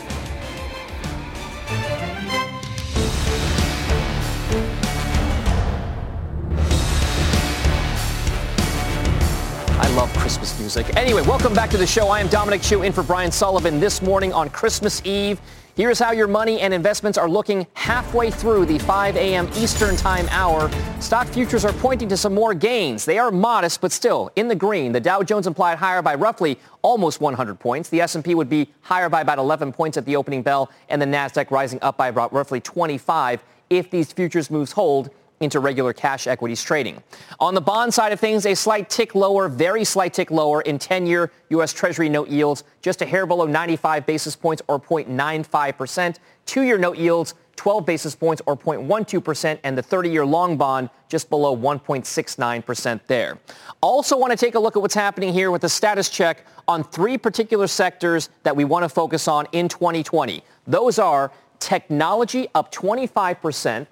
Music. 10.81 10.97
Anyway, 10.97 11.21
welcome 11.21 11.53
back 11.53 11.69
to 11.69 11.77
the 11.77 11.85
show. 11.85 12.07
I 12.07 12.19
am 12.19 12.27
Dominic 12.27 12.61
Chu 12.63 12.81
in 12.81 12.91
for 12.91 13.03
Brian 13.03 13.31
Sullivan 13.31 13.79
this 13.79 14.01
morning 14.01 14.33
on 14.33 14.49
Christmas 14.49 14.99
Eve. 15.05 15.39
Here's 15.75 15.99
how 15.99 16.11
your 16.11 16.27
money 16.27 16.59
and 16.59 16.73
investments 16.73 17.19
are 17.19 17.29
looking 17.29 17.67
halfway 17.73 18.31
through 18.31 18.65
the 18.65 18.79
5 18.79 19.15
a.m. 19.15 19.47
Eastern 19.55 19.95
Time 19.95 20.27
hour. 20.29 20.71
Stock 20.99 21.27
futures 21.27 21.65
are 21.65 21.73
pointing 21.73 22.09
to 22.09 22.17
some 22.17 22.33
more 22.33 22.55
gains. 22.55 23.05
They 23.05 23.19
are 23.19 23.29
modest, 23.29 23.79
but 23.79 23.91
still 23.91 24.31
in 24.35 24.47
the 24.47 24.55
green. 24.55 24.91
The 24.91 24.99
Dow 24.99 25.21
Jones 25.21 25.45
implied 25.45 25.77
higher 25.77 26.01
by 26.01 26.15
roughly 26.15 26.57
almost 26.81 27.21
100 27.21 27.59
points. 27.59 27.89
The 27.89 28.01
S&P 28.01 28.33
would 28.33 28.49
be 28.49 28.67
higher 28.81 29.07
by 29.07 29.21
about 29.21 29.37
11 29.37 29.73
points 29.73 29.97
at 29.97 30.05
the 30.05 30.15
opening 30.15 30.41
bell, 30.41 30.71
and 30.89 30.99
the 30.99 31.05
Nasdaq 31.05 31.51
rising 31.51 31.77
up 31.83 31.95
by 31.95 32.07
about 32.07 32.33
roughly 32.33 32.59
25 32.59 33.43
if 33.69 33.91
these 33.91 34.11
futures 34.11 34.49
moves 34.49 34.71
hold 34.71 35.11
into 35.41 35.59
regular 35.59 35.91
cash 35.91 36.27
equities 36.27 36.63
trading. 36.63 37.03
On 37.39 37.53
the 37.53 37.61
bond 37.61 37.93
side 37.93 38.13
of 38.13 38.19
things, 38.19 38.45
a 38.45 38.55
slight 38.55 38.89
tick 38.89 39.15
lower, 39.15 39.49
very 39.49 39.83
slight 39.83 40.13
tick 40.13 40.31
lower 40.31 40.61
in 40.61 40.79
10-year 40.79 41.31
U.S. 41.49 41.73
Treasury 41.73 42.07
note 42.07 42.29
yields, 42.29 42.63
just 42.81 43.01
a 43.01 43.05
hair 43.05 43.25
below 43.25 43.45
95 43.45 44.05
basis 44.05 44.35
points 44.35 44.61
or 44.67 44.79
0.95%. 44.79 46.17
Two-year 46.45 46.77
note 46.77 46.97
yields, 46.97 47.33
12 47.55 47.85
basis 47.85 48.15
points 48.15 48.41
or 48.45 48.57
0.12%, 48.57 49.59
and 49.63 49.77
the 49.77 49.83
30-year 49.83 50.25
long 50.25 50.57
bond 50.57 50.89
just 51.09 51.29
below 51.29 51.55
1.69% 51.55 52.99
there. 53.07 53.37
Also 53.81 54.17
want 54.17 54.31
to 54.31 54.37
take 54.37 54.55
a 54.55 54.59
look 54.59 54.75
at 54.75 54.81
what's 54.81 54.95
happening 54.95 55.33
here 55.33 55.51
with 55.51 55.61
the 55.61 55.69
status 55.69 56.09
check 56.09 56.45
on 56.67 56.83
three 56.83 57.17
particular 57.17 57.67
sectors 57.67 58.29
that 58.43 58.55
we 58.55 58.63
want 58.63 58.83
to 58.83 58.89
focus 58.89 59.27
on 59.27 59.45
in 59.51 59.67
2020. 59.67 60.43
Those 60.65 60.97
are 60.97 61.31
technology 61.59 62.47
up 62.55 62.71
25%, 62.71 63.85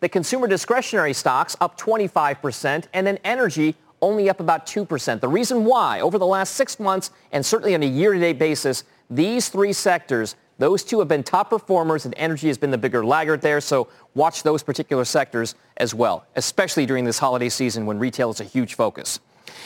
the 0.00 0.08
consumer 0.08 0.46
discretionary 0.46 1.12
stocks 1.12 1.56
up 1.60 1.78
25%, 1.78 2.86
and 2.92 3.06
then 3.06 3.18
energy 3.24 3.76
only 4.02 4.28
up 4.28 4.40
about 4.40 4.66
2%. 4.66 5.20
The 5.20 5.28
reason 5.28 5.64
why, 5.64 6.00
over 6.00 6.18
the 6.18 6.26
last 6.26 6.54
six 6.54 6.78
months 6.78 7.10
and 7.32 7.44
certainly 7.44 7.74
on 7.74 7.82
a 7.82 7.86
year-to-date 7.86 8.38
basis, 8.38 8.84
these 9.08 9.48
three 9.48 9.72
sectors, 9.72 10.36
those 10.58 10.84
two 10.84 10.98
have 10.98 11.08
been 11.08 11.22
top 11.22 11.50
performers 11.50 12.04
and 12.04 12.14
energy 12.16 12.48
has 12.48 12.58
been 12.58 12.70
the 12.70 12.78
bigger 12.78 13.04
laggard 13.04 13.40
there. 13.40 13.60
So 13.60 13.88
watch 14.14 14.42
those 14.42 14.62
particular 14.62 15.04
sectors 15.04 15.54
as 15.78 15.94
well, 15.94 16.26
especially 16.36 16.86
during 16.86 17.04
this 17.04 17.18
holiday 17.18 17.48
season 17.48 17.86
when 17.86 17.98
retail 17.98 18.30
is 18.30 18.40
a 18.40 18.44
huge 18.44 18.74
focus. 18.74 19.20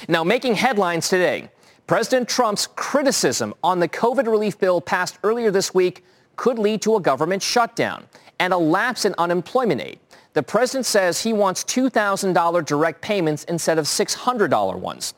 Now, 0.09 0.25
making 0.25 0.55
headlines 0.55 1.09
today, 1.09 1.51
President 1.87 2.29
Trump's 2.29 2.67
criticism 2.67 3.55
on 3.62 3.81
the 3.81 3.88
COVID 3.88 4.27
relief 4.27 4.59
bill 4.59 4.81
passed 4.81 5.19
earlier 5.25 5.51
this 5.51 5.75
week 5.75 6.05
could 6.37 6.59
lead 6.59 6.81
to 6.83 6.97
a 6.97 7.01
government 7.01 7.43
shutdown 7.43 8.07
and 8.40 8.53
a 8.53 8.59
lapse 8.59 9.05
in 9.05 9.14
unemployment 9.18 9.81
aid. 9.81 9.98
The 10.35 10.42
president 10.42 10.87
says 10.87 11.22
he 11.22 11.33
wants 11.33 11.64
$2,000 11.64 12.64
direct 12.64 13.01
payments 13.01 13.44
instead 13.44 13.79
of 13.79 13.87
$600 13.87 14.79
ones. 14.79 15.14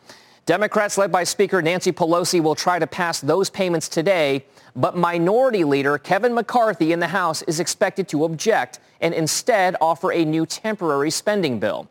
Democrats 0.47 0.99
led 0.99 1.13
by 1.13 1.25
Speaker 1.25 1.63
Nancy 1.63 1.93
Pelosi 1.93 2.43
will 2.43 2.55
try 2.55 2.79
to 2.79 2.87
pass 2.87 3.21
those 3.21 3.51
payments 3.51 3.89
today, 3.89 4.45
but 4.75 4.97
Minority 4.97 5.63
Leader 5.65 5.99
Kevin 5.99 6.35
McCarthy 6.35 6.93
in 6.93 7.01
the 7.01 7.09
House 7.09 7.43
is 7.43 7.61
expected 7.61 8.09
to 8.09 8.25
object 8.25 8.81
and 9.01 9.15
instead 9.15 9.77
offer 9.81 10.13
a 10.13 10.25
new 10.25 10.47
temporary 10.47 11.11
spending 11.11 11.61
bill. 11.61 11.89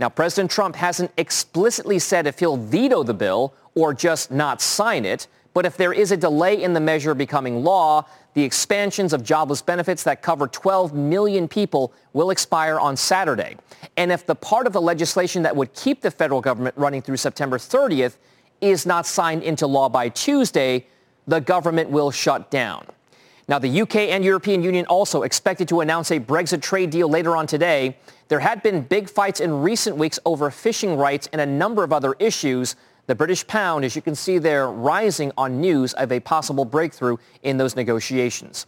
Now, 0.00 0.08
President 0.08 0.50
Trump 0.50 0.76
hasn't 0.76 1.12
explicitly 1.16 1.98
said 1.98 2.26
if 2.26 2.40
he'll 2.40 2.56
veto 2.56 3.02
the 3.02 3.14
bill 3.14 3.54
or 3.74 3.94
just 3.94 4.30
not 4.30 4.60
sign 4.60 5.04
it, 5.04 5.26
but 5.54 5.66
if 5.66 5.76
there 5.76 5.92
is 5.92 6.12
a 6.12 6.16
delay 6.16 6.62
in 6.62 6.72
the 6.72 6.80
measure 6.80 7.14
becoming 7.14 7.62
law, 7.62 8.06
the 8.34 8.42
expansions 8.42 9.12
of 9.12 9.22
jobless 9.22 9.60
benefits 9.60 10.02
that 10.04 10.22
cover 10.22 10.46
12 10.46 10.94
million 10.94 11.46
people 11.46 11.92
will 12.12 12.30
expire 12.30 12.80
on 12.80 12.96
Saturday. 12.96 13.56
And 13.96 14.10
if 14.10 14.24
the 14.24 14.34
part 14.34 14.66
of 14.66 14.72
the 14.72 14.80
legislation 14.80 15.42
that 15.42 15.54
would 15.54 15.74
keep 15.74 16.00
the 16.00 16.10
federal 16.10 16.40
government 16.40 16.74
running 16.78 17.02
through 17.02 17.18
September 17.18 17.58
30th 17.58 18.16
is 18.60 18.86
not 18.86 19.06
signed 19.06 19.42
into 19.42 19.66
law 19.66 19.88
by 19.88 20.08
Tuesday, 20.08 20.86
the 21.26 21.40
government 21.40 21.90
will 21.90 22.10
shut 22.10 22.50
down. 22.50 22.86
Now, 23.48 23.58
the 23.58 23.82
UK 23.82 23.96
and 23.96 24.24
European 24.24 24.62
Union 24.62 24.86
also 24.86 25.22
expected 25.22 25.68
to 25.68 25.80
announce 25.80 26.10
a 26.10 26.20
Brexit 26.20 26.62
trade 26.62 26.90
deal 26.90 27.08
later 27.08 27.36
on 27.36 27.46
today. 27.46 27.98
There 28.28 28.38
had 28.40 28.62
been 28.62 28.82
big 28.82 29.10
fights 29.10 29.40
in 29.40 29.62
recent 29.62 29.96
weeks 29.96 30.18
over 30.24 30.50
fishing 30.50 30.96
rights 30.96 31.28
and 31.32 31.40
a 31.40 31.46
number 31.46 31.84
of 31.84 31.92
other 31.92 32.14
issues. 32.18 32.76
The 33.06 33.14
British 33.16 33.46
pound, 33.46 33.84
as 33.84 33.96
you 33.96 34.02
can 34.02 34.14
see 34.14 34.38
there, 34.38 34.68
rising 34.68 35.32
on 35.36 35.60
news 35.60 35.92
of 35.94 36.12
a 36.12 36.20
possible 36.20 36.64
breakthrough 36.64 37.16
in 37.42 37.56
those 37.56 37.74
negotiations. 37.74 38.66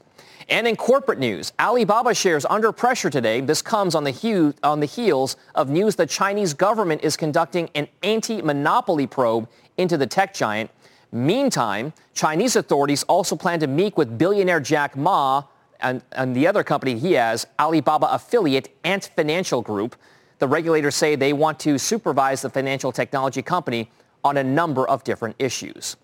And 0.48 0.66
in 0.66 0.76
corporate 0.76 1.18
news, 1.18 1.52
Alibaba 1.58 2.14
shares 2.14 2.44
under 2.44 2.72
pressure 2.72 3.08
today. 3.10 3.40
This 3.40 3.62
comes 3.62 3.94
on 3.94 4.04
the, 4.04 4.10
he- 4.10 4.52
on 4.62 4.80
the 4.80 4.86
heels 4.86 5.36
of 5.54 5.70
news 5.70 5.96
the 5.96 6.06
Chinese 6.06 6.52
government 6.52 7.02
is 7.02 7.16
conducting 7.16 7.70
an 7.74 7.88
anti-monopoly 8.02 9.06
probe 9.06 9.48
into 9.78 9.96
the 9.96 10.06
tech 10.06 10.34
giant. 10.34 10.70
Meantime, 11.12 11.92
Chinese 12.12 12.56
authorities 12.56 13.04
also 13.04 13.36
plan 13.36 13.60
to 13.60 13.68
meet 13.68 13.96
with 13.96 14.18
billionaire 14.18 14.60
Jack 14.60 14.96
Ma 14.96 15.44
and, 15.80 16.02
and 16.12 16.34
the 16.34 16.46
other 16.46 16.64
company 16.64 16.98
he 16.98 17.12
has, 17.12 17.46
Alibaba 17.58 18.12
affiliate 18.12 18.68
Ant 18.84 19.10
Financial 19.14 19.62
Group. 19.62 19.96
The 20.40 20.48
regulators 20.48 20.96
say 20.96 21.14
they 21.14 21.32
want 21.32 21.60
to 21.60 21.78
supervise 21.78 22.42
the 22.42 22.50
financial 22.50 22.90
technology 22.90 23.40
company 23.40 23.90
on 24.24 24.38
a 24.38 24.44
number 24.44 24.88
of 24.88 25.04
different 25.04 25.36
issues. 25.38 25.96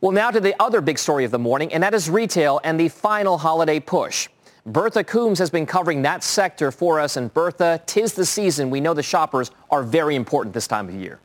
Well, 0.00 0.12
now 0.12 0.32
to 0.32 0.40
the 0.40 0.60
other 0.60 0.80
big 0.80 0.98
story 0.98 1.24
of 1.24 1.30
the 1.30 1.38
morning, 1.38 1.72
and 1.72 1.82
that 1.82 1.94
is 1.94 2.10
retail 2.10 2.60
and 2.64 2.80
the 2.80 2.88
final 2.88 3.38
holiday 3.38 3.78
push. 3.78 4.28
Bertha 4.66 5.04
Coombs 5.04 5.38
has 5.38 5.50
been 5.50 5.66
covering 5.66 6.02
that 6.02 6.22
sector 6.22 6.70
for 6.70 7.00
us. 7.00 7.16
And 7.16 7.32
Bertha, 7.32 7.80
tis 7.86 8.14
the 8.14 8.26
season. 8.26 8.70
We 8.70 8.80
know 8.80 8.94
the 8.94 9.02
shoppers 9.02 9.50
are 9.70 9.82
very 9.82 10.14
important 10.14 10.54
this 10.54 10.66
time 10.66 10.88
of 10.88 10.94
year. 10.94 11.20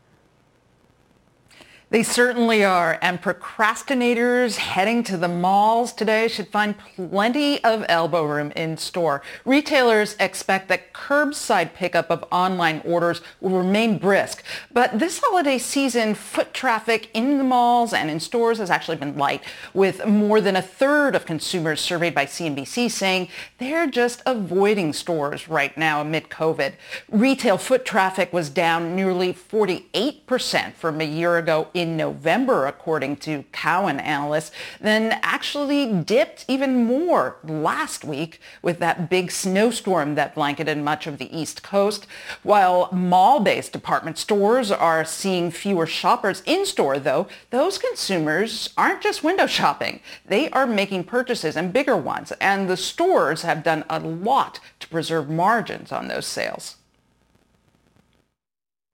They 1.90 2.04
certainly 2.04 2.66
are. 2.66 3.00
And 3.02 3.22
procrastinators 3.22 4.58
heading 4.58 5.04
to 5.04 5.16
the 5.16 5.30
malls 5.30 5.94
today 5.94 6.28
should 6.28 6.50
find 6.50 6.76
plenty 6.78 7.64
of 7.64 7.86
elbow 7.88 8.26
room 8.26 8.52
in 8.58 8.76
store. 8.76 9.22
Retailers 9.46 10.18
expect 10.20 10.68
that 10.68 10.92
curbside 10.92 11.74
pickup 11.74 12.12
of 12.12 12.26
online 12.30 12.82
orders 12.84 13.22
will 13.40 13.58
remain 13.58 14.00
brisk. 14.00 14.44
But 14.74 15.00
this 15.00 15.22
holiday 15.24 15.58
season, 15.58 16.14
foot 16.14 16.54
traffic 16.54 17.10
in 17.14 17.38
the 17.38 17.46
malls 17.46 17.94
and 17.94 18.12
in 18.12 18.20
stores 18.20 18.58
has 18.58 18.70
actually 18.70 18.98
been 18.98 19.18
light, 19.18 19.42
with 19.74 20.06
more 20.06 20.42
than 20.42 20.58
a 20.58 20.62
third 20.62 21.16
of 21.16 21.26
consumers 21.26 21.80
surveyed 21.80 22.14
by 22.14 22.26
CNBC 22.26 22.92
saying 22.92 23.30
they're 23.60 23.88
just 23.88 24.22
avoiding 24.26 24.92
stores 24.92 25.48
right 25.48 25.78
now 25.78 26.02
amid 26.02 26.28
COVID. 26.30 26.74
Retail 27.10 27.58
foot 27.58 27.86
traffic 27.86 28.34
was 28.34 28.50
down 28.50 28.94
nearly 28.94 29.32
48% 29.32 30.74
from 30.74 31.00
a 31.00 31.06
year 31.06 31.38
ago 31.38 31.70
in 31.78 31.96
November, 31.96 32.66
according 32.66 33.18
to 33.18 33.46
Cowen 33.52 34.00
analysts, 34.00 34.52
then 34.82 35.20
actually 35.22 35.92
dipped 35.94 36.46
even 36.48 36.86
more 36.86 37.38
last 37.44 38.04
week 38.04 38.40
with 38.62 38.80
that 38.80 39.10
big 39.10 39.32
snowstorm 39.32 40.16
that 40.16 40.34
blanketed 40.34 40.78
much 40.78 41.06
of 41.08 41.18
the 41.18 41.38
East 41.38 41.62
Coast. 41.62 42.08
While 42.44 42.90
mall-based 42.92 43.72
department 43.72 44.18
stores 44.18 44.72
are 44.72 45.06
seeing 45.06 45.52
fewer 45.52 45.86
shoppers 45.86 46.42
in 46.46 46.66
store, 46.66 46.98
though, 46.98 47.28
those 47.52 47.78
consumers 47.78 48.70
aren't 48.78 49.02
just 49.02 49.24
window 49.24 49.48
shopping. 49.48 50.00
They 50.26 50.50
are 50.50 50.66
making 50.66 51.04
purchases 51.04 51.56
and 51.56 51.72
bigger 51.72 51.96
ones, 51.96 52.32
and 52.42 52.70
the 52.70 52.78
stores 52.78 53.44
have 53.44 53.64
done 53.64 53.86
a 53.90 54.00
lot 54.00 54.60
to 54.80 54.88
preserve 54.88 55.30
margins 55.30 55.92
on 55.92 56.08
those 56.08 56.26
sales 56.26 56.78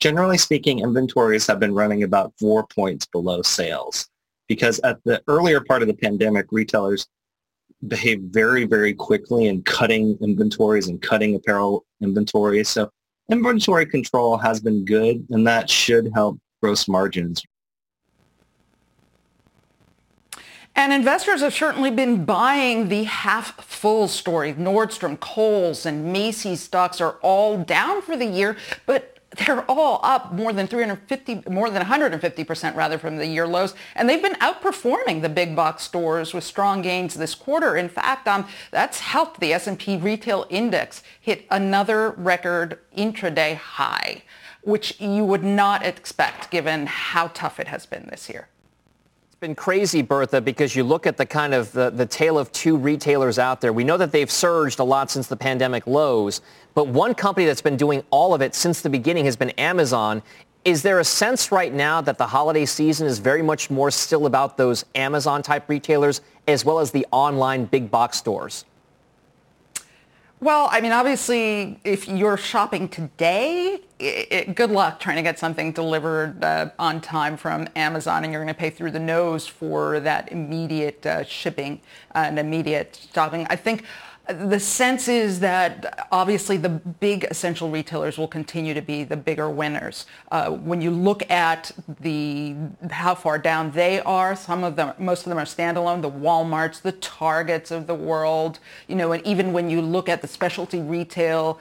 generally 0.03 0.37
speaking, 0.37 0.79
inventories 0.79 1.47
have 1.47 1.61
been 1.61 1.73
running 1.73 2.03
about 2.03 2.33
four 2.37 2.67
points 2.67 3.05
below 3.05 3.41
sales 3.41 4.09
because 4.49 4.81
at 4.81 4.99
the 5.05 5.23
earlier 5.29 5.61
part 5.61 5.81
of 5.81 5.87
the 5.87 5.93
pandemic, 5.93 6.45
retailers 6.51 7.07
behaved 7.87 8.33
very, 8.33 8.65
very 8.65 8.93
quickly 8.93 9.47
in 9.47 9.63
cutting 9.63 10.17
inventories 10.21 10.89
and 10.89 11.01
cutting 11.01 11.35
apparel 11.35 11.85
inventories. 12.01 12.67
So 12.67 12.89
inventory 13.31 13.85
control 13.85 14.35
has 14.35 14.59
been 14.59 14.83
good 14.83 15.25
and 15.29 15.47
that 15.47 15.69
should 15.69 16.11
help 16.13 16.37
gross 16.61 16.89
margins. 16.89 17.41
And 20.75 20.91
investors 20.91 21.39
have 21.39 21.53
certainly 21.53 21.91
been 21.91 22.25
buying 22.25 22.89
the 22.89 23.03
half 23.03 23.63
full 23.63 24.09
story. 24.09 24.53
Nordstrom, 24.53 25.17
Kohl's, 25.17 25.85
and 25.85 26.11
Macy's 26.11 26.61
stocks 26.61 26.99
are 26.99 27.19
all 27.21 27.63
down 27.63 28.01
for 28.01 28.17
the 28.17 28.25
year, 28.25 28.57
but 28.85 29.12
they're 29.37 29.69
all 29.69 29.99
up 30.03 30.33
more 30.33 30.53
than 30.53 30.67
350, 30.67 31.43
more 31.49 31.69
than 31.69 31.83
150% 31.83 32.75
rather 32.75 32.97
from 32.97 33.17
the 33.17 33.25
year 33.25 33.47
lows. 33.47 33.73
And 33.95 34.07
they've 34.07 34.21
been 34.21 34.35
outperforming 34.35 35.21
the 35.21 35.29
big 35.29 35.55
box 35.55 35.83
stores 35.83 36.33
with 36.33 36.43
strong 36.43 36.81
gains 36.81 37.15
this 37.15 37.35
quarter. 37.35 37.75
In 37.75 37.89
fact, 37.89 38.27
um, 38.27 38.47
that's 38.71 38.99
helped 38.99 39.39
the 39.39 39.53
S&P 39.53 39.97
retail 39.97 40.45
index 40.49 41.03
hit 41.19 41.45
another 41.49 42.11
record 42.11 42.79
intraday 42.97 43.55
high, 43.55 44.23
which 44.61 44.99
you 44.99 45.23
would 45.23 45.43
not 45.43 45.83
expect 45.83 46.51
given 46.51 46.85
how 46.85 47.27
tough 47.29 47.59
it 47.59 47.67
has 47.67 47.85
been 47.85 48.07
this 48.09 48.29
year 48.29 48.47
been 49.43 49.53
crazy, 49.53 50.01
Bertha, 50.01 50.39
because 50.39 50.73
you 50.73 50.85
look 50.85 51.05
at 51.05 51.17
the 51.17 51.25
kind 51.25 51.53
of 51.53 51.69
the, 51.73 51.89
the 51.89 52.05
tale 52.05 52.39
of 52.39 52.49
two 52.53 52.77
retailers 52.77 53.37
out 53.37 53.59
there. 53.59 53.73
We 53.73 53.83
know 53.83 53.97
that 53.97 54.13
they've 54.13 54.31
surged 54.31 54.79
a 54.79 54.85
lot 54.85 55.11
since 55.11 55.27
the 55.27 55.35
pandemic 55.35 55.85
lows, 55.85 56.39
but 56.75 56.87
one 56.87 57.13
company 57.13 57.45
that's 57.45 57.61
been 57.61 57.75
doing 57.75 58.05
all 58.09 58.33
of 58.33 58.41
it 58.41 58.55
since 58.55 58.79
the 58.79 58.89
beginning 58.89 59.25
has 59.25 59.35
been 59.35 59.49
Amazon. 59.51 60.23
Is 60.63 60.81
there 60.81 61.01
a 61.01 61.03
sense 61.03 61.51
right 61.51 61.73
now 61.73 61.99
that 61.99 62.17
the 62.17 62.25
holiday 62.25 62.65
season 62.65 63.05
is 63.05 63.19
very 63.19 63.41
much 63.41 63.69
more 63.69 63.91
still 63.91 64.27
about 64.27 64.55
those 64.55 64.85
Amazon 64.95 65.41
type 65.41 65.67
retailers 65.67 66.21
as 66.47 66.63
well 66.63 66.79
as 66.79 66.91
the 66.91 67.05
online 67.11 67.65
big 67.65 67.91
box 67.91 68.19
stores? 68.19 68.63
Well, 70.43 70.67
I 70.69 70.81
mean, 70.81 70.91
obviously, 70.91 71.79
if 71.85 72.05
you're 72.05 72.35
shopping 72.35 72.89
today, 72.89 73.79
it, 73.97 74.27
it, 74.29 74.55
good 74.55 74.71
luck 74.71 74.99
trying 74.99 75.15
to 75.15 75.21
get 75.21 75.39
something 75.39 75.71
delivered 75.71 76.43
uh, 76.43 76.71
on 76.77 76.99
time 76.99 77.37
from 77.37 77.69
Amazon, 77.77 78.25
and 78.25 78.33
you're 78.33 78.43
going 78.43 78.53
to 78.53 78.59
pay 78.59 78.69
through 78.69 78.91
the 78.91 78.99
nose 78.99 79.47
for 79.47 80.01
that 80.01 80.33
immediate 80.33 81.05
uh, 81.05 81.23
shipping 81.23 81.79
and 82.13 82.37
immediate 82.37 83.07
shopping. 83.15 83.47
I 83.49 83.55
think 83.55 83.85
the 84.27 84.59
sense 84.59 85.09
is 85.09 85.41
that 85.41 86.07
obviously 86.09 86.55
the 86.55 86.69
big 86.69 87.25
essential 87.25 87.69
retailers 87.69 88.17
will 88.17 88.27
continue 88.27 88.73
to 88.73 88.81
be 88.81 89.03
the 89.03 89.17
bigger 89.17 89.49
winners. 89.49 90.05
Uh, 90.31 90.51
when 90.51 90.81
you 90.81 90.91
look 90.91 91.29
at 91.29 91.71
the 91.99 92.55
how 92.89 93.15
far 93.15 93.37
down 93.37 93.71
they 93.71 93.99
are, 94.01 94.33
some 94.33 94.63
of 94.63 94.77
them, 94.77 94.93
most 94.97 95.25
of 95.25 95.29
them 95.29 95.37
are 95.37 95.45
standalone. 95.45 96.01
The 96.01 96.09
WalMarts, 96.09 96.81
the 96.81 96.93
Targets 96.93 97.69
of 97.69 97.85
the 97.85 97.95
world, 97.95 98.59
you 98.87 98.95
know, 98.95 99.11
and 99.11 99.25
even 99.27 99.51
when 99.51 99.69
you 99.69 99.81
look 99.81 100.07
at 100.07 100.21
the 100.21 100.27
specialty 100.27 100.79
retail, 100.79 101.59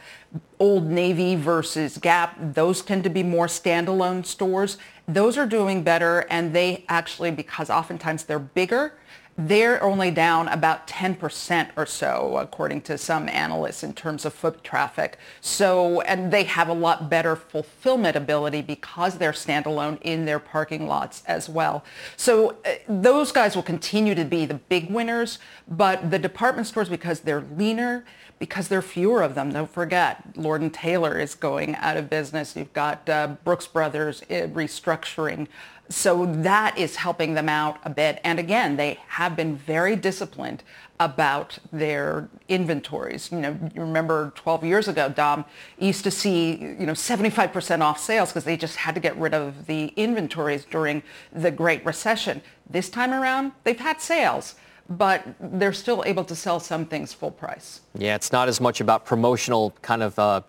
Old 0.61 0.87
Navy 0.87 1.35
versus 1.35 1.99
Gap, 1.99 2.37
those 2.41 2.81
tend 2.83 3.03
to 3.03 3.11
be 3.11 3.25
more 3.25 3.49
standalone 3.49 4.25
stores. 4.25 4.79
Those 5.09 5.37
are 5.37 5.47
doing 5.47 5.83
better, 5.83 6.27
and 6.31 6.55
they 6.55 6.85
actually, 6.89 7.33
because 7.33 7.71
oftentimes 7.71 8.23
they're 8.25 8.39
bigger 8.39 8.95
they're 9.39 9.83
only 9.83 10.11
down 10.11 10.49
about 10.49 10.87
10% 10.87 11.71
or 11.77 11.87
so, 11.87 12.37
according 12.37 12.83
to 12.83 12.99
some 12.99 13.29
analysts, 13.29 13.83
in 13.83 13.95
terms 13.95 14.25
of 14.25 14.35
foot 14.35 14.63
traffic. 14.63 15.19
So, 15.41 16.03
and 16.03 16.33
they 16.33 16.45
have 16.45 16.69
a 16.69 16.75
lot 16.75 17.09
better 17.09 17.35
fulfillment 17.35 18.15
ability 18.15 18.63
because 18.63 19.19
they're 19.19 19.33
standalone 19.33 19.99
in 20.03 20.27
their 20.27 20.39
parking 20.39 20.87
lots 20.87 21.23
as 21.27 21.49
well. 21.49 21.83
So 22.17 22.57
uh, 22.67 22.75
those 22.89 23.33
guys 23.33 23.57
will 23.57 23.63
continue 23.63 24.15
to 24.15 24.25
be 24.25 24.45
the 24.45 24.55
big 24.55 24.91
winners, 24.91 25.39
but 25.67 26.11
the 26.11 26.19
department 26.19 26.67
stores, 26.67 26.89
because 26.89 27.21
they're 27.21 27.45
leaner, 27.57 28.05
because 28.43 28.67
there 28.67 28.81
are 28.81 28.83
fewer 28.83 29.23
of 29.23 29.37
them. 29.37 29.53
Don't 29.53 29.71
forget, 29.71 30.21
Lord 30.37 30.73
& 30.73 30.75
Taylor 30.75 31.17
is 31.17 31.37
going 31.37 31.77
out 31.77 31.97
of 31.97 32.11
business. 32.11 32.57
You've 32.57 32.73
got 32.73 33.09
uh, 33.09 33.37
Brooks 33.45 33.69
Brothers 33.69 34.23
uh, 34.23 34.49
restructuring. 34.49 35.47
So 35.93 36.25
that 36.27 36.79
is 36.79 36.97
helping 36.97 37.35
them 37.35 37.51
out 37.51 37.79
a 37.85 37.91
bit. 37.91 38.19
And 38.25 38.39
again, 38.39 38.77
they 38.77 38.99
have 39.09 39.37
been 39.37 39.57
very 39.57 39.95
disciplined 39.95 40.63
about 40.99 41.59
their 41.71 42.31
inventories. 42.49 43.31
You 43.31 43.41
know, 43.41 43.59
you 43.75 43.83
remember 43.83 44.33
12 44.37 44.65
years 44.65 44.89
ago, 44.89 45.11
Dom 45.11 45.45
used 45.79 46.03
to 46.05 46.11
see, 46.11 46.53
you 46.53 46.87
know, 46.87 46.93
75% 46.93 47.81
off 47.83 48.01
sales 48.01 48.31
because 48.31 48.45
they 48.45 48.57
just 48.57 48.77
had 48.77 48.95
to 48.95 49.01
get 49.01 49.17
rid 49.19 49.35
of 49.35 49.67
the 49.67 49.89
inventories 49.97 50.65
during 50.65 51.03
the 51.33 51.51
Great 51.51 51.85
Recession. 51.85 52.41
This 52.71 52.89
time 52.89 53.13
around, 53.13 53.53
they've 53.65 53.79
had 53.79 54.01
sales 54.01 54.55
but 54.89 55.25
they're 55.41 55.73
still 55.73 56.03
able 56.05 56.25
to 56.25 56.35
sell 56.35 56.61
some 56.61 56.85
things 56.85 57.15
full 57.15 57.31
price. 57.31 57.81
Yeah, 57.97 58.15
it's 58.15 58.33
not 58.33 58.49
as 58.49 58.61
much 58.61 58.81
about 58.81 59.07
promotional 59.07 59.73
kind 59.81 60.03
of 60.03 60.19
uh, 60.19 60.43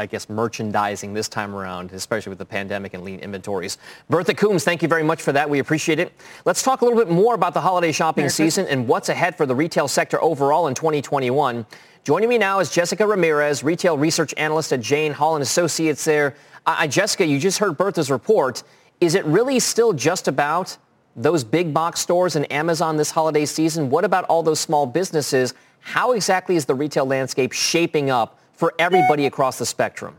I 0.00 0.06
guess, 0.06 0.28
merchandising 0.28 1.14
this 1.14 1.28
time 1.28 1.54
around, 1.54 1.92
especially 1.92 2.30
with 2.30 2.38
the 2.38 2.44
pandemic 2.44 2.94
and 2.94 3.04
lean 3.04 3.20
inventories. 3.20 3.78
Bertha 4.08 4.34
Coombs, 4.34 4.64
thank 4.64 4.82
you 4.82 4.88
very 4.88 5.02
much 5.02 5.22
for 5.22 5.32
that. 5.32 5.48
We 5.48 5.58
appreciate 5.58 5.98
it. 5.98 6.12
Let's 6.44 6.62
talk 6.62 6.80
a 6.80 6.84
little 6.84 6.98
bit 6.98 7.10
more 7.12 7.34
about 7.34 7.54
the 7.54 7.60
holiday 7.60 7.92
shopping 7.92 8.22
Merry 8.22 8.30
season 8.30 8.64
Christmas. 8.64 8.80
and 8.80 8.88
what's 8.88 9.08
ahead 9.10 9.36
for 9.36 9.46
the 9.46 9.54
retail 9.54 9.86
sector 9.86 10.20
overall 10.22 10.66
in 10.66 10.74
2021. 10.74 11.66
Joining 12.02 12.28
me 12.30 12.38
now 12.38 12.60
is 12.60 12.70
Jessica 12.70 13.06
Ramirez, 13.06 13.62
retail 13.62 13.98
research 13.98 14.32
analyst 14.38 14.72
at 14.72 14.80
Jane 14.80 15.12
Hali 15.12 15.36
and 15.36 15.42
Associates 15.42 16.04
there. 16.04 16.34
Uh, 16.64 16.86
Jessica, 16.86 17.26
you 17.26 17.38
just 17.38 17.58
heard 17.58 17.76
Bertha's 17.76 18.10
report. 18.10 18.62
Is 19.00 19.14
it 19.14 19.24
really 19.26 19.60
still 19.60 19.92
just 19.92 20.26
about 20.26 20.76
those 21.14 21.44
big 21.44 21.74
box 21.74 22.00
stores 22.00 22.36
and 22.36 22.50
Amazon 22.50 22.96
this 22.96 23.10
holiday 23.10 23.44
season? 23.44 23.90
What 23.90 24.06
about 24.06 24.24
all 24.24 24.42
those 24.42 24.60
small 24.60 24.86
businesses? 24.86 25.52
How 25.80 26.12
exactly 26.12 26.56
is 26.56 26.64
the 26.64 26.74
retail 26.74 27.04
landscape 27.04 27.52
shaping 27.52 28.10
up 28.10 28.39
for 28.60 28.74
everybody 28.78 29.24
across 29.24 29.58
the 29.58 29.64
spectrum? 29.64 30.18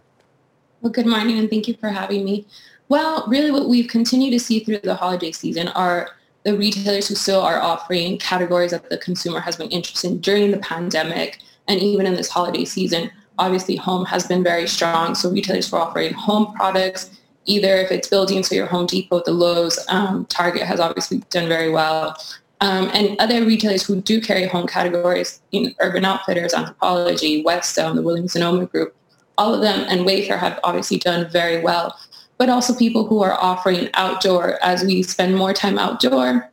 Well, 0.81 0.91
good 0.91 1.05
morning 1.05 1.37
and 1.37 1.47
thank 1.47 1.67
you 1.67 1.75
for 1.75 1.89
having 1.89 2.25
me. 2.25 2.47
Well, 2.89 3.23
really 3.27 3.51
what 3.51 3.69
we've 3.69 3.87
continued 3.87 4.31
to 4.31 4.39
see 4.39 4.61
through 4.61 4.79
the 4.79 4.95
holiday 4.95 5.31
season 5.31 5.67
are 5.69 6.09
the 6.43 6.57
retailers 6.57 7.07
who 7.07 7.13
still 7.13 7.39
are 7.39 7.61
offering 7.61 8.17
categories 8.17 8.71
that 8.71 8.89
the 8.89 8.97
consumer 8.97 9.39
has 9.39 9.55
been 9.55 9.69
interested 9.69 10.09
in 10.09 10.19
during 10.21 10.49
the 10.49 10.57
pandemic 10.57 11.37
and 11.67 11.79
even 11.79 12.07
in 12.07 12.15
this 12.15 12.29
holiday 12.29 12.65
season. 12.65 13.11
Obviously, 13.37 13.75
home 13.75 14.05
has 14.05 14.25
been 14.25 14.43
very 14.43 14.67
strong, 14.67 15.13
so 15.13 15.29
retailers 15.29 15.71
were 15.71 15.77
offering 15.77 16.11
home 16.13 16.51
products, 16.55 17.11
either 17.45 17.77
if 17.77 17.91
it's 17.91 18.07
building, 18.07 18.41
so 18.41 18.55
your 18.55 18.65
Home 18.65 18.87
Depot, 18.87 19.21
the 19.23 19.31
Lowe's, 19.31 19.79
um, 19.87 20.25
Target 20.25 20.63
has 20.63 20.79
obviously 20.79 21.19
done 21.29 21.47
very 21.47 21.69
well. 21.69 22.17
Um, 22.61 22.91
and 22.93 23.19
other 23.19 23.43
retailers 23.43 23.83
who 23.83 23.99
do 24.01 24.21
carry 24.21 24.45
home 24.45 24.67
categories, 24.67 25.41
know, 25.51 25.71
Urban 25.79 26.05
Outfitters, 26.05 26.53
Anthropologie, 26.53 27.43
Weststone, 27.43 27.95
the 27.95 28.03
Williams 28.03 28.33
Sonoma 28.33 28.67
Group, 28.67 28.95
all 29.37 29.55
of 29.55 29.61
them 29.61 29.85
and 29.89 30.01
Wayfair 30.01 30.37
have 30.37 30.59
obviously 30.63 30.97
done 30.97 31.29
very 31.29 31.59
well. 31.59 31.97
But 32.37 32.49
also 32.49 32.75
people 32.75 33.07
who 33.07 33.21
are 33.23 33.33
offering 33.33 33.89
outdoor 33.95 34.63
as 34.63 34.83
we 34.83 35.01
spend 35.03 35.35
more 35.35 35.53
time 35.53 35.79
outdoor. 35.79 36.51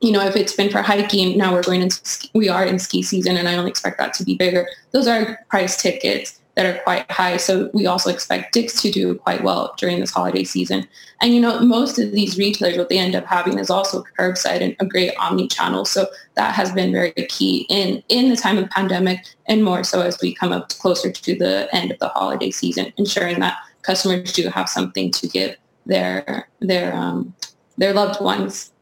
You 0.00 0.12
know, 0.12 0.20
if 0.20 0.36
it's 0.36 0.52
been 0.52 0.70
for 0.70 0.82
hiking, 0.82 1.38
now 1.38 1.52
we're 1.52 1.62
going 1.62 1.82
into 1.82 2.28
we 2.34 2.48
are 2.48 2.64
in 2.64 2.78
ski 2.78 3.02
season, 3.02 3.36
and 3.36 3.48
I 3.48 3.54
don't 3.54 3.66
expect 3.66 3.98
that 3.98 4.14
to 4.14 4.24
be 4.24 4.36
bigger. 4.36 4.68
Those 4.90 5.06
are 5.06 5.38
price 5.48 5.80
tickets 5.80 6.40
that 6.56 6.64
are 6.64 6.82
quite 6.82 7.10
high. 7.10 7.36
So 7.36 7.70
we 7.74 7.86
also 7.86 8.10
expect 8.10 8.54
Dick's 8.54 8.80
to 8.80 8.90
do 8.90 9.14
quite 9.16 9.44
well 9.44 9.74
during 9.76 10.00
this 10.00 10.10
holiday 10.10 10.42
season. 10.42 10.88
And 11.20 11.34
you 11.34 11.40
know, 11.40 11.60
most 11.60 11.98
of 11.98 12.12
these 12.12 12.38
retailers, 12.38 12.78
what 12.78 12.88
they 12.88 12.98
end 12.98 13.14
up 13.14 13.26
having 13.26 13.58
is 13.58 13.68
also 13.68 14.02
curbside 14.18 14.62
and 14.62 14.74
a 14.80 14.86
great 14.86 15.14
omni-channel. 15.18 15.84
So 15.84 16.06
that 16.34 16.54
has 16.54 16.72
been 16.72 16.92
very 16.92 17.12
key 17.12 17.66
in 17.68 18.02
in 18.08 18.30
the 18.30 18.36
time 18.36 18.56
of 18.58 18.70
pandemic, 18.70 19.20
and 19.46 19.62
more 19.62 19.84
so 19.84 20.00
as 20.00 20.18
we 20.20 20.34
come 20.34 20.52
up 20.52 20.70
closer 20.70 21.12
to 21.12 21.34
the 21.36 21.68
end 21.72 21.92
of 21.92 21.98
the 21.98 22.08
holiday 22.08 22.50
season, 22.50 22.92
ensuring 22.96 23.38
that 23.40 23.56
customers 23.82 24.32
do 24.32 24.48
have 24.48 24.68
something 24.68 25.10
to 25.12 25.28
give 25.28 25.56
their 25.84 26.48
their 26.60 26.94
um, 26.94 27.34
their 27.76 27.92
loved 27.92 28.20
ones. 28.20 28.72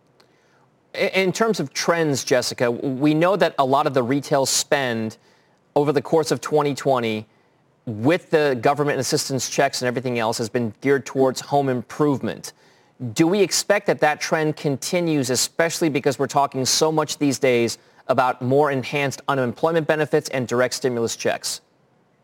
In 0.95 1.33
terms 1.33 1.59
of 1.59 1.75
trends, 1.75 2.23
Jessica, 2.23 2.71
we 2.71 3.15
know 3.15 3.35
that 3.35 3.57
a 3.59 3.65
lot 3.65 3.89
of 3.89 3.95
the 3.95 4.03
retail 4.05 4.47
spend 4.47 5.17
over 5.75 5.91
the 5.91 6.03
course 6.03 6.31
of 6.31 6.41
2020 6.41 7.27
with 7.87 8.31
the 8.31 8.59
government 8.61 8.99
assistance 8.99 9.49
checks 9.49 9.83
and 9.83 9.89
everything 9.89 10.19
else 10.19 10.39
has 10.39 10.49
been 10.49 10.73
geared 10.81 11.05
towards 11.05 11.41
home 11.41 11.69
improvement. 11.69 12.53
Do 13.13 13.27
we 13.27 13.41
expect 13.41 13.87
that 13.89 14.01
that 14.01 14.21
trend 14.21 14.57
continues, 14.57 15.31
especially 15.31 15.89
because 15.89 16.19
we're 16.19 16.27
talking 16.27 16.65
so 16.65 16.91
much 16.91 17.19
these 17.19 17.39
days 17.39 17.79
about 18.09 18.41
more 18.41 18.71
enhanced 18.71 19.23
unemployment 19.29 19.87
benefits 19.87 20.29
and 20.31 20.47
direct 20.47 20.75
stimulus 20.75 21.17
checks? 21.17 21.61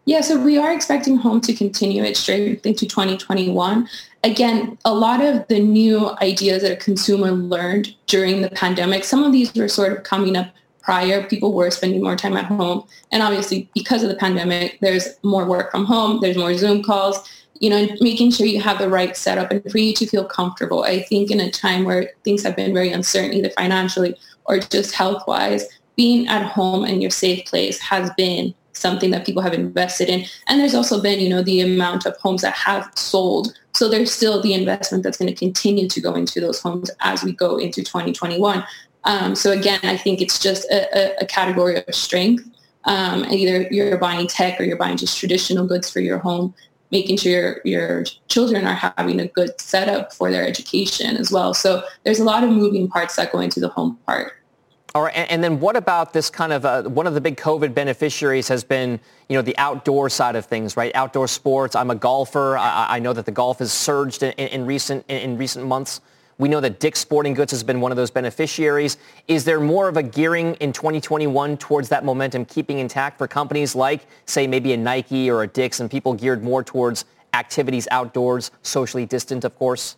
Yeah, 0.06 0.22
so 0.22 0.40
we 0.40 0.56
are 0.56 0.72
expecting 0.72 1.16
home 1.16 1.40
to 1.42 1.52
continue 1.52 2.02
its 2.02 2.20
strength 2.20 2.64
into 2.64 2.86
2021. 2.86 3.88
Again, 4.24 4.78
a 4.84 4.94
lot 4.94 5.20
of 5.22 5.46
the 5.48 5.60
new 5.60 6.10
ideas 6.22 6.62
that 6.62 6.72
a 6.72 6.76
consumer 6.76 7.30
learned 7.30 7.94
during 8.06 8.40
the 8.40 8.50
pandemic, 8.50 9.04
some 9.04 9.24
of 9.24 9.32
these 9.32 9.54
were 9.54 9.68
sort 9.68 9.92
of 9.92 10.02
coming 10.04 10.36
up 10.36 10.48
prior, 10.82 11.26
people 11.26 11.52
were 11.52 11.70
spending 11.70 12.02
more 12.02 12.16
time 12.16 12.36
at 12.36 12.46
home. 12.46 12.84
And 13.12 13.22
obviously, 13.22 13.68
because 13.74 14.02
of 14.02 14.08
the 14.08 14.16
pandemic, 14.16 14.78
there's 14.80 15.08
more 15.22 15.44
work 15.44 15.70
from 15.70 15.84
home, 15.84 16.20
there's 16.20 16.36
more 16.36 16.54
Zoom 16.54 16.82
calls, 16.82 17.28
you 17.60 17.70
know, 17.70 17.86
making 18.00 18.32
sure 18.32 18.46
you 18.46 18.60
have 18.60 18.78
the 18.78 18.88
right 18.88 19.16
setup 19.16 19.50
and 19.50 19.70
for 19.70 19.78
you 19.78 19.92
to 19.94 20.06
feel 20.06 20.24
comfortable. 20.24 20.84
I 20.84 21.02
think 21.02 21.30
in 21.30 21.40
a 21.40 21.50
time 21.50 21.84
where 21.84 22.10
things 22.24 22.42
have 22.42 22.56
been 22.56 22.72
very 22.72 22.90
uncertain, 22.90 23.34
either 23.34 23.50
financially 23.50 24.16
or 24.46 24.58
just 24.58 24.94
health-wise, 24.94 25.66
being 25.96 26.26
at 26.28 26.46
home 26.46 26.84
in 26.84 27.02
your 27.02 27.10
safe 27.10 27.44
place 27.44 27.78
has 27.80 28.10
been 28.16 28.54
something 28.72 29.10
that 29.10 29.26
people 29.26 29.42
have 29.42 29.52
invested 29.52 30.08
in. 30.08 30.24
And 30.48 30.58
there's 30.58 30.74
also 30.74 31.02
been, 31.02 31.20
you 31.20 31.28
know, 31.28 31.42
the 31.42 31.60
amount 31.60 32.06
of 32.06 32.16
homes 32.16 32.40
that 32.42 32.54
have 32.54 32.90
sold. 32.94 33.52
So 33.74 33.88
there's 33.88 34.10
still 34.10 34.40
the 34.40 34.54
investment 34.54 35.04
that's 35.04 35.18
going 35.18 35.28
to 35.28 35.34
continue 35.34 35.86
to 35.88 36.00
go 36.00 36.14
into 36.14 36.40
those 36.40 36.60
homes 36.60 36.90
as 37.00 37.22
we 37.22 37.32
go 37.32 37.58
into 37.58 37.82
2021. 37.82 38.64
Um, 39.04 39.34
so 39.34 39.52
again, 39.52 39.80
I 39.82 39.96
think 39.96 40.20
it's 40.20 40.38
just 40.38 40.64
a, 40.70 40.86
a, 40.96 41.22
a 41.22 41.26
category 41.26 41.76
of 41.76 41.94
strength. 41.94 42.44
Um, 42.84 43.24
either 43.26 43.62
you're 43.70 43.98
buying 43.98 44.26
tech 44.26 44.60
or 44.60 44.64
you're 44.64 44.76
buying 44.76 44.96
just 44.96 45.18
traditional 45.18 45.66
goods 45.66 45.90
for 45.90 46.00
your 46.00 46.18
home, 46.18 46.54
making 46.90 47.18
sure 47.18 47.32
your, 47.32 47.60
your 47.64 48.04
children 48.28 48.66
are 48.66 48.74
having 48.74 49.20
a 49.20 49.28
good 49.28 49.58
setup 49.60 50.12
for 50.12 50.30
their 50.30 50.46
education 50.46 51.16
as 51.16 51.30
well. 51.30 51.54
So 51.54 51.84
there's 52.04 52.20
a 52.20 52.24
lot 52.24 52.42
of 52.44 52.50
moving 52.50 52.88
parts 52.88 53.16
that 53.16 53.32
go 53.32 53.40
into 53.40 53.60
the 53.60 53.68
home 53.68 53.98
part. 54.06 54.32
All 54.92 55.02
right, 55.02 55.14
and, 55.14 55.44
then 55.44 55.60
what 55.60 55.76
about 55.76 56.12
this 56.12 56.30
kind 56.30 56.52
of 56.52 56.64
uh, 56.64 56.82
one 56.82 57.06
of 57.06 57.14
the 57.14 57.20
big 57.20 57.36
COVID 57.36 57.74
beneficiaries 57.74 58.48
has 58.48 58.64
been, 58.64 58.98
you 59.28 59.36
know, 59.36 59.42
the 59.42 59.56
outdoor 59.56 60.10
side 60.10 60.34
of 60.34 60.46
things, 60.46 60.76
right? 60.76 60.92
Outdoor 60.96 61.28
sports. 61.28 61.76
I'm 61.76 61.92
a 61.92 61.94
golfer. 61.94 62.58
I, 62.58 62.96
I 62.96 62.98
know 62.98 63.12
that 63.12 63.24
the 63.24 63.30
golf 63.30 63.60
has 63.60 63.72
surged 63.72 64.24
in, 64.24 64.32
in 64.32 64.66
recent 64.66 65.04
in 65.08 65.38
recent 65.38 65.64
months. 65.64 66.00
We 66.40 66.48
know 66.48 66.60
that 66.60 66.80
Dick's 66.80 67.00
Sporting 67.00 67.34
Goods 67.34 67.52
has 67.52 67.62
been 67.62 67.82
one 67.82 67.92
of 67.92 67.96
those 67.96 68.10
beneficiaries. 68.10 68.96
Is 69.28 69.44
there 69.44 69.60
more 69.60 69.88
of 69.88 69.98
a 69.98 70.02
gearing 70.02 70.54
in 70.54 70.72
2021 70.72 71.58
towards 71.58 71.90
that 71.90 72.02
momentum 72.02 72.46
keeping 72.46 72.78
intact 72.78 73.18
for 73.18 73.28
companies 73.28 73.74
like, 73.74 74.06
say, 74.24 74.46
maybe 74.46 74.72
a 74.72 74.76
Nike 74.78 75.30
or 75.30 75.42
a 75.42 75.46
Dick's 75.46 75.80
and 75.80 75.90
people 75.90 76.14
geared 76.14 76.42
more 76.42 76.64
towards 76.64 77.04
activities 77.34 77.86
outdoors, 77.90 78.52
socially 78.62 79.04
distant, 79.04 79.44
of 79.44 79.54
course? 79.58 79.96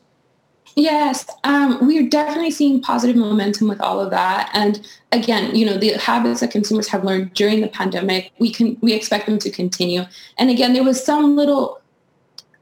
Yes, 0.74 1.31
um, 1.44 1.87
we're 1.87 2.09
definitely 2.09 2.50
seeing 2.50 2.81
positive 2.81 3.14
momentum 3.14 3.68
with 3.68 3.81
all 3.81 4.00
of 4.00 4.11
that. 4.11 4.50
And 4.52 4.85
again, 5.12 5.55
you 5.55 5.64
know, 5.64 5.76
the 5.76 5.92
habits 5.92 6.40
that 6.40 6.50
consumers 6.50 6.88
have 6.88 7.05
learned 7.05 7.35
during 7.35 7.61
the 7.61 7.68
pandemic, 7.68 8.33
we 8.40 8.50
can 8.50 8.76
we 8.81 8.94
expect 8.94 9.26
them 9.26 9.38
to 9.38 9.50
continue. 9.50 10.02
And 10.38 10.50
again, 10.50 10.72
there 10.72 10.83
was 10.83 11.05
some 11.05 11.37
little 11.37 11.81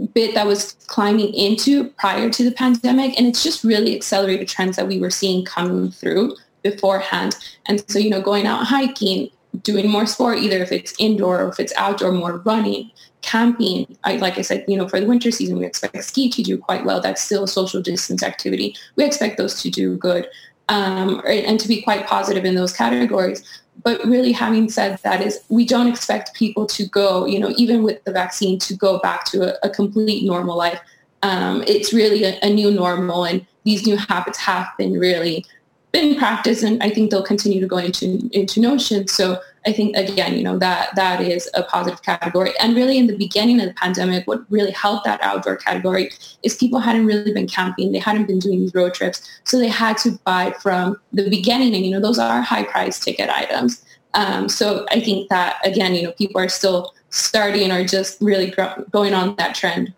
bit 0.01 0.35
that 0.35 0.47
was 0.47 0.77
climbing 0.87 1.33
into 1.35 1.91
prior 1.91 2.31
to 2.31 2.45
the 2.45 2.53
pandemic. 2.53 3.17
And 3.19 3.27
it's 3.27 3.43
just 3.43 3.65
really 3.65 3.95
accelerated 3.95 4.49
trends 4.49 4.77
that 4.77 4.89
we 4.89 4.99
were 4.99 5.11
seeing 5.11 5.45
coming 5.45 5.91
through 5.91 6.37
beforehand. 6.63 7.37
And 7.67 7.83
so, 7.91 7.99
you 7.99 8.11
know, 8.11 8.21
going 8.21 8.47
out 8.47 8.67
hiking, 8.67 9.31
doing 9.63 9.89
more 9.89 10.07
sport, 10.07 10.39
either 10.39 10.59
if 10.59 10.73
it's 10.73 10.95
indoor 10.99 11.43
or 11.43 11.49
if 11.49 11.61
it's 11.61 11.73
outdoor, 11.77 12.13
more 12.13 12.39
running, 12.39 12.91
camping. 13.23 13.97
I, 14.05 14.17
like 14.17 14.39
I 14.39 14.43
said, 14.43 14.65
you 14.69 14.77
know, 14.77 14.89
for 14.89 15.01
the 15.01 15.07
winter 15.07 15.31
season, 15.31 15.59
we 15.59 15.67
expect 15.67 16.03
ski 16.05 16.31
to 16.31 16.43
do 16.43 16.57
quite 16.59 16.85
well. 16.85 17.01
That's 17.01 17.23
still 17.23 17.45
a 17.45 17.49
social 17.49 17.83
distance 17.83 18.23
activity. 18.23 18.77
We 18.97 19.05
expect 19.05 19.37
those 19.37 19.61
to 19.63 19.71
do 19.71 19.97
good 19.97 20.29
um, 20.71 21.21
and 21.27 21.61
to 21.61 21.69
be 21.69 21.83
quite 21.83 22.07
positive 22.07 22.45
in 22.45 22.55
those 22.55 22.73
categories. 22.73 23.43
But 23.83 24.03
really 24.05 24.33
having 24.33 24.71
said 24.71 24.99
that 25.03 25.21
is 25.21 25.41
we 25.49 25.67
don't 25.67 25.89
expect 25.89 26.35
people 26.35 26.65
to 26.67 26.87
go, 26.87 27.27
you 27.27 27.39
know, 27.39 27.53
even 27.57 27.83
with 27.83 28.03
the 28.05 28.13
vaccine 28.13 28.59
to 28.61 28.75
go 28.75 28.99
back 29.01 29.25
to 29.27 29.43
a, 29.43 29.67
a 29.67 29.71
complete 29.71 30.25
normal 30.25 30.57
life. 30.57 30.81
Um, 31.23 31.65
it's 31.67 31.93
really 31.93 32.25
a, 32.25 32.39
a 32.43 32.49
new 32.49 32.71
normal 32.71 33.25
and 33.25 33.45
these 33.65 33.87
new 33.87 33.97
habits 33.97 34.39
have 34.39 34.69
been 34.79 34.99
really 34.99 35.45
been 35.93 36.15
practiced 36.15 36.63
and 36.63 36.81
I 36.83 36.89
think 36.91 37.11
they'll 37.11 37.23
continue 37.23 37.61
to 37.61 37.67
go 37.67 37.79
into 37.79 38.31
into 38.33 38.61
notion. 38.61 39.09
So 39.09 39.41
I 39.67 39.73
think 39.73 39.97
again, 39.97 40.37
you 40.37 40.43
know, 40.43 40.59
that 40.59 40.95
that 40.97 41.21
is 41.21 41.49
a 41.55 41.63
positive 41.63 42.03
category. 42.03 42.53
And 42.59 42.75
really 42.75 42.97
in 42.97 43.07
the 43.07 43.17
beginning 43.17 43.61
of 43.61 43.69
the 43.69 43.75
pandemic, 43.75 44.27
what 44.27 44.41
really 44.51 44.71
helped 44.71 45.05
that 45.05 45.23
outdoor 45.23 45.57
category 45.57 46.11
is 46.43 46.57
people 46.57 46.81
hadn't 46.81 47.05
really 47.05 47.33
been 47.33 47.47
camping. 47.47 47.93
They 47.93 47.99
hadn't 47.99 48.27
been 48.27 48.39
doing 48.39 48.61
these 48.61 48.75
road 48.75 48.95
trips. 48.95 49.29
So 49.45 49.59
they 49.59 49.69
had 49.69 49.99
to 49.99 50.13
buy 50.25 50.55
from 50.63 50.99
the 51.13 51.29
beginning. 51.29 51.75
And, 51.75 51.85
you 51.85 51.91
know, 51.91 52.01
those 52.01 52.19
are 52.19 52.41
high 52.41 52.65
price 52.65 52.99
ticket 52.99 53.29
items. 53.29 53.85
Um, 54.15 54.49
so 54.49 54.87
I 54.91 55.01
think 55.01 55.29
that 55.29 55.57
again, 55.65 55.95
you 55.95 56.05
know, 56.05 56.13
people 56.13 56.41
are 56.41 56.49
still 56.49 56.95
starting 57.11 57.71
or 57.71 57.85
just 57.85 58.21
really 58.21 58.55
going 58.91 59.15
on 59.15 59.37
that 59.37 59.55
trend. 59.55 59.93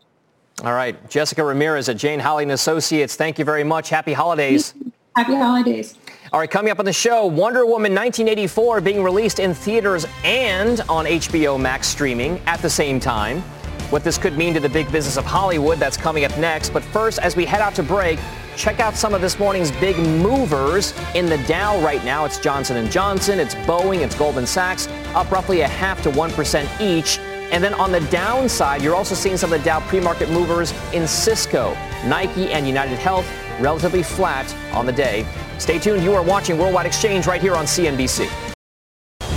All 0.64 0.74
right. 0.74 1.08
Jessica 1.08 1.42
Ramirez 1.44 1.88
at 1.88 1.96
Jane 1.96 2.20
Hali 2.20 2.42
and 2.42 2.52
Associates. 2.52 3.16
Thank 3.16 3.38
you 3.38 3.44
very 3.44 3.64
much. 3.64 3.90
Happy 3.90 4.12
holidays. 4.12 4.74
Happy 5.16 5.34
holidays. 5.34 5.94
All 6.32 6.40
right, 6.40 6.50
coming 6.50 6.70
up 6.70 6.78
on 6.78 6.86
the 6.86 6.94
show, 6.94 7.26
Wonder 7.26 7.66
Woman 7.66 7.94
1984 7.94 8.80
being 8.80 9.04
released 9.04 9.38
in 9.38 9.52
theaters 9.52 10.06
and 10.24 10.80
on 10.88 11.04
HBO 11.04 11.60
Max 11.60 11.86
streaming 11.86 12.40
at 12.46 12.58
the 12.62 12.70
same 12.70 12.98
time. 12.98 13.42
What 13.90 14.02
this 14.02 14.16
could 14.16 14.38
mean 14.38 14.54
to 14.54 14.60
the 14.60 14.68
big 14.70 14.90
business 14.90 15.18
of 15.18 15.26
Hollywood, 15.26 15.78
that's 15.78 15.98
coming 15.98 16.24
up 16.24 16.34
next. 16.38 16.70
But 16.70 16.82
first, 16.84 17.18
as 17.18 17.36
we 17.36 17.44
head 17.44 17.60
out 17.60 17.74
to 17.74 17.82
break, 17.82 18.18
check 18.56 18.80
out 18.80 18.94
some 18.94 19.12
of 19.12 19.20
this 19.20 19.38
morning's 19.38 19.70
big 19.72 19.98
movers 19.98 20.94
in 21.14 21.26
the 21.26 21.36
Dow 21.46 21.78
right 21.84 22.02
now. 22.02 22.24
It's 22.24 22.38
Johnson 22.38 22.90
& 22.90 22.90
Johnson, 22.90 23.38
it's 23.38 23.54
Boeing, 23.54 24.00
it's 24.00 24.14
Goldman 24.14 24.46
Sachs, 24.46 24.88
up 25.14 25.30
roughly 25.30 25.60
a 25.60 25.68
half 25.68 26.02
to 26.04 26.10
1% 26.10 26.80
each. 26.80 27.18
And 27.52 27.62
then 27.62 27.74
on 27.74 27.92
the 27.92 28.00
downside, 28.08 28.80
you're 28.80 28.94
also 28.94 29.14
seeing 29.14 29.36
some 29.36 29.52
of 29.52 29.58
the 29.58 29.64
Dow 29.66 29.80
pre-market 29.80 30.30
movers 30.30 30.72
in 30.94 31.06
Cisco, 31.06 31.74
Nike, 32.06 32.50
and 32.54 32.66
United 32.66 32.96
Health 32.96 33.30
relatively 33.60 34.02
flat 34.02 34.50
on 34.72 34.86
the 34.86 34.92
day. 34.92 35.26
Stay 35.62 35.78
tuned. 35.78 36.02
You 36.02 36.12
are 36.14 36.24
watching 36.24 36.58
Worldwide 36.58 36.86
Exchange 36.86 37.28
right 37.28 37.40
here 37.40 37.54
on 37.54 37.66
CNBC. 37.66 38.28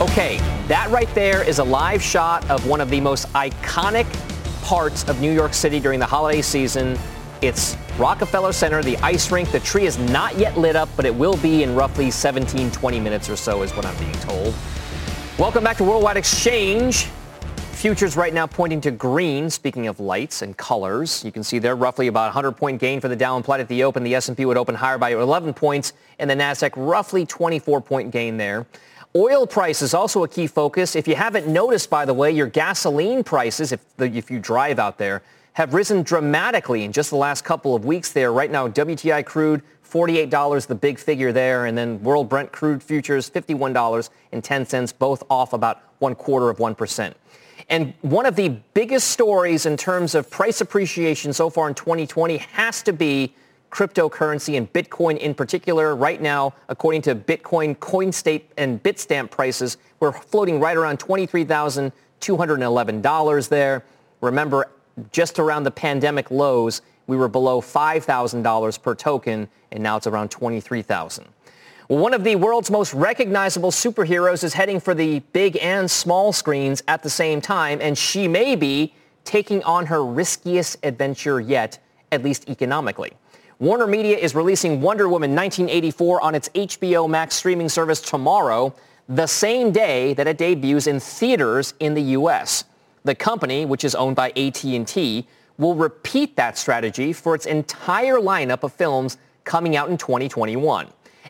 Okay, 0.02 0.38
that 0.68 0.90
right 0.90 1.08
there 1.14 1.48
is 1.48 1.60
a 1.60 1.64
live 1.64 2.02
shot 2.02 2.50
of 2.50 2.66
one 2.66 2.82
of 2.82 2.90
the 2.90 3.00
most 3.00 3.32
iconic 3.34 4.08
parts 4.64 5.08
of 5.08 5.22
New 5.22 5.32
York 5.32 5.54
City 5.54 5.80
during 5.80 6.00
the 6.00 6.06
holiday 6.08 6.42
season. 6.42 6.98
It's 7.44 7.78
Rockefeller 8.00 8.54
Center, 8.54 8.82
the 8.82 8.98
ice 9.04 9.32
rink. 9.32 9.52
The 9.52 9.60
tree 9.60 9.86
is 9.86 10.00
not 10.00 10.36
yet 10.36 10.58
lit 10.58 10.76
up, 10.76 10.90
but 10.96 11.06
it 11.06 11.14
will 11.14 11.38
be 11.38 11.62
in 11.62 11.76
roughly 11.76 12.10
17, 12.10 12.72
20 12.72 13.00
minutes 13.00 13.30
or 13.30 13.36
so, 13.36 13.62
is 13.62 13.72
what 13.76 13.86
I'm 13.86 13.96
being 14.00 14.12
told. 14.14 14.56
Welcome 15.38 15.64
back 15.64 15.78
to 15.78 15.84
Worldwide 15.84 16.18
Exchange. 16.18 17.08
Futures 17.86 18.18
right 18.18 18.34
now 18.34 18.48
pointing 18.48 18.82
to 18.82 18.90
green. 18.90 19.48
Speaking 19.48 19.86
of 19.86 20.00
lights 20.00 20.42
and 20.42 20.58
colors, 20.58 21.24
you 21.24 21.32
can 21.32 21.44
see 21.44 21.60
there 21.60 21.76
roughly 21.76 22.08
about 22.08 22.34
100 22.34 22.54
point 22.54 22.82
gain 22.82 23.00
for 23.00 23.08
the 23.10 23.16
Dow 23.16 23.38
implied 23.38 23.60
at 23.60 23.68
the 23.68 23.84
open. 23.84 24.04
The 24.04 24.16
S&P 24.16 24.44
would 24.44 24.58
open 24.58 24.74
higher 24.74 24.98
by 24.98 25.12
11 25.12 25.54
points, 25.54 25.94
and 26.18 26.28
the 26.28 26.34
Nasdaq 26.34 26.72
roughly 26.76 27.28
24 27.28 27.82
point 27.82 28.10
gain 28.10 28.38
there. 28.38 28.66
Oil 29.16 29.46
price 29.46 29.84
is 29.84 29.94
also 29.94 30.24
a 30.24 30.28
key 30.28 30.48
focus. 30.48 30.96
If 30.96 31.08
you 31.08 31.16
haven't 31.16 31.48
noticed, 31.48 31.92
by 31.92 32.06
the 32.06 32.14
way, 32.16 32.32
your 32.32 32.48
gasoline 32.48 33.24
prices, 33.24 33.72
if, 33.72 33.82
the, 33.98 34.06
if 34.06 34.32
you 34.32 34.40
drive 34.40 34.80
out 34.80 34.98
there, 34.98 35.22
have 35.54 35.76
risen 35.76 36.02
dramatically 36.02 36.86
in 36.86 36.92
just 36.92 37.12
the 37.12 37.18
last 37.18 37.44
couple 37.44 37.76
of 37.76 37.86
weeks 37.86 38.12
there. 38.12 38.34
Right 38.34 38.50
now, 38.50 38.68
WTI 38.68 39.24
crude, 39.24 39.62
$48, 39.88 40.66
the 40.66 40.74
big 40.74 40.98
figure 40.98 41.32
there, 41.32 41.68
and 41.68 41.78
then 41.78 42.02
world 42.02 42.30
Brent 42.30 42.52
crude 42.52 42.82
futures, 42.82 43.30
$51.10, 43.30 44.98
both 44.98 45.22
off 45.30 45.54
about 45.54 45.84
one 46.00 46.16
quarter 46.16 46.50
of 46.50 46.58
1%. 46.58 47.14
And 47.70 47.94
one 48.02 48.26
of 48.26 48.36
the 48.36 48.50
biggest 48.74 49.10
stories 49.10 49.66
in 49.66 49.78
terms 49.78 50.14
of 50.14 50.30
price 50.30 50.60
appreciation 50.62 51.34
so 51.34 51.50
far 51.50 51.68
in 51.68 51.74
2020 51.74 52.38
has 52.38 52.84
to 52.84 52.94
be 52.94 53.34
cryptocurrency 53.72 54.56
and 54.58 54.72
Bitcoin 54.72 55.18
in 55.18 55.34
particular. 55.34 55.96
Right 55.96 56.22
now, 56.22 56.54
according 56.70 57.02
to 57.04 57.16
Bitcoin 57.16 57.76
CoinDesk 57.78 58.44
and 58.58 58.84
Bitstamp 58.84 59.32
prices, 59.32 59.78
we're 60.00 60.14
floating 60.14 60.60
right 60.60 60.78
around 60.78 61.00
$23,211 61.00 63.50
there. 63.50 63.84
Remember, 64.22 64.68
just 65.12 65.40
around 65.40 65.64
the 65.64 65.72
pandemic 65.72 66.30
lows, 66.32 66.82
we 67.08 67.18
were 67.18 67.28
below 67.28 67.62
$5,000 67.62 68.82
per 68.82 68.96
token, 68.96 69.48
and 69.72 69.84
now 69.84 69.98
it's 69.98 70.08
around 70.08 70.32
23,000. 70.32 71.26
One 71.88 72.16
of 72.16 72.24
the 72.24 72.36
world's 72.36 72.72
most 72.72 72.96
recognizable 72.96 73.70
superheroes 73.70 74.44
is 74.44 74.56
heading 74.56 74.80
for 74.80 74.96
the 74.96 75.20
big 75.34 75.56
and 75.62 75.90
small 75.90 76.34
screens 76.34 76.82
at 76.88 77.04
the 77.04 77.12
same 77.12 77.42
time, 77.42 77.80
and 77.80 77.96
she 77.96 78.28
may 78.28 78.56
be 78.56 78.96
taking 79.24 79.62
on 79.64 79.86
her 79.86 80.04
riskiest 80.04 80.78
adventure 80.82 81.40
yet, 81.40 81.78
at 82.12 82.24
least 82.24 82.50
economically. 82.50 83.14
Warner 83.60 83.86
Media 83.86 84.18
is 84.18 84.34
releasing 84.34 84.82
Wonder 84.82 85.08
Woman 85.08 85.36
1984 85.36 86.22
on 86.22 86.34
its 86.34 86.50
HBO 86.50 87.08
Max 87.08 87.36
streaming 87.36 87.70
service 87.70 88.02
tomorrow, 88.02 88.74
the 89.08 89.28
same 89.28 89.72
day 89.72 90.16
that 90.16 90.26
it 90.26 90.40
debuts 90.40 90.88
in 90.88 91.00
theaters 91.00 91.76
in 91.80 91.94
the 91.94 92.02
U.S. 92.02 92.64
The 93.04 93.14
company, 93.14 93.64
which 93.64 93.84
is 93.84 93.94
owned 93.94 94.16
by 94.16 94.32
AT&T, 94.32 95.28
will 95.60 95.76
repeat 95.76 96.36
that 96.36 96.58
strategy 96.58 97.14
for 97.14 97.36
its 97.36 97.46
entire 97.46 98.16
lineup 98.16 98.64
of 98.64 98.74
films 98.74 99.18
coming 99.44 99.76
out 99.76 99.90
in 99.90 99.98
2021. 99.98 100.88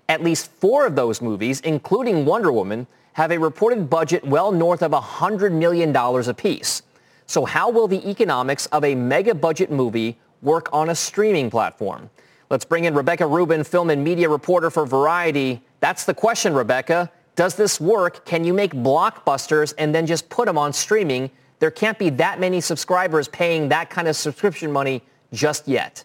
At 0.08 0.24
least 0.24 0.52
four 0.52 0.86
of 0.86 0.96
those 0.96 1.22
movies, 1.22 1.62
including 1.62 2.26
Wonder 2.26 2.52
Woman, 2.52 2.88
have 3.14 3.32
a 3.32 3.38
reported 3.38 3.90
budget 3.90 4.24
well 4.26 4.52
north 4.52 4.84
of 4.84 4.92
$100 4.92 5.52
million 5.52 5.96
apiece. 5.96 6.82
So 7.28 7.46
how 7.46 7.70
will 7.70 7.88
the 7.88 8.08
economics 8.08 8.68
of 8.68 8.84
a 8.84 8.94
mega 8.94 9.34
budget 9.34 9.72
movie 9.72 10.18
work 10.42 10.70
on 10.72 10.90
a 10.90 10.96
streaming 10.96 11.50
platform? 11.50 12.10
Let's 12.50 12.66
bring 12.66 12.84
in 12.84 12.94
Rebecca 12.94 13.26
Rubin, 13.26 13.64
film 13.64 13.90
and 13.90 14.04
media 14.04 14.30
reporter 14.30 14.70
for 14.70 14.86
Variety. 14.86 15.62
That's 15.80 16.06
the 16.06 16.14
question, 16.14 16.54
Rebecca. 16.54 17.12
Does 17.36 17.56
this 17.56 17.82
work? 17.82 18.26
Can 18.26 18.44
you 18.44 18.54
make 18.54 18.74
blockbusters 18.74 19.74
and 19.78 19.94
then 19.94 20.06
just 20.06 20.30
put 20.30 20.46
them 20.46 20.58
on 20.58 20.72
streaming? 20.72 21.32
There 21.60 21.72
can't 21.72 21.98
be 21.98 22.10
that 22.12 22.40
many 22.40 22.62
subscribers 22.62 23.28
paying 23.28 23.70
that 23.70 23.90
kind 23.90 24.08
of 24.08 24.16
subscription 24.16 24.72
money 24.72 25.02
just 25.34 25.68
yet. 25.68 26.04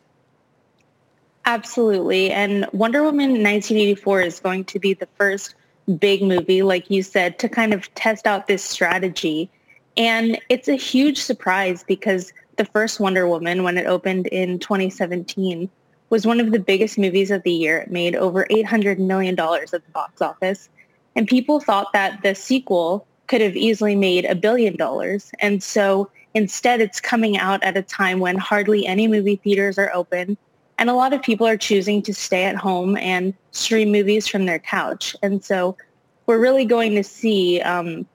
Absolutely. 1.51 2.31
And 2.31 2.65
Wonder 2.73 3.03
Woman 3.03 3.31
1984 3.31 4.21
is 4.21 4.39
going 4.39 4.65
to 4.67 4.79
be 4.79 4.95
the 4.95 5.09
first 5.19 5.57
big 5.99 6.23
movie, 6.23 6.63
like 6.63 6.89
you 6.89 7.03
said, 7.03 7.41
to 7.41 7.49
kind 7.49 7.75
of 7.75 7.93
test 7.97 8.25
out 8.25 8.47
this 8.47 8.63
strategy. 8.63 9.51
And 9.97 10.39
it's 10.49 10.69
a 10.69 10.77
huge 10.77 11.19
surprise 11.19 11.83
because 11.83 12.33
the 12.55 12.67
first 12.67 13.01
Wonder 13.01 13.27
Woman, 13.27 13.65
when 13.65 13.77
it 13.79 13.87
opened 13.87 14.29
in 14.29 14.61
2017, 14.61 15.69
was 16.11 16.25
one 16.25 16.39
of 16.39 16.53
the 16.53 16.61
biggest 16.61 16.97
movies 16.97 17.33
of 17.33 17.43
the 17.43 17.51
year. 17.51 17.79
It 17.79 17.91
made 17.91 18.15
over 18.15 18.47
$800 18.49 18.99
million 18.99 19.37
at 19.37 19.71
the 19.73 19.83
box 19.93 20.23
office. 20.23 20.69
And 21.17 21.27
people 21.27 21.59
thought 21.59 21.93
that 21.93 22.23
the 22.23 22.37
sequel 22.37 23.09
could 23.27 23.41
have 23.41 23.57
easily 23.57 23.97
made 23.97 24.25
a 24.25 24.37
billion 24.37 24.77
dollars. 24.77 25.33
And 25.41 25.61
so 25.65 26.13
instead, 26.33 26.81
it's 26.81 27.01
coming 27.01 27.39
out 27.39 27.61
at 27.65 27.77
a 27.77 27.83
time 27.83 28.21
when 28.21 28.37
hardly 28.37 28.87
any 28.87 29.09
movie 29.09 29.35
theaters 29.35 29.79
are 29.79 29.93
open 29.93 30.39
and 30.81 30.89
a 30.89 30.95
lot 30.95 31.13
of 31.13 31.23
people 31.23 31.47
are 31.47 31.59
choosing 31.59 32.01
to 32.03 32.15
stay 32.15 32.45
at 32.45 32.57
home 32.57 32.97
and 32.97 33.35
stream 33.53 33.93
movies 33.93 34.27
from 34.27 34.47
their 34.47 34.59
couch. 34.59 35.15
And 35.23 35.45
so 35.45 35.77
we're 36.25 36.39
really 36.39 36.65
going 36.65 36.95
to 36.95 37.05
see 37.05 37.61
um, 37.61 38.07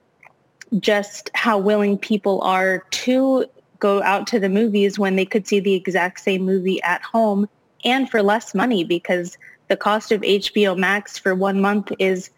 just 0.80 1.30
how 1.34 1.58
willing 1.58 1.96
people 1.96 2.42
are 2.42 2.80
to 2.90 3.46
go 3.78 4.02
out 4.02 4.26
to 4.26 4.40
the 4.40 4.48
movies 4.48 4.98
when 4.98 5.14
they 5.14 5.24
could 5.24 5.46
see 5.46 5.60
the 5.60 5.74
exact 5.74 6.18
same 6.18 6.44
movie 6.44 6.82
at 6.82 7.02
home 7.02 7.48
and 7.84 8.10
for 8.10 8.20
less 8.20 8.52
money 8.52 8.82
because 8.82 9.38
the 9.68 9.76
cost 9.76 10.10
of 10.10 10.20
HBO 10.22 10.76
Max 10.76 11.16
for 11.16 11.36
one 11.36 11.60
month 11.60 11.92
is 12.00 12.30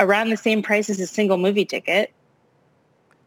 around 0.00 0.30
the 0.30 0.36
same 0.36 0.60
price 0.60 0.90
as 0.90 0.98
a 0.98 1.06
single 1.06 1.38
movie 1.38 1.64
ticket. 1.64 2.12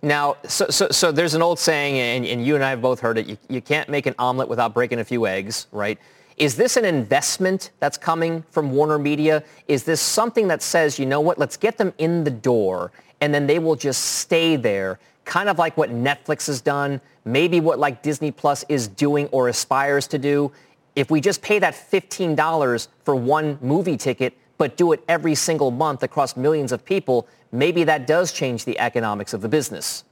Now, 0.02 0.36
so, 0.48 0.68
so, 0.70 0.90
so 0.90 1.14
there's 1.14 1.34
an 1.34 1.42
old 1.42 1.60
saying, 1.60 1.98
and, 1.98 2.26
and 2.26 2.46
you 2.46 2.56
and 2.56 2.64
I 2.64 2.72
have 2.72 2.82
both 2.82 3.00
heard 3.00 3.18
it, 3.18 3.28
you, 3.28 3.38
you 3.48 3.62
can't 3.62 3.88
make 3.88 4.06
an 4.06 4.16
omelet 4.20 4.50
without 4.50 4.74
breaking 4.74 5.00
a 5.00 5.06
few 5.06 5.28
eggs, 5.28 5.68
right? 5.72 5.98
Is 6.42 6.56
this 6.56 6.76
an 6.76 6.86
investment 6.86 7.70
that's 7.80 8.00
coming 8.00 8.44
from 8.50 8.72
Warner 8.72 8.98
Media? 8.98 9.44
Is 9.68 9.84
this 9.84 10.02
something 10.02 10.48
that 10.48 10.64
says, 10.64 10.98
you 10.98 11.06
know 11.06 11.22
what, 11.22 11.38
let's 11.38 11.56
get 11.56 11.78
them 11.78 11.94
in 12.00 12.24
the 12.24 12.32
door 12.32 12.92
and 13.22 13.32
then 13.32 13.46
they 13.46 13.60
will 13.60 13.76
just 13.76 14.02
stay 14.04 14.56
there, 14.56 15.00
kind 15.24 15.50
of 15.50 15.60
like 15.60 15.78
what 15.78 15.92
Netflix 15.92 16.48
has 16.48 16.60
done, 16.60 17.00
maybe 17.26 17.60
what 17.60 17.78
like 17.78 18.02
Disney 18.02 18.32
Plus 18.32 18.66
is 18.70 18.88
doing 18.88 19.28
or 19.28 19.50
aspires 19.50 20.08
to 20.08 20.18
do? 20.18 20.52
If 20.96 21.12
we 21.12 21.22
just 21.22 21.44
pay 21.44 21.60
that 21.60 21.76
$15 21.76 22.88
for 23.04 23.16
one 23.16 23.60
movie 23.62 23.96
ticket, 23.96 24.36
but 24.58 24.78
do 24.78 24.94
it 24.94 25.04
every 25.08 25.36
single 25.36 25.70
month 25.70 26.02
across 26.02 26.36
millions 26.36 26.72
of 26.72 26.84
people, 26.84 27.28
maybe 27.52 27.84
that 27.84 28.08
does 28.08 28.34
change 28.34 28.66
the 28.66 28.80
economics 28.80 29.36
of 29.36 29.42
the 29.42 29.48
business. 29.48 30.06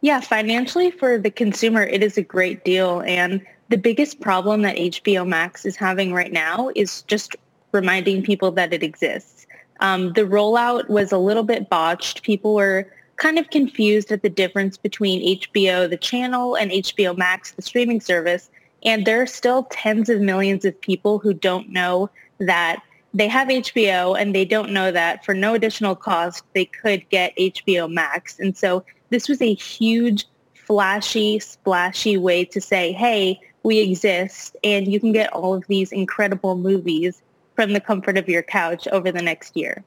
Yeah, 0.00 0.20
financially 0.20 0.90
for 0.90 1.18
the 1.18 1.30
consumer, 1.30 1.82
it 1.82 2.02
is 2.02 2.16
a 2.16 2.22
great 2.22 2.64
deal. 2.64 3.02
And 3.02 3.44
the 3.68 3.78
biggest 3.78 4.20
problem 4.20 4.62
that 4.62 4.76
HBO 4.76 5.26
Max 5.26 5.64
is 5.64 5.76
having 5.76 6.12
right 6.12 6.32
now 6.32 6.70
is 6.74 7.02
just 7.02 7.36
reminding 7.72 8.22
people 8.22 8.52
that 8.52 8.72
it 8.72 8.82
exists. 8.82 9.46
Um, 9.80 10.12
the 10.14 10.22
rollout 10.22 10.88
was 10.88 11.12
a 11.12 11.18
little 11.18 11.42
bit 11.42 11.68
botched. 11.68 12.22
People 12.22 12.54
were 12.54 12.90
kind 13.16 13.38
of 13.38 13.50
confused 13.50 14.12
at 14.12 14.22
the 14.22 14.28
difference 14.28 14.76
between 14.76 15.38
HBO, 15.40 15.88
the 15.88 15.96
channel, 15.96 16.54
and 16.54 16.70
HBO 16.70 17.16
Max, 17.16 17.52
the 17.52 17.62
streaming 17.62 18.00
service. 18.00 18.50
And 18.84 19.06
there 19.06 19.20
are 19.20 19.26
still 19.26 19.64
tens 19.64 20.08
of 20.08 20.20
millions 20.20 20.64
of 20.64 20.80
people 20.80 21.18
who 21.18 21.34
don't 21.34 21.70
know 21.70 22.10
that 22.38 22.82
they 23.14 23.28
have 23.28 23.48
HBO 23.48 24.18
and 24.20 24.34
they 24.34 24.44
don't 24.44 24.70
know 24.70 24.92
that 24.92 25.24
for 25.24 25.34
no 25.34 25.54
additional 25.54 25.96
cost, 25.96 26.44
they 26.54 26.66
could 26.66 27.08
get 27.08 27.36
HBO 27.36 27.90
Max. 27.90 28.38
And 28.38 28.56
so 28.56 28.84
this 29.08 29.28
was 29.28 29.40
a 29.40 29.54
huge, 29.54 30.26
flashy, 30.54 31.38
splashy 31.38 32.18
way 32.18 32.44
to 32.44 32.60
say, 32.60 32.92
hey, 32.92 33.40
we 33.66 33.80
exist 33.80 34.56
and 34.62 34.86
you 34.86 35.00
can 35.00 35.10
get 35.10 35.32
all 35.32 35.52
of 35.52 35.66
these 35.66 35.90
incredible 35.90 36.56
movies 36.56 37.20
from 37.56 37.72
the 37.72 37.80
comfort 37.80 38.16
of 38.16 38.28
your 38.28 38.44
couch 38.44 38.86
over 38.92 39.10
the 39.10 39.20
next 39.20 39.56
year. 39.56 39.82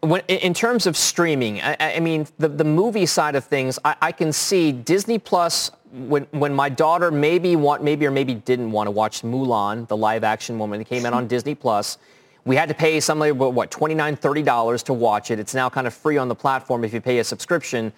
When, 0.00 0.22
in 0.28 0.54
terms 0.54 0.86
of 0.86 0.96
streaming, 0.96 1.60
I, 1.60 1.76
I, 1.78 2.00
mean, 2.00 2.26
the, 2.38 2.48
the 2.48 2.64
movie 2.64 3.04
side 3.04 3.34
of 3.34 3.44
things, 3.44 3.78
I, 3.84 3.96
I 4.00 4.12
can 4.12 4.32
see 4.32 4.72
Disney 4.72 5.18
Plus, 5.18 5.72
when, 5.92 6.26
when 6.30 6.54
my 6.54 6.70
daughter 6.70 7.10
maybe 7.10 7.54
want, 7.54 7.82
maybe 7.82 8.06
or 8.06 8.10
maybe 8.10 8.32
didn't 8.32 8.72
want 8.72 8.86
to 8.86 8.90
watch 8.90 9.20
Mulan, 9.20 9.86
the 9.88 9.96
live 9.96 10.24
action 10.24 10.58
one, 10.58 10.70
when 10.70 10.80
it 10.80 10.88
came 10.88 11.04
out 11.04 11.12
on 11.12 11.26
Disney 11.34 11.54
Plus, 11.54 11.98
we 12.46 12.56
had 12.56 12.68
to 12.70 12.74
pay 12.74 12.98
something 13.00 13.30
about 13.30 13.52
what, 13.52 13.70
$29, 13.70 14.18
$30 14.18 14.82
to 14.84 14.92
watch 14.94 15.30
it. 15.30 15.38
It's 15.38 15.54
now 15.54 15.68
kind 15.68 15.86
of 15.86 15.92
free 15.92 16.16
on 16.16 16.28
the 16.28 16.34
platform 16.34 16.82
if 16.82 16.94
you 16.94 17.02
pay 17.02 17.18
a 17.18 17.24
subscription. 17.24 17.92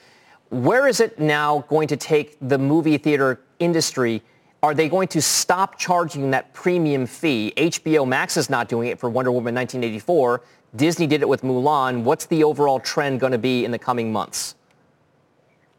Where 0.49 0.89
is 0.89 0.99
it 0.99 1.21
now 1.21 1.65
going 1.69 1.87
to 1.87 1.97
take 1.97 2.37
the 2.41 2.59
movie 2.59 2.99
theater 2.99 3.41
industry 3.61 4.23
are 4.63 4.75
they 4.75 4.89
going 4.89 5.09
to 5.09 5.23
stop 5.23 5.79
charging 5.79 6.31
that 6.33 6.53
premium 6.53 7.07
fee? 7.07 7.53
HBO 7.57 8.07
Max 8.07 8.37
is 8.37 8.51
not 8.51 8.69
doing 8.69 8.89
it 8.89 8.99
for 8.99 9.09
Wonder 9.09 9.31
Woman 9.31 9.55
1984. 9.55 10.43
Disney 10.77 11.07
did 11.07 11.23
it 11.23 11.29
with 11.29 11.43
Mulan. 11.43 12.03
What's 12.03 12.27
the 12.27 12.45
overall 12.45 12.81
trend 12.81 13.21
going 13.21 13.33
to 13.33 13.39
be 13.39 13.65
in 13.65 13.71
the 13.71 13.79
coming 13.79 14.13
months? 14.13 14.57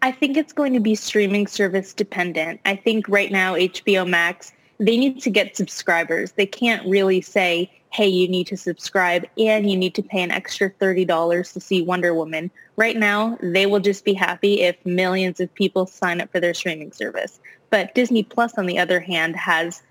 I 0.01 0.11
think 0.11 0.37
it's 0.37 0.53
going 0.53 0.73
to 0.73 0.79
be 0.79 0.95
streaming 0.95 1.45
service 1.45 1.93
dependent. 1.93 2.61
I 2.65 2.77
think 2.77 3.09
right 3.09 3.31
now 3.31 3.55
HBO 3.55 4.07
Max, 4.07 4.53
they 4.77 4.97
need 4.97 5.21
to 5.23 5.29
get 5.29 5.57
subscribers. 5.57 6.31
They 6.31 6.45
can't 6.45 6.87
really 6.87 7.19
say, 7.19 7.69
hey, 7.91 8.07
you 8.07 8.27
need 8.27 8.47
to 8.47 8.57
subscribe 8.57 9.25
and 9.37 9.69
you 9.69 9.75
need 9.75 9.95
to 9.95 10.03
pay 10.03 10.21
an 10.21 10.31
extra 10.31 10.69
$30 10.69 11.53
to 11.53 11.59
see 11.59 11.81
Wonder 11.81 12.13
Woman. 12.13 12.51
Right 12.75 12.95
now, 12.95 13.37
they 13.41 13.65
will 13.65 13.79
just 13.79 14.05
be 14.05 14.13
happy 14.13 14.61
if 14.61 14.83
millions 14.85 15.39
of 15.39 15.53
people 15.53 15.87
sign 15.87 16.21
up 16.21 16.31
for 16.31 16.39
their 16.39 16.53
streaming 16.53 16.91
service. 16.91 17.39
But 17.71 17.95
Disney 17.95 18.23
Plus, 18.23 18.57
on 18.57 18.67
the 18.67 18.77
other 18.77 18.99
hand, 18.99 19.35
has 19.35 19.81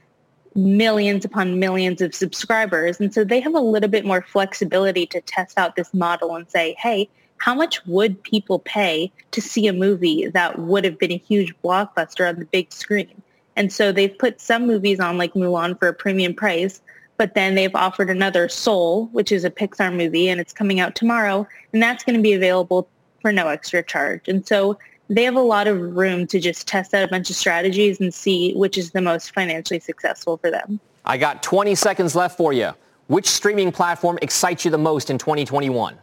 millions 0.55 1.25
upon 1.25 1.59
millions 1.59 2.01
of 2.01 2.15
subscribers. 2.15 3.01
And 3.01 3.13
so 3.13 3.25
they 3.25 3.41
have 3.41 3.55
a 3.55 3.61
little 3.61 3.89
bit 3.89 4.05
more 4.05 4.23
flexibility 4.23 5.07
to 5.07 5.21
test 5.21 5.59
out 5.59 5.77
this 5.77 5.93
model 5.93 6.35
and 6.35 6.49
say, 6.51 6.77
hey, 6.79 7.09
how 7.39 7.55
much 7.55 7.85
would 7.87 8.23
people 8.23 8.59
pay 8.61 9.13
to 9.31 9.41
see 9.41 9.67
a 9.69 9.73
movie 9.73 10.27
that 10.29 10.59
would 10.59 10.85
have 10.85 10.99
been 10.99 11.13
a 11.13 11.19
huge 11.19 11.55
blockbuster 11.63 12.29
on 12.29 12.39
the 12.39 12.45
big 12.47 12.73
screen? 12.73 13.23
And 13.57 13.73
so 13.73 13.93
they've 13.93 14.17
put 14.17 14.41
some 14.41 14.67
movies 14.67 15.01
on 15.01 15.19
like 15.19 15.35
Mulan 15.35 15.79
for 15.79 15.89
a 15.89 15.95
premium 15.95 16.35
price, 16.35 16.81
but 17.19 17.35
then 17.35 17.55
they've 17.57 17.75
offered 17.75 18.09
another 18.09 18.49
Soul, 18.49 19.07
which 19.13 19.31
is 19.31 19.45
a 19.45 19.51
Pixar 19.51 19.95
movie, 19.95 20.29
and 20.29 20.41
it's 20.41 20.53
coming 20.53 20.81
out 20.81 20.95
tomorrow, 20.95 21.47
and 21.73 21.83
that's 21.83 22.05
going 22.05 22.17
to 22.17 22.23
be 22.23 22.33
available 22.33 22.89
for 23.21 23.33
no 23.33 23.49
extra 23.49 23.83
charge. 23.83 24.29
And 24.29 24.47
so 24.47 24.79
they 25.11 25.25
have 25.25 25.35
a 25.35 25.41
lot 25.41 25.67
of 25.67 25.79
room 25.79 26.27
to 26.29 26.39
just 26.39 26.69
test 26.69 26.95
out 26.95 27.03
a 27.03 27.09
bunch 27.09 27.29
of 27.29 27.37
strategies 27.37 28.01
and 28.01 28.15
see 28.15 28.55
which 28.55 28.79
is 28.79 28.93
the 28.93 29.01
most 29.01 29.35
financially 29.35 29.81
successful 29.81 30.37
for 30.39 30.51
them. 30.51 30.81
I 31.05 31.17
got 31.17 31.43
20 31.43 31.75
seconds 31.75 32.15
left 32.15 32.37
for 32.37 32.53
you. 32.53 32.73
Which 33.09 33.27
streaming 33.27 33.73
platform 33.73 34.19
excites 34.21 34.65
you 34.65 34.71
the 34.71 34.79
most 34.79 35.09
in 35.09 35.19
2021? 35.19 35.99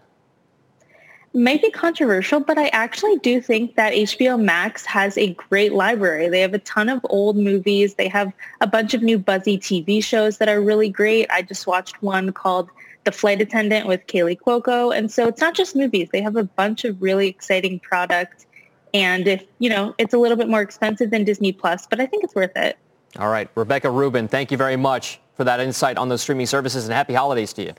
Might 1.36 1.61
be 1.61 1.69
controversial, 1.69 2.39
but 2.39 2.57
I 2.57 2.69
actually 2.69 3.17
do 3.17 3.41
think 3.41 3.75
that 3.75 3.91
HBO 3.91 4.41
Max 4.41 4.86
has 4.86 5.17
a 5.17 5.33
great 5.33 5.73
library. 5.73 6.29
They 6.29 6.39
have 6.39 6.53
a 6.53 6.59
ton 6.59 6.88
of 6.88 7.01
old 7.09 7.36
movies. 7.36 7.95
They 7.95 8.07
have 8.07 8.31
a 8.61 8.67
bunch 8.67 8.93
of 8.93 9.01
new 9.03 9.19
buzzy 9.19 9.57
TV 9.57 10.01
shows 10.01 10.38
that 10.38 10.47
are 10.47 10.61
really 10.61 10.88
great. 10.88 11.29
I 11.29 11.41
just 11.41 11.67
watched 11.67 12.01
one 12.01 12.31
called 12.31 12.69
The 13.03 13.11
Flight 13.11 13.41
Attendant 13.41 13.86
with 13.86 14.07
Kaley 14.07 14.39
Cuoco. 14.39 14.97
And 14.97 15.11
so 15.11 15.27
it's 15.27 15.41
not 15.41 15.55
just 15.55 15.75
movies. 15.75 16.07
They 16.13 16.21
have 16.21 16.38
a 16.38 16.45
bunch 16.45 16.86
of 16.86 17.01
really 17.01 17.27
exciting 17.27 17.81
products. 17.81 18.45
And 18.93 19.27
if, 19.27 19.43
you 19.59 19.69
know, 19.69 19.93
it's 19.97 20.13
a 20.13 20.17
little 20.17 20.38
bit 20.38 20.47
more 20.47 20.61
expensive 20.61 21.11
than 21.11 21.25
Disney 21.25 21.51
Plus, 21.51 21.86
but 21.86 21.99
I 21.99 22.05
think 22.05 22.23
it's 22.23 22.33
worth 22.33 22.55
it. 22.55 22.77
All 23.19 23.29
right. 23.29 23.49
Rebecca 23.55 23.91
Rubin, 23.91 24.29
thank 24.29 24.51
you 24.51 24.57
very 24.57 24.77
much 24.77 25.19
for 25.36 25.43
that 25.43 25.59
insight 25.59 25.97
on 25.97 26.07
those 26.07 26.21
streaming 26.21 26.45
services 26.45 26.86
and 26.86 26.93
happy 26.93 27.13
holidays 27.13 27.51
to 27.53 27.63
you. 27.63 27.73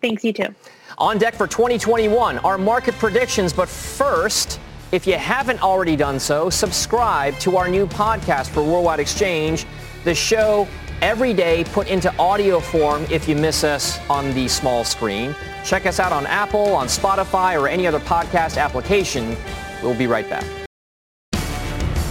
Thanks, 0.00 0.24
you 0.24 0.32
too. 0.32 0.54
On 0.98 1.18
deck 1.18 1.34
for 1.34 1.46
2021, 1.46 2.38
our 2.38 2.58
market 2.58 2.94
predictions. 2.94 3.52
But 3.52 3.68
first, 3.68 4.60
if 4.90 5.06
you 5.06 5.14
haven't 5.14 5.62
already 5.62 5.96
done 5.96 6.18
so, 6.18 6.50
subscribe 6.50 7.38
to 7.40 7.56
our 7.56 7.68
new 7.68 7.86
podcast 7.86 8.48
for 8.48 8.62
Worldwide 8.62 9.00
Exchange, 9.00 9.66
the 10.04 10.14
show 10.14 10.66
every 11.02 11.32
day 11.32 11.64
put 11.64 11.88
into 11.88 12.14
audio 12.18 12.58
form 12.58 13.04
if 13.10 13.28
you 13.28 13.36
miss 13.36 13.64
us 13.64 13.98
on 14.08 14.32
the 14.34 14.48
small 14.48 14.84
screen. 14.84 15.34
Check 15.64 15.86
us 15.86 16.00
out 16.00 16.12
on 16.12 16.26
Apple, 16.26 16.74
on 16.74 16.86
Spotify, 16.86 17.60
or 17.60 17.68
any 17.68 17.86
other 17.86 18.00
podcast 18.00 18.60
application. 18.60 19.36
We'll 19.82 19.96
be 19.96 20.06
right 20.06 20.28
back. 20.28 20.44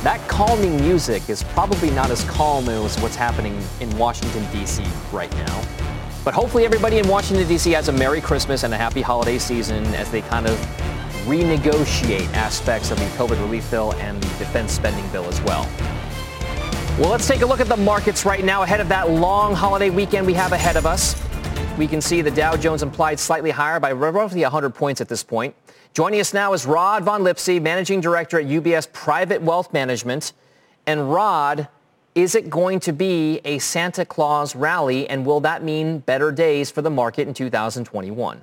That 0.03 0.25
calming 0.29 0.77
music 0.77 1.29
is 1.29 1.43
probably 1.43 1.89
not 1.91 2.11
as 2.11 2.23
calm 2.25 2.69
as 2.69 2.97
what's 3.01 3.15
happening 3.15 3.61
in 3.81 3.97
Washington, 3.97 4.45
D.C. 4.53 4.85
right 5.11 5.31
now. 5.33 5.86
But 6.23 6.33
hopefully 6.33 6.65
everybody 6.65 6.97
in 6.97 7.07
Washington, 7.07 7.47
D.C. 7.47 7.71
has 7.71 7.87
a 7.87 7.93
Merry 7.93 8.21
Christmas 8.21 8.63
and 8.63 8.73
a 8.73 8.77
happy 8.77 9.01
holiday 9.01 9.37
season 9.37 9.85
as 9.95 10.11
they 10.11 10.21
kind 10.21 10.45
of 10.45 10.57
renegotiate 11.25 12.31
aspects 12.33 12.91
of 12.91 12.97
the 12.99 13.05
COVID 13.17 13.39
relief 13.41 13.69
bill 13.69 13.93
and 13.95 14.21
the 14.21 14.27
defense 14.39 14.71
spending 14.71 15.07
bill 15.09 15.25
as 15.25 15.41
well. 15.41 15.69
Well, 16.97 17.09
let's 17.09 17.27
take 17.27 17.41
a 17.41 17.45
look 17.45 17.59
at 17.59 17.67
the 17.67 17.77
markets 17.77 18.25
right 18.25 18.43
now 18.43 18.63
ahead 18.63 18.79
of 18.79 18.89
that 18.89 19.09
long 19.09 19.53
holiday 19.53 19.89
weekend 19.89 20.25
we 20.25 20.33
have 20.33 20.51
ahead 20.51 20.77
of 20.77 20.85
us. 20.85 21.21
We 21.77 21.85
can 21.85 22.01
see 22.01 22.23
the 22.23 22.31
Dow 22.31 22.57
Jones 22.57 22.81
implied 22.81 23.19
slightly 23.19 23.51
higher 23.51 23.79
by 23.79 23.91
roughly 23.91 24.41
100 24.41 24.71
points 24.71 24.99
at 24.99 25.07
this 25.07 25.21
point. 25.23 25.53
Joining 25.93 26.19
us 26.19 26.33
now 26.33 26.53
is 26.53 26.65
Rod 26.65 27.03
von 27.03 27.21
Lipsey, 27.23 27.61
Managing 27.61 28.01
Director 28.01 28.39
at 28.39 28.47
UBS 28.47 28.91
Private 28.93 29.43
Wealth 29.43 29.71
Management. 29.73 30.33
And 30.87 31.13
Rod, 31.13 31.67
is 32.17 32.33
it 32.33 32.49
going 32.49 32.79
to 32.79 32.91
be 32.91 33.39
a 33.45 33.59
Santa 33.59 34.03
Claus 34.03 34.55
rally, 34.55 35.07
and 35.07 35.23
will 35.23 35.39
that 35.41 35.63
mean 35.63 35.99
better 35.99 36.31
days 36.31 36.71
for 36.71 36.81
the 36.81 36.89
market 36.89 37.27
in 37.27 37.33
2021? 37.35 38.41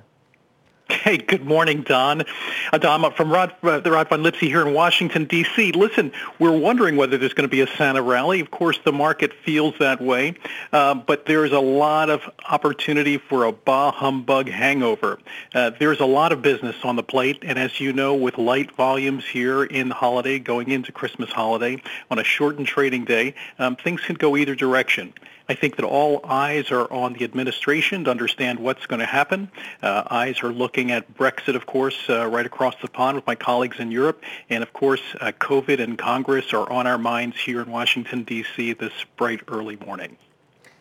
Hey, 1.03 1.17
good 1.17 1.45
morning, 1.45 1.81
Dom. 1.81 2.23
Uh, 2.71 2.77
Dom, 2.77 3.11
from 3.13 3.31
Rod, 3.31 3.53
uh, 3.61 3.79
the 3.79 3.91
Rod 3.91 4.09
von 4.09 4.23
Lipsey 4.23 4.47
here 4.47 4.65
in 4.65 4.73
Washington, 4.73 5.25
D.C. 5.25 5.71
Listen, 5.73 6.11
we're 6.39 6.57
wondering 6.57 6.95
whether 6.95 7.17
there's 7.17 7.33
going 7.33 7.47
to 7.47 7.51
be 7.51 7.61
a 7.61 7.67
Santa 7.67 8.01
rally. 8.01 8.39
Of 8.39 8.49
course, 8.49 8.79
the 8.83 8.91
market 8.91 9.33
feels 9.33 9.75
that 9.79 10.01
way, 10.01 10.35
uh, 10.71 10.95
but 10.95 11.25
there's 11.25 11.51
a 11.51 11.59
lot 11.59 12.09
of 12.09 12.21
opportunity 12.49 13.17
for 13.17 13.43
a 13.43 13.51
bah 13.51 13.91
humbug 13.91 14.49
hangover. 14.49 15.19
Uh, 15.53 15.71
there's 15.79 15.99
a 15.99 16.05
lot 16.05 16.31
of 16.31 16.41
business 16.41 16.75
on 16.83 16.95
the 16.95 17.03
plate, 17.03 17.43
and 17.43 17.59
as 17.59 17.79
you 17.79 17.93
know, 17.93 18.15
with 18.15 18.37
light 18.37 18.71
volumes 18.75 19.25
here 19.25 19.63
in 19.63 19.89
the 19.89 19.95
holiday, 19.95 20.39
going 20.39 20.71
into 20.71 20.91
Christmas 20.91 21.29
holiday, 21.29 21.81
on 22.09 22.19
a 22.19 22.23
shortened 22.23 22.67
trading 22.67 23.05
day, 23.05 23.35
um, 23.59 23.75
things 23.75 24.01
can 24.01 24.15
go 24.15 24.37
either 24.37 24.55
direction. 24.55 25.13
I 25.47 25.53
think 25.53 25.75
that 25.75 25.85
all 25.85 26.21
eyes 26.23 26.71
are 26.71 26.91
on 26.91 27.13
the 27.13 27.23
administration 27.23 28.05
to 28.05 28.11
understand 28.11 28.59
what's 28.59 28.87
going 28.87 28.99
to 28.99 29.05
happen. 29.05 29.51
Uh, 29.81 30.03
eyes 30.09 30.41
are 30.41 30.51
looking 30.51 30.91
at 30.91 31.13
Brexit, 31.15 31.55
of 31.55 31.67
course, 31.67 31.97
uh, 32.09 32.27
right 32.27 32.45
across 32.45 32.75
the 32.81 32.87
pond 32.87 33.15
with 33.15 33.27
my 33.27 33.35
colleagues 33.35 33.79
in 33.79 33.91
Europe. 33.91 34.23
And 34.49 34.63
of 34.63 34.73
course, 34.73 35.01
uh, 35.21 35.31
COVID 35.39 35.79
and 35.79 35.97
Congress 35.97 36.51
are 36.53 36.69
on 36.71 36.87
our 36.87 36.97
minds 36.97 37.37
here 37.39 37.61
in 37.61 37.69
Washington, 37.69 38.23
D.C. 38.23 38.73
this 38.73 38.93
bright 39.17 39.41
early 39.47 39.75
morning. 39.77 40.17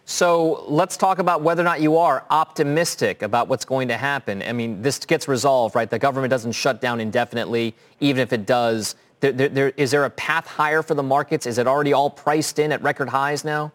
So 0.07 0.65
let's 0.69 0.97
talk 0.97 1.19
about 1.19 1.43
whether 1.43 1.63
or 1.63 1.65
not 1.65 1.81
you 1.81 1.97
are 1.97 2.25
optimistic 2.31 3.23
about 3.23 3.49
what's 3.49 3.65
going 3.65 3.89
to 3.89 3.97
happen. 3.97 4.43
I 4.43 4.53
mean, 4.53 4.83
this 4.83 4.99
gets 4.99 5.29
resolved, 5.29 5.75
right? 5.75 5.89
The 5.89 5.99
government 5.99 6.31
doesn't 6.31 6.53
shut 6.53 6.81
down 6.81 7.01
indefinitely. 7.01 7.75
Even 8.01 8.23
if 8.23 8.33
it 8.33 8.45
does, 8.45 8.97
there, 9.21 9.33
there, 9.33 9.69
is 9.77 9.91
there 9.91 10.05
a 10.05 10.11
path 10.11 10.47
higher 10.47 10.83
for 10.83 10.95
the 10.95 11.03
markets? 11.03 11.47
Is 11.47 11.57
it 11.57 11.67
already 11.67 11.95
all 11.95 12.11
priced 12.11 12.59
in 12.59 12.73
at 12.73 12.83
record 12.83 13.09
highs 13.09 13.45
now? 13.45 13.73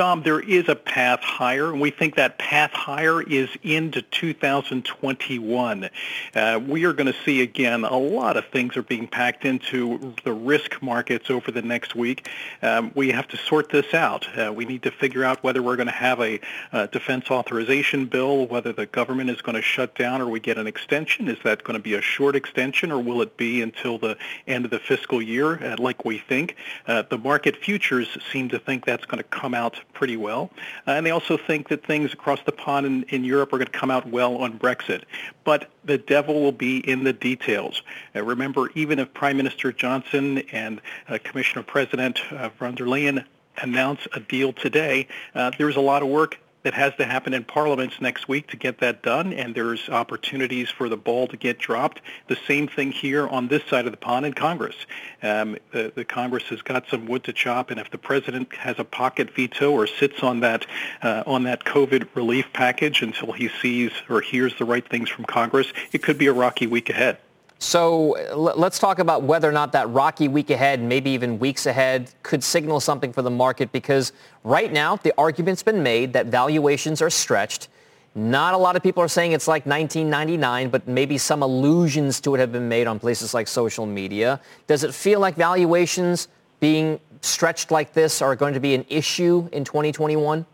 Dom, 0.00 0.22
there 0.22 0.40
is 0.40 0.66
a 0.70 0.74
path 0.74 1.20
higher, 1.20 1.70
and 1.70 1.78
we 1.78 1.90
think 1.90 2.14
that 2.14 2.38
path 2.38 2.72
higher 2.72 3.20
is 3.20 3.50
into 3.62 4.00
2021. 4.00 5.90
Uh, 6.34 6.60
we 6.66 6.86
are 6.86 6.94
going 6.94 7.12
to 7.12 7.18
see, 7.22 7.42
again, 7.42 7.84
a 7.84 7.98
lot 7.98 8.38
of 8.38 8.46
things 8.46 8.78
are 8.78 8.82
being 8.82 9.06
packed 9.06 9.44
into 9.44 10.14
the 10.24 10.32
risk 10.32 10.80
markets 10.80 11.28
over 11.28 11.50
the 11.50 11.60
next 11.60 11.94
week. 11.94 12.30
Um, 12.62 12.92
we 12.94 13.10
have 13.10 13.28
to 13.28 13.36
sort 13.36 13.68
this 13.68 13.92
out. 13.92 14.26
Uh, 14.38 14.50
we 14.50 14.64
need 14.64 14.84
to 14.84 14.90
figure 14.90 15.22
out 15.22 15.44
whether 15.44 15.62
we're 15.62 15.76
going 15.76 15.84
to 15.84 15.92
have 15.92 16.18
a 16.18 16.40
defense 16.90 17.30
authorization 17.30 18.06
bill, 18.06 18.46
whether 18.46 18.72
the 18.72 18.86
government 18.86 19.28
is 19.28 19.42
going 19.42 19.56
to 19.56 19.60
shut 19.60 19.94
down 19.96 20.22
or 20.22 20.30
we 20.30 20.40
get 20.40 20.56
an 20.56 20.66
extension. 20.66 21.28
Is 21.28 21.36
that 21.44 21.62
going 21.62 21.76
to 21.76 21.82
be 21.82 21.92
a 21.92 22.00
short 22.00 22.36
extension, 22.36 22.90
or 22.90 23.02
will 23.02 23.20
it 23.20 23.36
be 23.36 23.60
until 23.60 23.98
the 23.98 24.16
end 24.46 24.64
of 24.64 24.70
the 24.70 24.78
fiscal 24.78 25.20
year, 25.20 25.62
uh, 25.62 25.76
like 25.78 26.06
we 26.06 26.16
think? 26.16 26.56
Uh, 26.86 27.02
the 27.02 27.18
market 27.18 27.54
futures 27.54 28.16
seem 28.32 28.48
to 28.48 28.58
think 28.58 28.86
that's 28.86 29.04
going 29.04 29.22
to 29.22 29.28
come 29.28 29.52
out 29.52 29.78
pretty 29.92 30.16
well. 30.16 30.50
Uh, 30.86 30.92
and 30.92 31.06
they 31.06 31.10
also 31.10 31.36
think 31.36 31.68
that 31.68 31.84
things 31.84 32.12
across 32.12 32.40
the 32.44 32.52
pond 32.52 32.86
in, 32.86 33.02
in 33.04 33.24
Europe 33.24 33.52
are 33.52 33.58
going 33.58 33.66
to 33.66 33.78
come 33.78 33.90
out 33.90 34.08
well 34.08 34.36
on 34.36 34.58
Brexit. 34.58 35.02
But 35.44 35.70
the 35.84 35.98
devil 35.98 36.42
will 36.42 36.52
be 36.52 36.78
in 36.78 37.04
the 37.04 37.12
details. 37.12 37.82
Uh, 38.14 38.22
remember, 38.22 38.70
even 38.74 38.98
if 38.98 39.12
Prime 39.14 39.36
Minister 39.36 39.72
Johnson 39.72 40.38
and 40.52 40.80
uh, 41.08 41.18
Commissioner 41.22 41.62
President 41.62 42.20
uh, 42.32 42.50
von 42.58 42.74
der 42.74 42.86
Leyen 42.86 43.24
announce 43.58 44.06
a 44.14 44.20
deal 44.20 44.52
today, 44.52 45.08
uh, 45.34 45.50
there's 45.58 45.76
a 45.76 45.80
lot 45.80 46.02
of 46.02 46.08
work 46.08 46.38
that 46.62 46.74
has 46.74 46.94
to 46.96 47.04
happen 47.04 47.32
in 47.32 47.44
parliaments 47.44 48.00
next 48.00 48.28
week 48.28 48.48
to 48.48 48.56
get 48.56 48.78
that 48.78 49.02
done, 49.02 49.32
and 49.32 49.54
there's 49.54 49.88
opportunities 49.88 50.68
for 50.68 50.88
the 50.88 50.96
ball 50.96 51.26
to 51.28 51.36
get 51.36 51.58
dropped. 51.58 52.00
The 52.28 52.38
same 52.46 52.68
thing 52.68 52.92
here 52.92 53.26
on 53.26 53.48
this 53.48 53.64
side 53.64 53.86
of 53.86 53.92
the 53.92 53.98
pond 53.98 54.26
in 54.26 54.34
Congress. 54.34 54.76
Um, 55.22 55.56
the, 55.72 55.92
the, 55.94 56.04
Congress 56.04 56.44
has 56.44 56.60
got 56.62 56.86
some 56.88 57.06
wood 57.06 57.24
to 57.24 57.32
chop, 57.32 57.70
and 57.70 57.80
if 57.80 57.90
the 57.90 57.98
president 57.98 58.54
has 58.54 58.78
a 58.78 58.84
pocket 58.84 59.34
veto 59.34 59.70
or 59.70 59.86
sits 59.86 60.22
on 60.22 60.40
that 60.40 60.66
uh, 61.02 61.22
on 61.26 61.44
that 61.44 61.64
COVID 61.64 62.08
relief 62.14 62.46
package 62.52 63.02
until 63.02 63.32
he 63.32 63.48
sees 63.60 63.92
or 64.08 64.20
hears 64.20 64.54
the 64.58 64.64
right 64.64 64.86
things 64.86 65.08
from 65.08 65.24
Congress, 65.24 65.72
it 65.92 66.02
could 66.02 66.18
be 66.18 66.26
a 66.26 66.32
rocky 66.32 66.66
week 66.66 66.90
ahead. 66.90 67.18
So 67.62 68.16
uh, 68.16 68.36
let's 68.56 68.78
talk 68.78 68.98
about 68.98 69.22
whether 69.22 69.46
or 69.46 69.52
not 69.52 69.72
that 69.72 69.88
rocky 69.90 70.28
week 70.28 70.48
ahead, 70.48 70.82
maybe 70.82 71.10
even 71.10 71.38
weeks 71.38 71.66
ahead, 71.66 72.10
could 72.22 72.42
signal 72.42 72.80
something 72.80 73.12
for 73.12 73.20
the 73.20 73.30
market 73.30 73.70
because 73.70 74.12
right 74.44 74.72
now 74.72 74.96
the 74.96 75.12
argument's 75.18 75.62
been 75.62 75.82
made 75.82 76.14
that 76.14 76.26
valuations 76.26 77.02
are 77.02 77.10
stretched. 77.10 77.68
Not 78.14 78.54
a 78.54 78.56
lot 78.56 78.76
of 78.76 78.82
people 78.82 79.02
are 79.02 79.08
saying 79.08 79.32
it's 79.32 79.46
like 79.46 79.66
1999, 79.66 80.70
but 80.70 80.88
maybe 80.88 81.18
some 81.18 81.42
allusions 81.42 82.18
to 82.22 82.34
it 82.34 82.38
have 82.38 82.50
been 82.50 82.68
made 82.68 82.86
on 82.86 82.98
places 82.98 83.34
like 83.34 83.46
social 83.46 83.84
media. 83.84 84.40
Does 84.66 84.82
it 84.82 84.94
feel 84.94 85.20
like 85.20 85.36
valuations 85.36 86.28
being 86.60 86.98
stretched 87.20 87.70
like 87.70 87.92
this 87.92 88.22
are 88.22 88.34
going 88.34 88.54
to 88.54 88.60
be 88.60 88.74
an 88.74 88.86
issue 88.88 89.50
in 89.52 89.64
2021? 89.64 90.46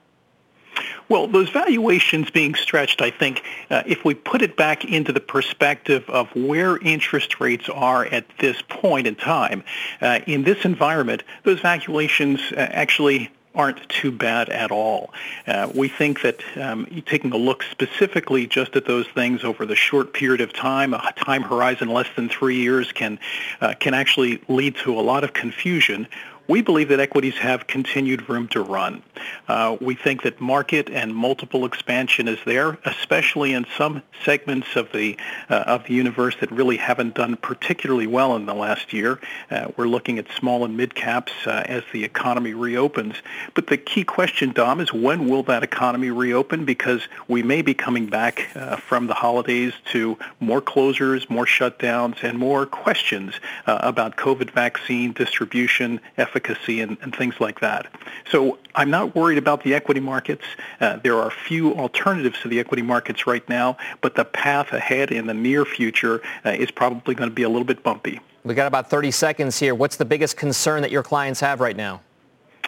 Well, 1.09 1.27
those 1.29 1.51
valuations 1.51 2.31
being 2.31 2.55
stretched, 2.55 3.01
I 3.01 3.11
think, 3.11 3.43
uh, 3.71 3.83
if 3.87 4.05
we 4.05 4.15
put 4.15 4.43
it 4.43 4.57
back 4.57 4.85
into 4.85 5.13
the 5.13 5.21
perspective 5.21 6.09
of 6.09 6.35
where 6.35 6.79
interest 6.79 7.41
rates 7.41 7.69
are 7.69 8.05
at 8.05 8.27
this 8.39 8.61
point 8.69 9.07
in 9.07 9.15
time, 9.15 9.63
uh, 10.01 10.21
in 10.27 10.43
this 10.45 10.65
environment, 10.65 11.23
those 11.45 11.61
valuations 11.61 12.41
uh, 12.53 12.57
actually 12.57 13.31
aren't 13.57 13.89
too 13.89 14.13
bad 14.13 14.49
at 14.51 14.71
all. 14.71 15.13
Uh, 15.47 15.69
we 15.75 15.89
think 15.89 16.21
that 16.23 16.43
um, 16.59 16.87
taking 17.07 17.33
a 17.33 17.37
look 17.37 17.63
specifically 17.63 18.47
just 18.47 18.77
at 18.77 18.85
those 18.85 19.07
things 19.09 19.43
over 19.43 19.65
the 19.65 19.75
short 19.75 20.13
period 20.13 20.43
of 20.43 20.53
time, 20.53 20.93
a 20.93 21.13
time 21.17 21.43
horizon 21.43 21.89
less 21.89 22.09
than 22.15 22.29
three 22.29 22.57
years, 22.57 22.93
can 22.93 23.19
uh, 23.61 23.75
can 23.81 23.95
actually 23.95 24.43
lead 24.49 24.77
to 24.77 24.99
a 24.99 25.01
lot 25.01 25.25
of 25.25 25.33
confusion 25.33 26.07
we 26.49 26.63
believe 26.63 26.89
that 26.89 27.01
equities 27.01 27.37
have 27.39 27.67
continued 27.67 28.29
room 28.29 28.49
to 28.49 28.61
run. 28.61 29.03
Uh, 29.49 29.77
we 29.81 29.95
think 29.95 30.23
that 30.23 30.41
market 30.41 30.89
and 30.91 31.15
multiple 31.15 31.65
expansion 31.65 32.29
is 32.29 32.39
there, 32.45 32.79
especially 32.85 33.53
in 33.53 33.67
some 33.77 34.03
segments 34.25 34.77
of 34.77 34.91
the 34.93 35.17
uh, 35.49 35.55
of 35.67 35.85
the 35.85 35.95
universe 35.95 36.37
that 36.41 36.51
really 36.51 36.77
haven't 36.77 37.15
done 37.15 37.37
particularly 37.37 38.07
well 38.07 38.37
in 38.37 38.47
the 38.47 38.55
last 38.55 38.93
year. 38.93 39.21
Uh, 39.51 39.69
we're 39.77 39.89
looking 39.89 40.19
at 40.19 40.27
small 40.33 40.65
and 40.65 40.77
mid 40.77 40.95
caps 40.95 41.33
uh, 41.47 41.63
as 41.67 41.83
the 41.93 42.05
economy 42.05 42.55
reopens. 42.55 43.17
But 43.55 43.67
the 43.67 43.77
key 43.77 44.05
question, 44.05 44.53
Dom, 44.53 44.81
is 44.81 44.93
when 44.93 45.29
will 45.29 45.43
that 45.45 45.63
economy 45.63 46.11
reopen? 46.11 46.65
Because 46.65 47.07
we 47.29 47.43
may 47.43 47.63
be 47.63 47.75
coming 47.75 48.07
back 48.07 48.49
uh, 48.55 48.77
from 48.77 49.07
the 49.07 49.15
holidays 49.15 49.73
to 49.93 50.19
more 50.41 50.63
closures, 50.63 51.29
more 51.29 51.47
shutdowns, 51.47 52.23
and 52.23 52.39
more 52.39 52.67
questions 52.67 53.35
uh, 53.67 53.79
about 53.81 54.17
COVID 54.17 54.51
vaccine 54.51 55.13
distribution, 55.13 56.01
efficacy, 56.37 56.81
and, 56.81 56.97
and, 57.01 57.15
things 57.15 57.35
like 57.41 57.61
that. 57.61 57.87
So 58.31 58.59
I'm 58.75 58.91
not 58.91 59.15
worried 59.15 59.39
about 59.39 59.63
the 59.63 59.75
equity 59.75 60.01
markets. 60.01 60.45
Uh, 60.81 60.99
there 60.99 61.17
are 61.17 61.31
few 61.31 61.75
alternatives 61.75 62.41
to 62.43 62.49
the 62.49 62.61
equity 62.61 62.83
markets 62.83 63.27
right 63.27 63.47
now, 63.49 63.77
but 64.03 64.15
the 64.15 64.25
path 64.25 64.73
ahead 64.73 65.11
in 65.11 65.27
the 65.27 65.35
near 65.35 65.65
future 65.65 66.21
uh, 66.45 66.51
is 66.51 66.71
probably 66.71 67.15
going 67.15 67.31
to 67.31 67.35
be 67.35 67.43
a 67.43 67.49
little 67.49 67.65
bit 67.65 67.83
bumpy. 67.83 68.21
We 68.45 68.55
got 68.55 68.67
about 68.67 68.91
30 68.91 69.11
seconds 69.11 69.59
here. 69.59 69.75
What's 69.75 69.97
the 69.97 70.05
biggest 70.05 70.37
concern 70.37 70.83
that 70.83 70.91
your 70.91 71.03
clients 71.03 71.41
have 71.41 71.61
right 71.61 71.77
now? 71.77 72.03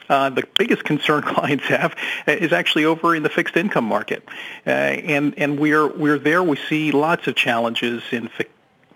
Uh, 0.08 0.30
the 0.30 0.44
biggest 0.58 0.84
concern 0.84 1.22
clients 1.34 1.66
have 1.66 1.94
uh, 2.26 2.32
is 2.32 2.52
actually 2.52 2.86
over 2.86 3.14
in 3.14 3.22
the 3.22 3.28
fixed 3.28 3.56
income 3.56 3.84
market, 3.84 4.24
uh, 4.66 4.70
and 4.70 5.34
and 5.36 5.60
we're 5.60 5.86
we're 5.86 6.18
there. 6.18 6.42
We 6.42 6.56
see 6.56 6.92
lots 6.92 7.26
of 7.26 7.34
challenges 7.36 8.02
in 8.10 8.28
fi- 8.28 8.46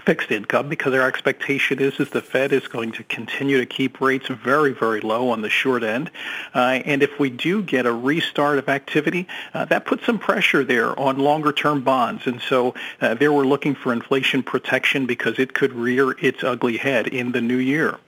fixed 0.05 0.31
income 0.31 0.69
because 0.69 0.95
our 0.95 1.07
expectation 1.07 1.79
is 1.79 1.99
is 2.01 2.11
the 2.11 2.21
Fed 2.21 2.53
is 2.53 2.69
going 2.69 2.93
to 2.93 3.05
continue 3.05 3.59
to 3.59 3.67
keep 3.67 4.01
rates 4.01 4.29
very 4.29 4.73
very 4.73 5.01
low 5.01 5.31
on 5.31 5.43
the 5.43 5.51
short 5.51 5.83
end, 5.83 6.11
uh, 6.55 6.81
and 6.85 7.03
if 7.03 7.19
we 7.19 7.31
do 7.31 7.63
get 7.63 7.87
a 7.87 7.93
restart 7.93 8.59
of 8.59 8.69
activity, 8.69 9.27
uh, 9.55 9.65
that 9.67 9.85
puts 9.85 10.05
some 10.07 10.19
pressure 10.19 10.65
there 10.65 10.99
on 10.99 11.19
longer 11.19 11.53
term 11.53 11.83
bonds, 11.83 12.27
and 12.27 12.41
so 12.41 12.75
uh, 13.01 13.15
there 13.15 13.33
we're 13.33 13.45
looking 13.45 13.75
for 13.75 13.93
inflation 13.93 14.43
protection 14.43 15.07
because 15.07 15.39
it 15.39 15.55
could 15.55 15.73
rear 15.73 16.13
its 16.21 16.43
ugly 16.43 16.77
head 16.77 17.07
in 17.07 17.33
the 17.33 17.41
new 17.41 17.59
year. 17.59 17.99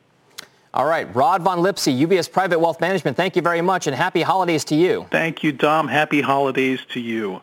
All 0.75 0.87
right, 0.87 1.15
Rod 1.15 1.43
Von 1.43 1.61
Lipsey, 1.61 1.97
UBS 2.05 2.31
Private 2.31 2.59
Wealth 2.59 2.81
Management, 2.81 3.17
thank 3.17 3.37
you 3.37 3.43
very 3.43 3.61
much 3.61 3.87
and 3.87 3.95
happy 3.95 4.23
holidays 4.23 4.65
to 4.65 4.75
you. 4.75 5.07
Thank 5.09 5.45
you, 5.45 5.53
Dom. 5.53 5.87
Happy 5.87 6.21
holidays 6.21 6.81
to 6.91 7.01
you. 7.01 7.41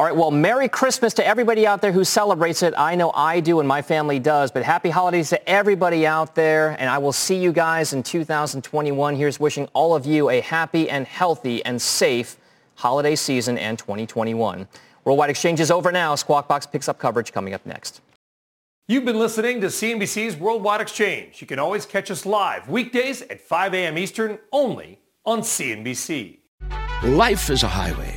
All 0.00 0.06
right, 0.06 0.16
well, 0.16 0.30
Merry 0.30 0.66
Christmas 0.66 1.12
to 1.12 1.26
everybody 1.26 1.66
out 1.66 1.82
there 1.82 1.92
who 1.92 2.04
celebrates 2.04 2.62
it. 2.62 2.72
I 2.74 2.94
know 2.94 3.12
I 3.14 3.40
do 3.40 3.60
and 3.60 3.68
my 3.68 3.82
family 3.82 4.18
does, 4.18 4.50
but 4.50 4.62
happy 4.62 4.88
holidays 4.88 5.28
to 5.28 5.46
everybody 5.46 6.06
out 6.06 6.34
there. 6.34 6.74
And 6.78 6.88
I 6.88 6.96
will 6.96 7.12
see 7.12 7.36
you 7.36 7.52
guys 7.52 7.92
in 7.92 8.02
2021. 8.02 9.14
Here's 9.14 9.38
wishing 9.38 9.68
all 9.74 9.94
of 9.94 10.06
you 10.06 10.30
a 10.30 10.40
happy 10.40 10.88
and 10.88 11.06
healthy 11.06 11.62
and 11.66 11.82
safe 11.82 12.38
holiday 12.76 13.14
season 13.14 13.58
and 13.58 13.78
2021. 13.78 14.66
Worldwide 15.04 15.28
Exchange 15.28 15.60
is 15.60 15.70
over 15.70 15.92
now. 15.92 16.14
Squawk 16.14 16.48
Box 16.48 16.64
picks 16.64 16.88
up 16.88 16.98
coverage 16.98 17.30
coming 17.30 17.52
up 17.52 17.66
next. 17.66 18.00
You've 18.88 19.04
been 19.04 19.18
listening 19.18 19.60
to 19.60 19.66
CNBC's 19.66 20.34
Worldwide 20.34 20.80
Exchange. 20.80 21.42
You 21.42 21.46
can 21.46 21.58
always 21.58 21.84
catch 21.84 22.10
us 22.10 22.24
live 22.24 22.70
weekdays 22.70 23.20
at 23.20 23.42
5 23.42 23.74
a.m. 23.74 23.98
Eastern 23.98 24.38
only 24.50 24.98
on 25.26 25.42
CNBC. 25.42 26.38
Life 27.02 27.50
is 27.50 27.62
a 27.62 27.68
highway, 27.68 28.16